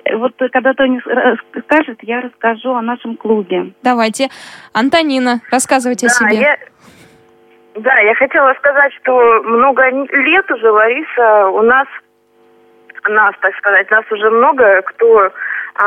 Э, 0.05 0.17
Вот 0.17 0.33
когда 0.53 0.75
Тони 0.75 1.01
с- 1.01 1.63
скажет, 1.63 1.99
я 2.03 2.21
расскажу 2.21 2.75
о 2.75 2.83
нашем 2.83 3.17
клубе. 3.17 3.73
Давайте. 3.83 4.29
Антонина, 4.73 5.41
рассказывайте 5.51 6.07
о 6.07 6.11
Да, 6.11 6.15
себе. 6.15 6.41
я- 6.41 6.59
Да, 7.77 7.97
я 8.01 8.15
хотела 8.17 8.53
сказать, 8.55 8.93
что 9.03 9.13
много 9.45 9.89
лет 9.89 10.51
уже, 10.51 10.71
Лариса, 10.71 11.49
у 11.49 11.63
нас, 11.63 11.87
нас, 13.09 13.35
так 13.41 13.55
сказать, 13.57 13.91
нас 13.91 14.05
уже 14.11 14.31
много, 14.31 14.83
кто 14.83 15.31
а, 15.75 15.85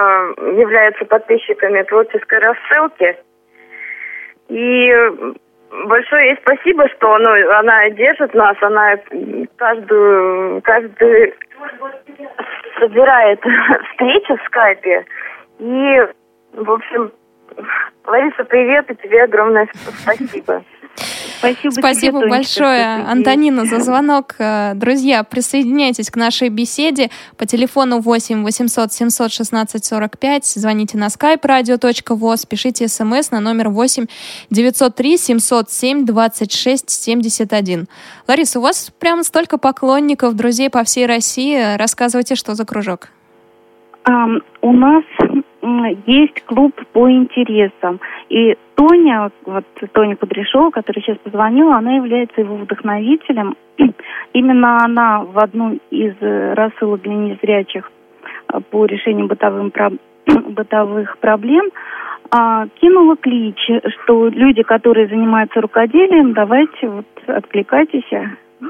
является 0.58 1.06
подписчиками 1.06 1.84
творческой 1.84 2.40
рассылки. 2.40 3.18
И 4.50 4.94
большое 5.88 6.28
ей 6.30 6.40
спасибо, 6.42 6.88
что 6.90 7.18
ну, 7.18 7.52
она 7.52 7.90
держит 7.92 8.34
нас, 8.34 8.58
она 8.62 8.96
каждую, 9.58 10.62
каждый 10.62 11.34
собирает 12.80 13.42
встречи 13.92 14.36
в 14.36 14.46
скайпе. 14.46 15.06
И, 15.60 16.08
в 16.54 16.72
общем, 16.72 17.12
Лариса, 18.06 18.44
привет, 18.46 18.90
и 18.90 18.96
тебе 18.96 19.24
огромное 19.24 19.68
спасибо. 19.74 20.64
Спасибо, 21.42 21.72
Спасибо 21.72 22.20
тебе, 22.20 22.30
Тонечка, 22.30 22.30
большое, 22.30 22.96
ты 22.98 23.12
Антонина, 23.12 23.66
за 23.66 23.80
звонок. 23.80 24.36
Э, 24.38 24.74
Друзья, 24.76 25.24
присоединяйтесь 25.24 26.12
к 26.12 26.16
нашей 26.16 26.50
беседе 26.50 27.10
по 27.36 27.48
телефону 27.48 28.00
8 28.00 28.44
800 28.44 28.94
716 28.94 29.84
45. 29.84 30.46
Звоните 30.46 31.00
на 31.00 31.08
skype 31.08 31.42
radio.voz, 31.42 32.48
пишите 32.48 32.88
смс 32.88 33.32
на 33.32 33.40
номер 33.40 33.70
8 33.70 34.06
903 34.52 35.18
707 35.18 36.06
26 36.06 36.90
71. 36.92 37.88
Лариса, 38.28 38.60
у 38.60 38.62
вас 38.62 38.92
прям 39.00 39.24
столько 39.24 39.58
поклонников, 39.58 40.36
друзей 40.36 40.70
по 40.70 40.84
всей 40.84 41.08
России. 41.08 41.76
Рассказывайте, 41.76 42.36
что 42.36 42.54
за 42.54 42.66
кружок. 42.66 43.10
Ам, 44.04 44.42
у 44.62 44.74
нас 44.74 45.04
есть 46.06 46.44
клуб 46.46 46.74
по 46.94 47.10
интересам. 47.10 48.00
И 48.30 48.56
Тоня, 48.82 49.30
вот 49.46 49.64
Тоня 49.94 50.16
Кудряшова, 50.16 50.72
которая 50.72 51.04
сейчас 51.04 51.18
позвонила, 51.20 51.76
она 51.76 51.98
является 51.98 52.42
его 52.42 52.56
вдохновителем. 52.56 53.56
Именно 54.34 54.84
она 54.84 55.24
в 55.24 55.38
одну 55.38 55.78
из 55.92 56.16
э, 56.20 56.54
рассылок 56.56 57.04
для 57.04 57.14
незрячих 57.14 57.92
э, 58.52 58.60
по 58.72 58.86
решению 58.86 59.28
бытовым 59.28 59.72
бытовых 60.26 61.20
проблем 61.20 61.70
а, 62.32 62.66
кинула 62.80 63.18
клич, 63.18 63.60
что 64.04 64.30
люди, 64.30 64.64
которые 64.64 65.08
занимаются 65.08 65.62
рукоделием, 65.62 66.34
давайте 66.34 66.90
вот 66.90 67.06
откликайтесь, 67.28 68.10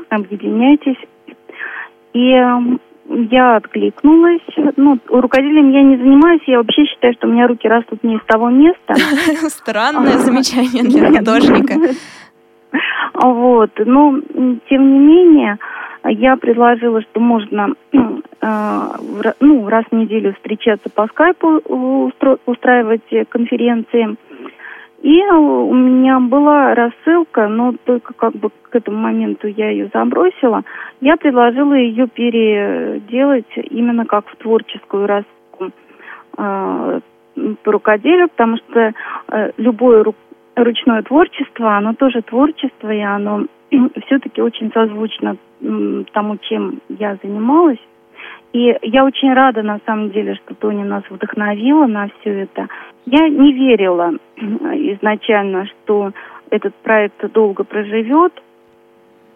объединяйтесь. 0.10 0.98
И 2.12 2.32
м, 2.34 2.82
я 3.08 3.58
откликнулась. 3.58 4.42
Ну, 4.78 5.00
рукоделием 5.08 5.72
я 5.72 5.84
не 5.84 5.98
занимаюсь. 5.98 6.42
Я 6.48 6.58
вообще 6.58 6.86
считаю, 6.86 7.14
что 7.14 7.28
у 7.28 7.32
меня 7.32 7.48
руки 7.48 7.68
растут 7.68 8.04
не 8.04 8.16
из 8.16 8.24
того 8.26 8.50
места. 8.50 8.96
Странное 9.50 10.18
замечание 10.18 10.84
для 10.84 11.12
художника. 11.12 11.74
Вот. 13.14 13.72
Но, 13.86 14.20
м, 14.34 14.62
тем 14.70 14.94
не 14.94 15.00
менее, 15.00 15.58
я 16.06 16.38
предложила, 16.38 17.02
что 17.02 17.20
можно 17.20 17.74
э, 17.92 19.28
ну, 19.40 19.68
раз 19.68 19.86
в 19.92 19.96
неделю 19.96 20.34
встречаться 20.36 20.90
по 20.90 21.08
скайпу, 21.08 21.62
устраивать 22.46 23.30
конференции. 23.30 24.16
И 25.02 25.20
э, 25.20 25.34
у 25.34 25.74
меня 25.74 26.20
была 26.20 26.76
рассылка, 26.76 27.48
но 27.48 27.74
только 27.86 28.14
как 28.14 28.34
бы 28.34 28.50
к 28.70 28.76
этому 28.76 28.98
моменту 28.98 29.48
я 29.48 29.70
ее 29.70 29.90
забросила. 29.94 30.64
Я 31.02 31.18
предложила 31.18 31.74
ее 31.74 32.08
переделать 32.08 33.52
именно 33.72 34.06
как 34.06 34.28
в 34.28 34.36
творческую 34.38 35.08
рассылку 35.08 35.72
э, 36.38 37.00
по 37.64 37.72
рукоделию, 37.72 38.30
потому 38.30 38.58
что 38.58 38.94
э, 39.30 39.52
любое 39.58 40.04
ру- 40.04 40.16
ручное 40.56 41.02
творчество, 41.02 41.78
оно 41.78 41.94
тоже 41.96 42.22
творчество, 42.22 42.92
и 42.92 43.02
оно 43.02 43.46
все-таки 44.06 44.42
очень 44.42 44.72
созвучно 44.72 45.38
м, 45.62 46.06
тому, 46.14 46.38
чем 46.38 46.80
я 46.90 47.18
занималась. 47.24 47.80
И 48.54 48.78
я 48.82 49.06
очень 49.06 49.34
рада, 49.34 49.64
на 49.64 49.80
самом 49.86 50.12
деле, 50.12 50.36
что 50.36 50.54
Тоня 50.56 50.84
нас 50.86 51.04
вдохновила 51.10 51.88
на 51.88 52.10
все 52.20 52.42
это. 52.42 52.68
Я 53.06 53.28
не 53.28 53.54
верила 53.54 54.14
изначально, 54.38 55.66
что 55.66 56.12
этот 56.50 56.76
проект 56.76 57.32
долго 57.32 57.64
проживет. 57.64 58.34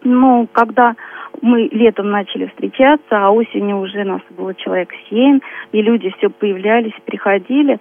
Но 0.04 0.48
когда 0.52 0.96
мы 1.42 1.68
летом 1.72 2.12
начали 2.12 2.46
встречаться, 2.48 3.04
а 3.10 3.32
осенью 3.32 3.80
уже 3.80 4.04
нас 4.04 4.22
было 4.30 4.54
человек 4.54 4.90
семь, 5.10 5.40
и 5.72 5.82
люди 5.82 6.14
все 6.18 6.30
появлялись, 6.30 6.94
приходили, 7.06 7.80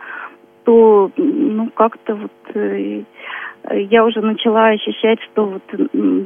то 0.65 1.11
ну 1.17 1.71
как-то 1.75 2.15
вот 2.15 2.57
э, 2.57 3.03
я 3.71 4.05
уже 4.05 4.21
начала 4.21 4.69
ощущать, 4.69 5.21
что 5.23 5.47
вот 5.47 5.63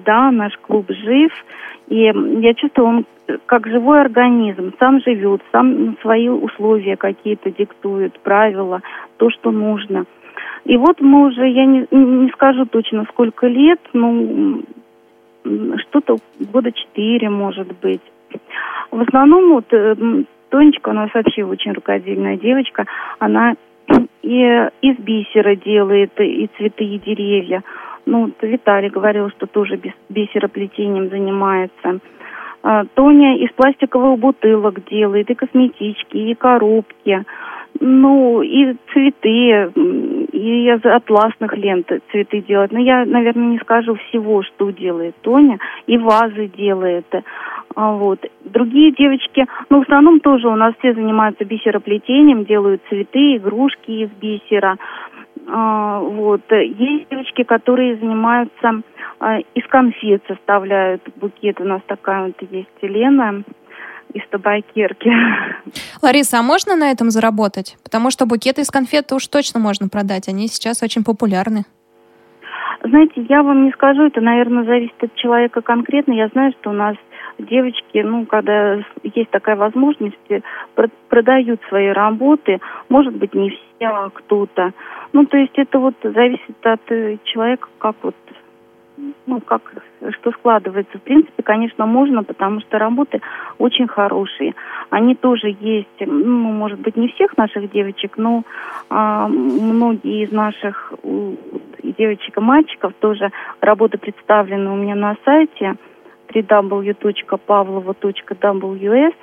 да, 0.05 0.31
наш 0.31 0.57
клуб 0.59 0.87
жив, 0.89 1.33
и 1.89 2.13
я 2.41 2.55
чувствую, 2.55 2.89
он 2.89 3.05
как 3.47 3.67
живой 3.67 4.01
организм, 4.01 4.73
сам 4.79 5.01
живет, 5.01 5.43
сам 5.53 5.97
свои 6.01 6.29
условия 6.29 6.97
какие-то 6.97 7.51
диктует, 7.51 8.19
правила, 8.21 8.81
то, 9.19 9.31
что 9.31 9.51
нужно. 9.51 10.07
И 10.65 10.77
вот 10.77 11.01
мы 11.01 11.27
уже, 11.29 11.47
я 11.49 11.67
не, 11.67 11.87
не 11.91 12.31
скажу 12.31 12.67
точно 12.67 13.05
сколько 13.11 13.47
лет, 13.47 13.81
ну, 13.93 14.63
что-то 15.45 16.19
года 16.53 16.73
четыре, 16.73 17.31
может 17.31 17.69
быть. 17.81 18.03
В 18.91 19.01
основном 19.01 19.53
вот 19.53 19.67
э, 19.73 19.95
Тонечка 20.51 20.91
у 20.91 20.93
нас 20.93 21.11
вообще 21.13 21.45
очень 21.45 21.73
рукодельная 21.73 22.37
девочка. 22.37 22.87
Она 23.19 23.55
и 24.29 24.69
из 24.83 24.99
бисера 24.99 25.57
делает 25.57 26.13
и 26.21 26.51
цветы, 26.59 26.85
и 26.85 26.99
деревья. 26.99 27.63
Ну, 28.05 28.27
вот 28.27 28.35
Виталий 28.43 28.91
говорил, 28.91 29.31
что 29.31 29.47
тоже 29.47 29.77
бис- 29.77 29.95
бисероплетением 30.11 31.09
занимается. 31.09 32.01
А, 32.63 32.85
Тоня 32.95 33.39
из 33.39 33.51
пластиковых 33.53 34.19
бутылок 34.19 34.85
делает 34.91 35.31
и 35.31 35.35
косметички, 35.35 36.19
и 36.19 36.35
коробки. 36.35 37.25
Ну, 37.81 38.43
и 38.43 38.75
цветы, 38.93 39.71
и 40.33 40.69
из 40.69 40.85
атласных 40.85 41.57
лент 41.57 41.91
цветы 42.11 42.41
делает. 42.41 42.73
Но 42.73 42.81
я, 42.81 43.05
наверное, 43.05 43.53
не 43.53 43.59
скажу 43.59 43.95
всего, 43.95 44.43
что 44.43 44.71
делает 44.71 45.15
Тоня. 45.23 45.59
И 45.87 45.97
вазы 45.97 46.51
делает. 46.57 47.07
А, 47.77 47.93
Вот. 47.93 48.19
Другие 48.45 48.91
девочки, 48.93 49.47
ну, 49.71 49.81
в 49.81 49.83
основном 49.83 50.19
тоже 50.21 50.49
у 50.49 50.57
нас 50.57 50.75
все 50.79 50.93
занимаются 50.93 51.45
бисероплетением, 51.45 52.45
делают 52.45 52.83
цветы, 52.89 53.37
игрушки 53.37 53.91
из 53.91 54.11
бисера. 54.11 54.77
А, 55.47 56.01
Вот. 56.01 56.43
Есть 56.51 57.09
девочки, 57.11 57.45
которые 57.45 57.97
занимаются 57.97 58.83
а, 59.21 59.39
из 59.39 59.67
конфет 59.69 60.23
составляют 60.27 61.03
букет. 61.17 61.61
У 61.61 61.65
нас 61.65 61.83
такая 61.87 62.27
вот 62.27 62.51
есть 62.51 62.69
Лена 62.83 63.43
из 64.15 64.23
табакерки. 64.31 65.11
Лариса, 66.03 66.39
а 66.39 66.43
можно 66.43 66.77
на 66.77 66.91
этом 66.91 67.11
заработать? 67.11 67.77
Потому 67.83 68.11
что 68.11 68.27
букеты 68.27 68.63
из 68.63 68.71
конфет 68.71 69.13
уж 69.13 69.27
точно 69.27 69.61
можно 69.61 69.89
продать. 69.89 70.29
Они 70.29 70.49
сейчас 70.49 70.83
очень 70.83 71.05
популярны. 71.05 71.65
Знаете, 72.83 73.27
я 73.29 73.43
вам 73.43 73.65
не 73.65 73.73
скажу, 73.73 74.05
это, 74.05 74.21
наверное, 74.21 74.65
зависит 74.65 75.03
от 75.03 75.15
человека 75.17 75.63
конкретно. 75.63 76.13
Я 76.13 76.29
знаю, 76.29 76.53
что 76.61 76.71
у 76.71 76.73
нас 76.73 76.97
девочки, 77.39 77.99
ну, 77.99 78.25
когда 78.25 78.77
есть 79.03 79.31
такая 79.31 79.57
возможность, 79.57 80.17
э, 80.29 80.41
про- 80.75 80.91
продают 81.09 81.61
свои 81.69 81.89
работы. 81.89 82.61
Может 82.89 83.15
быть, 83.15 83.35
не 83.35 83.51
все, 83.51 83.87
а 83.87 84.11
кто-то. 84.11 84.73
Ну, 85.13 85.27
то 85.27 85.37
есть 85.37 85.55
это 85.57 85.79
вот 85.79 85.95
зависит 86.03 86.57
от 86.65 86.81
э, 86.91 87.19
человека, 87.25 87.69
как 87.79 87.97
вот 88.03 88.15
ну, 89.27 89.41
как, 89.41 89.63
что 90.19 90.33
складывается. 90.33 90.99
В 90.99 91.03
принципе, 91.03 91.43
конечно, 91.43 91.87
можно, 91.87 92.23
потому 92.23 92.61
что 92.61 92.79
работы 92.79 93.23
очень 93.59 93.89
хорошие. 93.89 94.55
Они 94.91 95.15
тоже 95.15 95.57
есть, 95.61 95.89
ну, 96.01 96.53
может 96.53 96.81
быть, 96.81 96.97
не 96.97 97.09
всех 97.09 97.35
наших 97.37 97.71
девочек, 97.71 98.17
но 98.17 98.43
а, 98.91 99.29
многие 99.29 100.25
из 100.25 100.33
наших 100.33 100.95
девочек 101.83 102.37
и 102.37 102.41
мальчиков 102.41 102.93
тоже 103.01 103.31
работы 103.61 103.99
представлены 103.99 104.71
у 104.71 104.77
меня 104.77 104.95
на 104.95 105.17
сайте 105.25 105.75
www.pavlova.ws. 106.33 109.15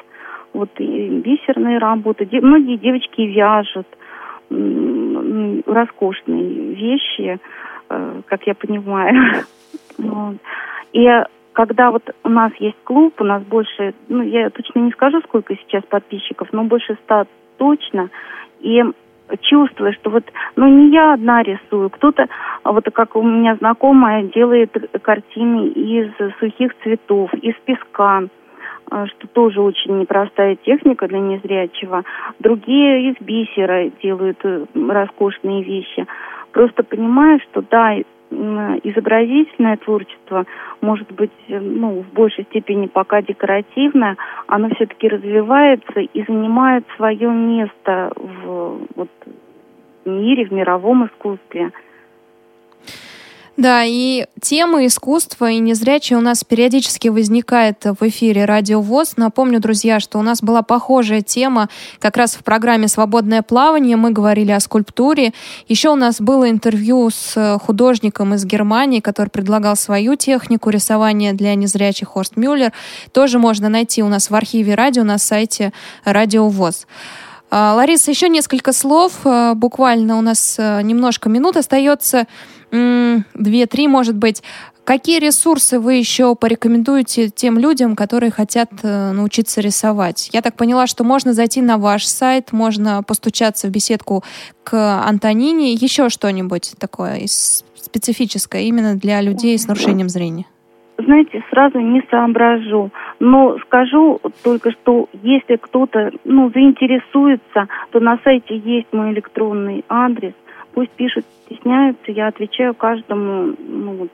Вот 0.53 0.69
и 0.79 1.09
бисерные 1.09 1.79
работы. 1.79 2.25
Де- 2.25 2.41
многие 2.41 2.77
девочки 2.77 3.21
вяжут 3.21 3.87
роскошные 5.65 6.75
вещи, 6.75 7.39
э, 7.89 8.21
как 8.27 8.47
я 8.47 8.53
понимаю. 8.53 9.43
И 10.93 11.23
когда 11.53 11.91
вот 11.91 12.03
у 12.23 12.29
нас 12.29 12.51
есть 12.59 12.77
клуб, 12.83 13.13
у 13.19 13.23
нас 13.23 13.41
больше, 13.43 13.93
ну, 14.09 14.21
я 14.21 14.49
точно 14.49 14.79
не 14.79 14.91
скажу, 14.91 15.21
сколько 15.21 15.55
сейчас 15.55 15.83
подписчиков, 15.83 16.49
но 16.51 16.63
больше 16.63 16.95
ста 17.03 17.25
точно. 17.57 18.09
И 18.59 18.83
чувствую, 19.41 19.93
что 19.93 20.09
вот, 20.09 20.23
ну, 20.55 20.67
не 20.67 20.91
я 20.91 21.13
одна 21.13 21.43
рисую, 21.43 21.89
кто-то, 21.89 22.27
а 22.63 22.71
вот 22.71 22.85
как 22.93 23.15
у 23.15 23.23
меня 23.23 23.55
знакомая, 23.55 24.23
делает 24.23 24.71
картины 25.01 25.69
из 25.69 26.11
сухих 26.39 26.73
цветов, 26.83 27.33
из 27.33 27.55
песка, 27.65 28.23
а, 28.91 29.07
что 29.07 29.27
тоже 29.27 29.61
очень 29.61 29.99
непростая 29.99 30.55
техника 30.57 31.07
для 31.07 31.19
незрячего. 31.19 32.03
Другие 32.39 33.11
из 33.11 33.15
бисера 33.19 33.89
делают 34.03 34.39
э, 34.43 34.65
роскошные 34.75 35.63
вещи. 35.63 36.05
Просто 36.51 36.83
понимаю, 36.83 37.39
что 37.49 37.63
да, 37.69 37.95
изобразительное 38.31 39.77
творчество 39.77 40.45
может 40.81 41.11
быть 41.11 41.31
э, 41.47 41.59
ну, 41.59 42.01
в 42.01 42.13
большей 42.13 42.45
степени 42.45 42.87
пока 42.87 43.21
декоративное, 43.21 44.17
оно 44.47 44.69
все-таки 44.75 45.07
развивается 45.07 45.99
и 45.99 46.23
занимает 46.25 46.85
свое 46.95 47.29
место 47.29 48.11
в 48.15 48.79
вот, 48.95 49.09
мире, 50.05 50.45
в 50.45 50.51
мировом 50.51 51.05
искусстве. 51.05 51.71
Да, 53.57 53.83
и 53.85 54.25
тема 54.41 54.85
искусства 54.85 55.49
и 55.49 55.59
незрячие 55.59 56.19
у 56.19 56.21
нас 56.21 56.43
периодически 56.43 57.07
возникает 57.07 57.85
в 57.85 58.05
эфире 58.09 58.43
Радио 58.43 58.81
ВОЗ. 58.81 59.13
Напомню, 59.15 59.61
друзья, 59.61 60.01
что 60.01 60.19
у 60.19 60.21
нас 60.21 60.41
была 60.43 60.61
похожая 60.61 61.21
тема 61.21 61.69
как 61.99 62.17
раз 62.17 62.35
в 62.35 62.43
программе 62.43 62.89
«Свободное 62.89 63.41
плавание». 63.43 63.95
Мы 63.95 64.11
говорили 64.11 64.51
о 64.51 64.59
скульптуре. 64.59 65.31
Еще 65.69 65.89
у 65.89 65.95
нас 65.95 66.19
было 66.19 66.49
интервью 66.49 67.09
с 67.09 67.57
художником 67.63 68.33
из 68.33 68.43
Германии, 68.43 68.99
который 68.99 69.29
предлагал 69.29 69.77
свою 69.77 70.15
технику 70.15 70.69
рисования 70.69 71.31
для 71.31 71.55
незрячих 71.55 72.09
Хорст 72.09 72.35
Мюллер. 72.35 72.73
Тоже 73.13 73.39
можно 73.39 73.69
найти 73.69 74.03
у 74.03 74.09
нас 74.09 74.29
в 74.29 74.35
архиве 74.35 74.75
радио 74.75 75.03
на 75.03 75.17
сайте 75.17 75.71
Радио 76.03 76.49
ВОЗ. 76.49 76.87
А, 77.51 77.73
Лариса, 77.73 78.11
еще 78.11 78.27
несколько 78.27 78.73
слов. 78.73 79.13
А, 79.23 79.53
буквально 79.53 80.17
у 80.17 80.21
нас 80.21 80.57
а, 80.59 80.81
немножко 80.81 81.29
минут 81.29 81.55
остается. 81.55 82.27
Две-три, 83.33 83.87
может 83.87 84.15
быть. 84.15 84.43
Какие 84.85 85.19
ресурсы 85.19 85.79
вы 85.79 85.95
еще 85.95 86.35
порекомендуете 86.35 87.29
тем 87.29 87.57
людям, 87.57 87.95
которые 87.95 88.31
хотят 88.31 88.69
э, 88.83 89.11
научиться 89.13 89.59
рисовать? 89.59 90.29
Я 90.31 90.43
так 90.43 90.55
поняла, 90.55 90.85
что 90.85 91.03
можно 91.03 91.33
зайти 91.33 91.59
на 91.63 91.79
ваш 91.79 92.05
сайт, 92.05 92.51
можно 92.51 93.01
постучаться 93.01 93.67
в 93.67 93.71
беседку 93.71 94.23
к 94.63 95.01
Антонине. 95.07 95.73
Еще 95.73 96.09
что-нибудь 96.09 96.75
такое 96.79 97.25
специфическое 97.25 98.61
именно 98.61 98.93
для 98.93 99.21
людей 99.21 99.57
с 99.57 99.67
нарушением 99.67 100.07
зрения? 100.07 100.45
Знаете, 100.97 101.43
сразу 101.49 101.79
не 101.79 102.03
соображу. 102.11 102.91
Но 103.19 103.57
скажу 103.65 104.19
только, 104.43 104.71
что 104.71 105.09
если 105.23 105.55
кто-то 105.55 106.11
ну, 106.23 106.51
заинтересуется, 106.53 107.67
то 107.91 107.99
на 107.99 108.19
сайте 108.23 108.57
есть 108.57 108.87
мой 108.91 109.13
электронный 109.13 109.83
адрес. 109.89 110.33
Пусть 110.75 110.91
пишут, 110.91 111.25
стесняются, 111.45 112.11
я 112.11 112.27
отвечаю 112.27 112.75
каждому, 112.75 113.55
ну, 113.57 114.09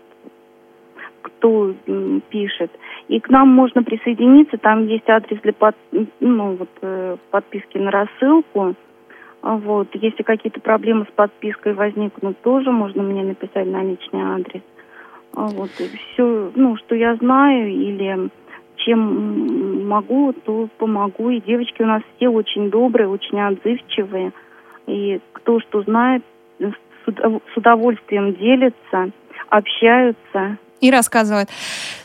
кто 1.23 1.73
пишет. 2.29 2.69
И 3.07 3.19
к 3.19 3.29
нам 3.29 3.49
можно 3.49 3.81
присоединиться, 3.81 4.59
там 4.59 4.85
есть 4.85 5.09
адрес 5.09 5.41
для 5.41 5.53
под, 5.53 5.75
ну, 6.19 6.55
вот, 6.57 6.69
э, 6.83 7.17
подписки 7.31 7.79
на 7.79 7.89
рассылку. 7.89 8.75
Вот. 9.41 9.87
Если 9.93 10.21
какие-то 10.21 10.61
проблемы 10.61 11.07
с 11.09 11.13
подпиской 11.15 11.73
возникнут, 11.73 12.39
тоже 12.41 12.71
можно 12.71 13.01
мне 13.01 13.23
написать 13.23 13.65
на 13.65 13.81
личный 13.83 14.21
адрес. 14.21 14.61
Вот. 15.33 15.71
все, 15.71 16.51
ну, 16.53 16.77
что 16.77 16.93
я 16.93 17.15
знаю 17.15 17.69
или 17.69 18.29
чем 18.75 19.87
могу, 19.87 20.31
то 20.45 20.69
помогу. 20.77 21.31
И 21.31 21.41
девочки 21.41 21.81
у 21.81 21.87
нас 21.87 22.03
все 22.15 22.29
очень 22.29 22.69
добрые, 22.69 23.07
очень 23.07 23.41
отзывчивые. 23.41 24.31
И 24.85 25.19
кто 25.33 25.59
что 25.59 25.81
знает, 25.81 26.23
с 27.05 27.57
удовольствием 27.57 28.33
делятся, 28.35 29.11
общаются. 29.49 30.57
И 30.81 30.91
рассказывают. 30.91 31.49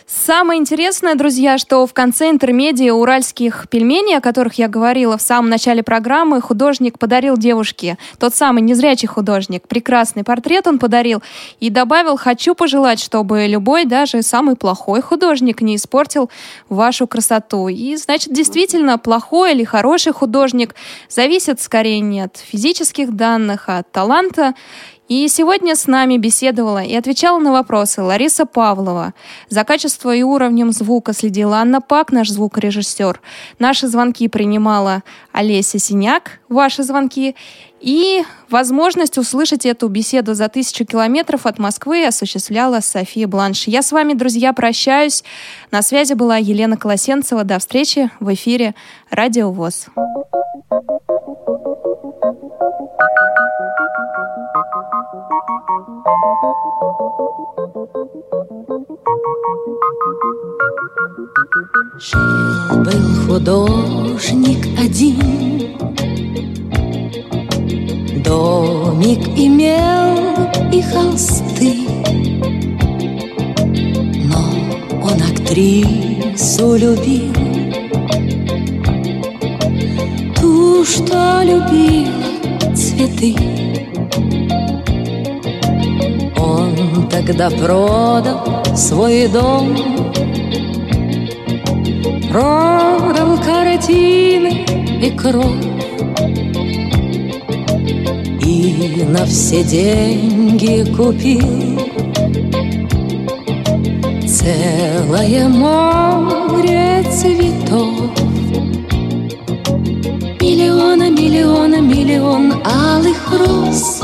Самое 0.09 0.61
интересное, 0.61 1.17
друзья, 1.17 1.59
что 1.59 1.85
в 1.85 1.93
конце 1.93 2.31
интермедии 2.31 2.91
уральских 2.91 3.67
пельменей, 3.69 4.19
о 4.19 4.21
которых 4.21 4.55
я 4.55 4.69
говорила 4.69 5.19
в 5.19 5.23
самом 5.23 5.51
начале 5.51 5.83
программы, 5.83 6.41
художник 6.41 6.97
подарил 6.97 7.37
девушке, 7.37 7.99
тот 8.21 8.33
самый 8.33 8.63
незрячий 8.63 9.09
художник, 9.09 9.67
прекрасный 9.67 10.23
портрет 10.23 10.69
он 10.69 10.79
подарил 10.79 11.25
и 11.59 11.71
добавил 11.71 12.17
«Хочу 12.17 12.55
пожелать, 12.55 13.01
чтобы 13.01 13.47
любой, 13.49 13.85
даже 13.85 14.23
самый 14.23 14.55
плохой 14.55 15.01
художник 15.01 15.61
не 15.61 15.75
испортил 15.75 16.31
вашу 16.69 17.09
красоту». 17.09 17.67
И, 17.67 17.97
значит, 17.97 18.33
действительно, 18.33 18.99
плохой 18.99 19.55
или 19.55 19.65
хороший 19.65 20.13
художник 20.13 20.77
зависит 21.09 21.61
скорее 21.61 21.99
не 21.99 22.21
от 22.21 22.37
физических 22.37 23.17
данных, 23.17 23.65
а 23.69 23.79
от 23.79 23.91
таланта 23.91 24.55
и 25.09 25.29
сегодня 25.29 25.77
с 25.77 25.87
нами 25.87 26.17
беседовала 26.17 26.83
и 26.83 26.95
отвечала 26.95 27.39
на 27.39 27.53
вопросы 27.53 28.03
Лариса 28.03 28.45
Павлова. 28.45 29.15
За 29.49 29.63
качество 29.63 30.15
и 30.15 30.23
уровнем 30.23 30.73
звука 30.73 31.13
следила 31.13 31.59
Анна 31.59 31.81
Пак, 31.81 32.11
наш 32.11 32.29
звукорежиссер. 32.29 33.21
Наши 33.61 33.87
звонки 33.87 34.27
принимала 34.27 35.05
Олеся 35.33 35.79
Синяк, 35.79 36.41
ваши 36.49 36.83
звонки. 36.83 37.37
И 37.81 38.25
возможность 38.51 39.17
услышать 39.17 39.65
эту 39.65 39.87
беседу 39.89 40.35
за 40.35 40.49
тысячу 40.49 40.85
километров 40.85 41.47
от 41.47 41.59
Москвы 41.59 42.05
осуществляла 42.05 42.81
София 42.81 43.29
Бланш. 43.29 43.69
Я 43.69 43.83
с 43.83 43.93
вами, 43.93 44.15
друзья, 44.15 44.53
прощаюсь. 44.53 45.23
На 45.71 45.83
связи 45.83 46.15
была 46.15 46.39
Елена 46.39 46.77
Колосенцева. 46.77 47.45
До 47.45 47.59
встречи 47.61 48.11
в 48.19 48.33
эфире 48.35 48.75
Радио 49.11 49.53
ВОЗ. 49.53 49.87
Жил-был 61.99 63.27
художник 63.27 64.67
один, 64.79 65.77
Домик 68.25 69.21
имел 69.37 70.51
и 70.73 70.81
холсты, 70.81 71.87
Но 74.25 74.41
он 75.03 75.21
актрису 75.31 76.77
любил, 76.77 77.35
Ту, 80.41 80.85
что 80.87 81.43
любила 81.43 82.75
цветы. 82.75 83.66
Тогда 87.11 87.51
продал 87.51 88.65
свой 88.77 89.29
дом. 89.29 89.77
Продал 92.31 93.39
картины 93.39 94.65
и 95.03 95.11
кровь. 95.11 95.65
И 98.45 99.05
на 99.09 99.25
все 99.27 99.65
деньги 99.65 100.85
купил 100.95 101.81
Целое 104.27 105.49
море 105.49 107.03
цветов. 107.11 108.11
Миллиона, 110.41 111.11
миллиона, 111.11 111.81
миллион 111.81 112.53
алых 112.65 113.33
роз 113.33 113.96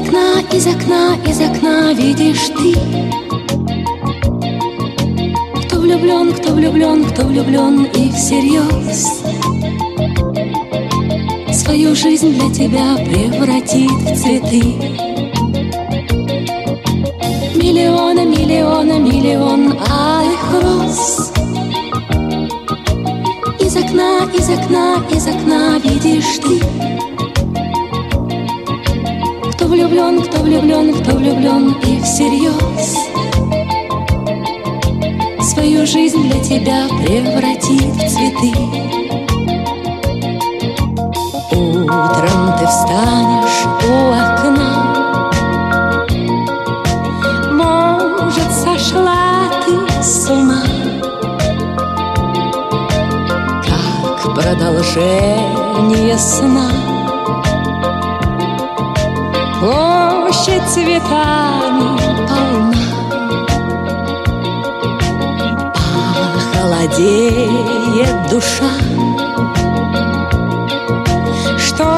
окна, 0.00 0.40
из 0.52 0.66
окна, 0.66 1.16
из 1.26 1.40
окна 1.40 1.92
видишь 1.92 2.48
ты. 2.48 2.74
Кто 5.62 5.80
влюблен, 5.80 6.32
кто 6.32 6.52
влюблен, 6.52 7.04
кто 7.04 7.22
влюблен 7.24 7.84
и 7.84 8.10
всерьез. 8.12 9.22
Свою 11.52 11.94
жизнь 11.94 12.34
для 12.34 12.50
тебя 12.52 12.96
превратит 13.04 13.90
в 13.90 14.16
цветы. 14.16 14.62
Миллиона, 17.56 18.24
миллиона, 18.24 18.98
миллион 18.98 19.76
алых 19.90 20.62
роз. 20.62 21.32
Из 23.60 23.76
окна, 23.76 24.28
из 24.34 24.48
окна, 24.48 25.02
из 25.10 25.26
окна 25.26 25.78
видишь 25.78 26.38
ты 26.42 26.97
влюблен, 29.78 30.20
кто 30.22 30.38
влюблен, 30.42 30.92
кто 30.92 31.16
влюблен 31.16 31.76
и 31.86 32.00
всерьез 32.02 32.96
Свою 35.40 35.86
жизнь 35.86 36.20
для 36.22 36.40
тебя 36.42 36.88
превратит 37.00 37.94
в 37.94 38.08
цветы. 38.08 38.52
Утром 41.52 42.58
ты 42.58 42.66
встанешь 42.66 43.66
у 43.84 43.94
окна. 44.12 44.72
Может, 47.52 48.50
сошла 48.52 49.48
ты 49.64 50.02
с 50.02 50.28
ума. 50.28 50.62
Как 53.64 54.34
продолжение 54.34 56.18
сна. 56.18 56.77
Цветами 60.68 61.98
полна, 62.28 62.84
Похолодеет 66.34 68.16
душа. 68.30 68.70
Что 71.58 71.88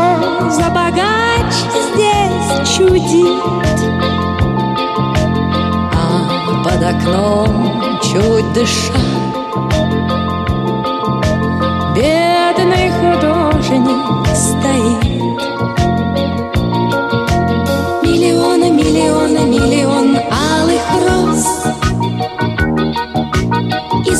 за 0.50 0.68
богач 0.70 1.52
здесь 1.94 2.52
чудит? 2.76 3.42
А 5.92 5.98
под 6.64 6.82
окном 6.82 7.98
чуть 8.02 8.52
дыша 8.52 9.19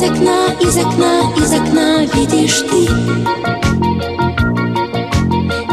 Из 0.01 0.11
окна, 0.11 0.47
из 0.59 0.79
окна, 0.79 1.21
из 1.37 1.53
окна 1.53 2.07
видишь 2.15 2.61
ты. 2.63 2.89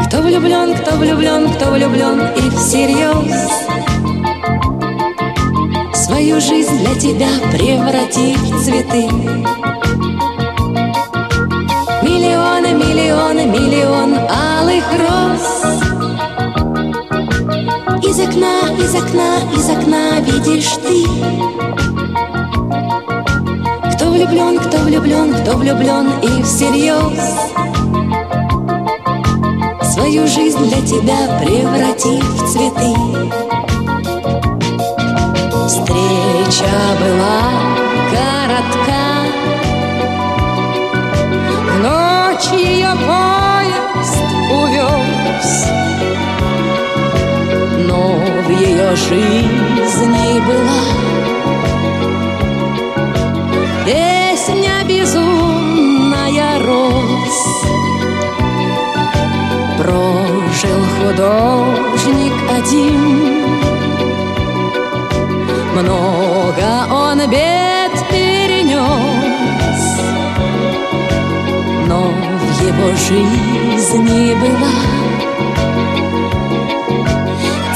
Кто 0.04 0.18
влюблен, 0.18 0.74
кто 0.74 0.96
влюблен, 0.96 1.48
кто 1.54 1.70
влюблен 1.70 2.20
и 2.36 2.50
всерьез. 2.50 3.50
Свою 5.94 6.42
жизнь 6.42 6.78
для 6.80 6.94
тебя 6.96 7.30
превратив 7.50 8.38
в 8.42 8.62
цветы. 8.62 9.08
Миллионы, 12.02 12.74
миллионы, 12.74 13.46
миллион 13.46 14.14
алых 14.28 14.84
роз. 14.92 15.46
Из 18.04 18.20
окна, 18.20 18.60
из 18.78 18.94
окна, 18.94 19.38
из 19.56 19.70
окна 19.70 20.20
видишь 20.20 20.76
ты 20.86 21.06
влюблен, 24.18 24.58
кто 24.58 24.78
влюблен, 24.78 25.32
кто 25.32 25.56
влюблен 25.56 26.10
и 26.22 26.42
всерьез 26.42 27.20
Свою 29.92 30.26
жизнь 30.26 30.68
для 30.68 30.80
тебя 30.80 31.38
превратив 31.40 32.24
в 32.24 32.52
цветы. 32.52 32.94
Встреча 35.68 36.72
была 37.00 37.42
коротка 38.10 39.04
В 41.62 41.78
ночь 41.82 42.60
ее 42.60 42.90
поезд 43.06 44.18
увез 44.50 45.50
Но 47.86 48.00
в 48.46 48.50
ее 48.50 48.96
жизни 48.96 50.40
была 50.40 50.67
художник 61.18 62.32
один 62.48 63.00
много 65.72 66.86
он 66.92 67.18
бед 67.28 67.92
перенес, 68.08 68.78
но 71.88 72.12
в 72.12 72.62
его 72.62 72.88
жизни 72.94 74.32
была 74.34 74.76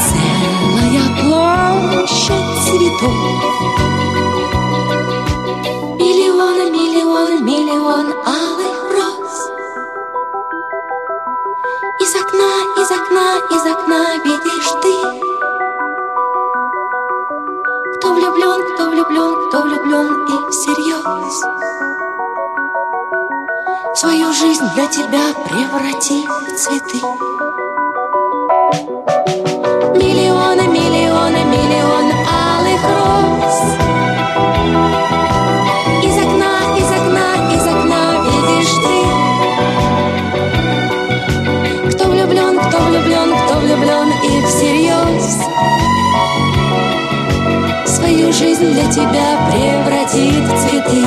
целая 0.07 1.05
площадь 1.21 2.51
цветов. 2.63 3.13
Миллионы, 5.99 6.71
миллионы, 6.71 7.41
миллион 7.41 8.07
алых 8.25 8.52
из 13.37 13.65
окна 13.65 14.15
видишь 14.23 14.71
ты. 14.81 14.93
Кто 17.97 18.13
влюблен, 18.13 18.73
кто 18.73 18.89
влюблен, 18.89 19.49
кто 19.49 19.61
влюблен 19.61 20.25
и 20.25 20.51
всерьез. 20.51 21.43
Свою 23.95 24.33
жизнь 24.33 24.65
для 24.75 24.87
тебя 24.87 25.33
преврати 25.45 26.27
в 26.27 26.55
цветы 26.57 27.32
жизнь 48.43 48.73
для 48.73 48.85
тебя 48.91 49.37
превратит 49.49 50.43
в 50.43 50.57
цветы. 50.61 51.05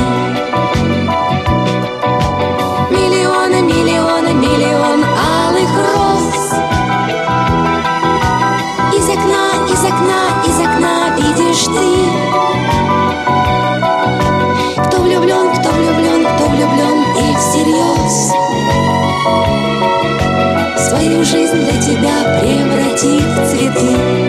Миллионы, 2.91 3.61
миллионы, 3.61 4.33
миллион 4.33 5.05
алых 5.05 5.71
роз. 5.77 6.55
Из 8.95 9.07
окна, 9.11 9.47
из 9.71 9.85
окна, 9.85 10.23
из 10.47 10.59
окна 10.61 10.95
видишь 11.19 11.65
ты. 11.67 11.89
Кто 14.85 14.97
влюблен, 15.03 15.47
кто 15.57 15.69
влюблен, 15.73 16.27
кто 16.27 16.45
влюблен 16.47 16.99
и 17.19 17.37
всерьез. 17.37 18.33
Свою 20.89 21.23
жизнь 21.23 21.59
для 21.59 21.77
тебя 21.83 22.17
превратит 22.41 23.25
в 23.25 23.47
цветы. 23.51 24.26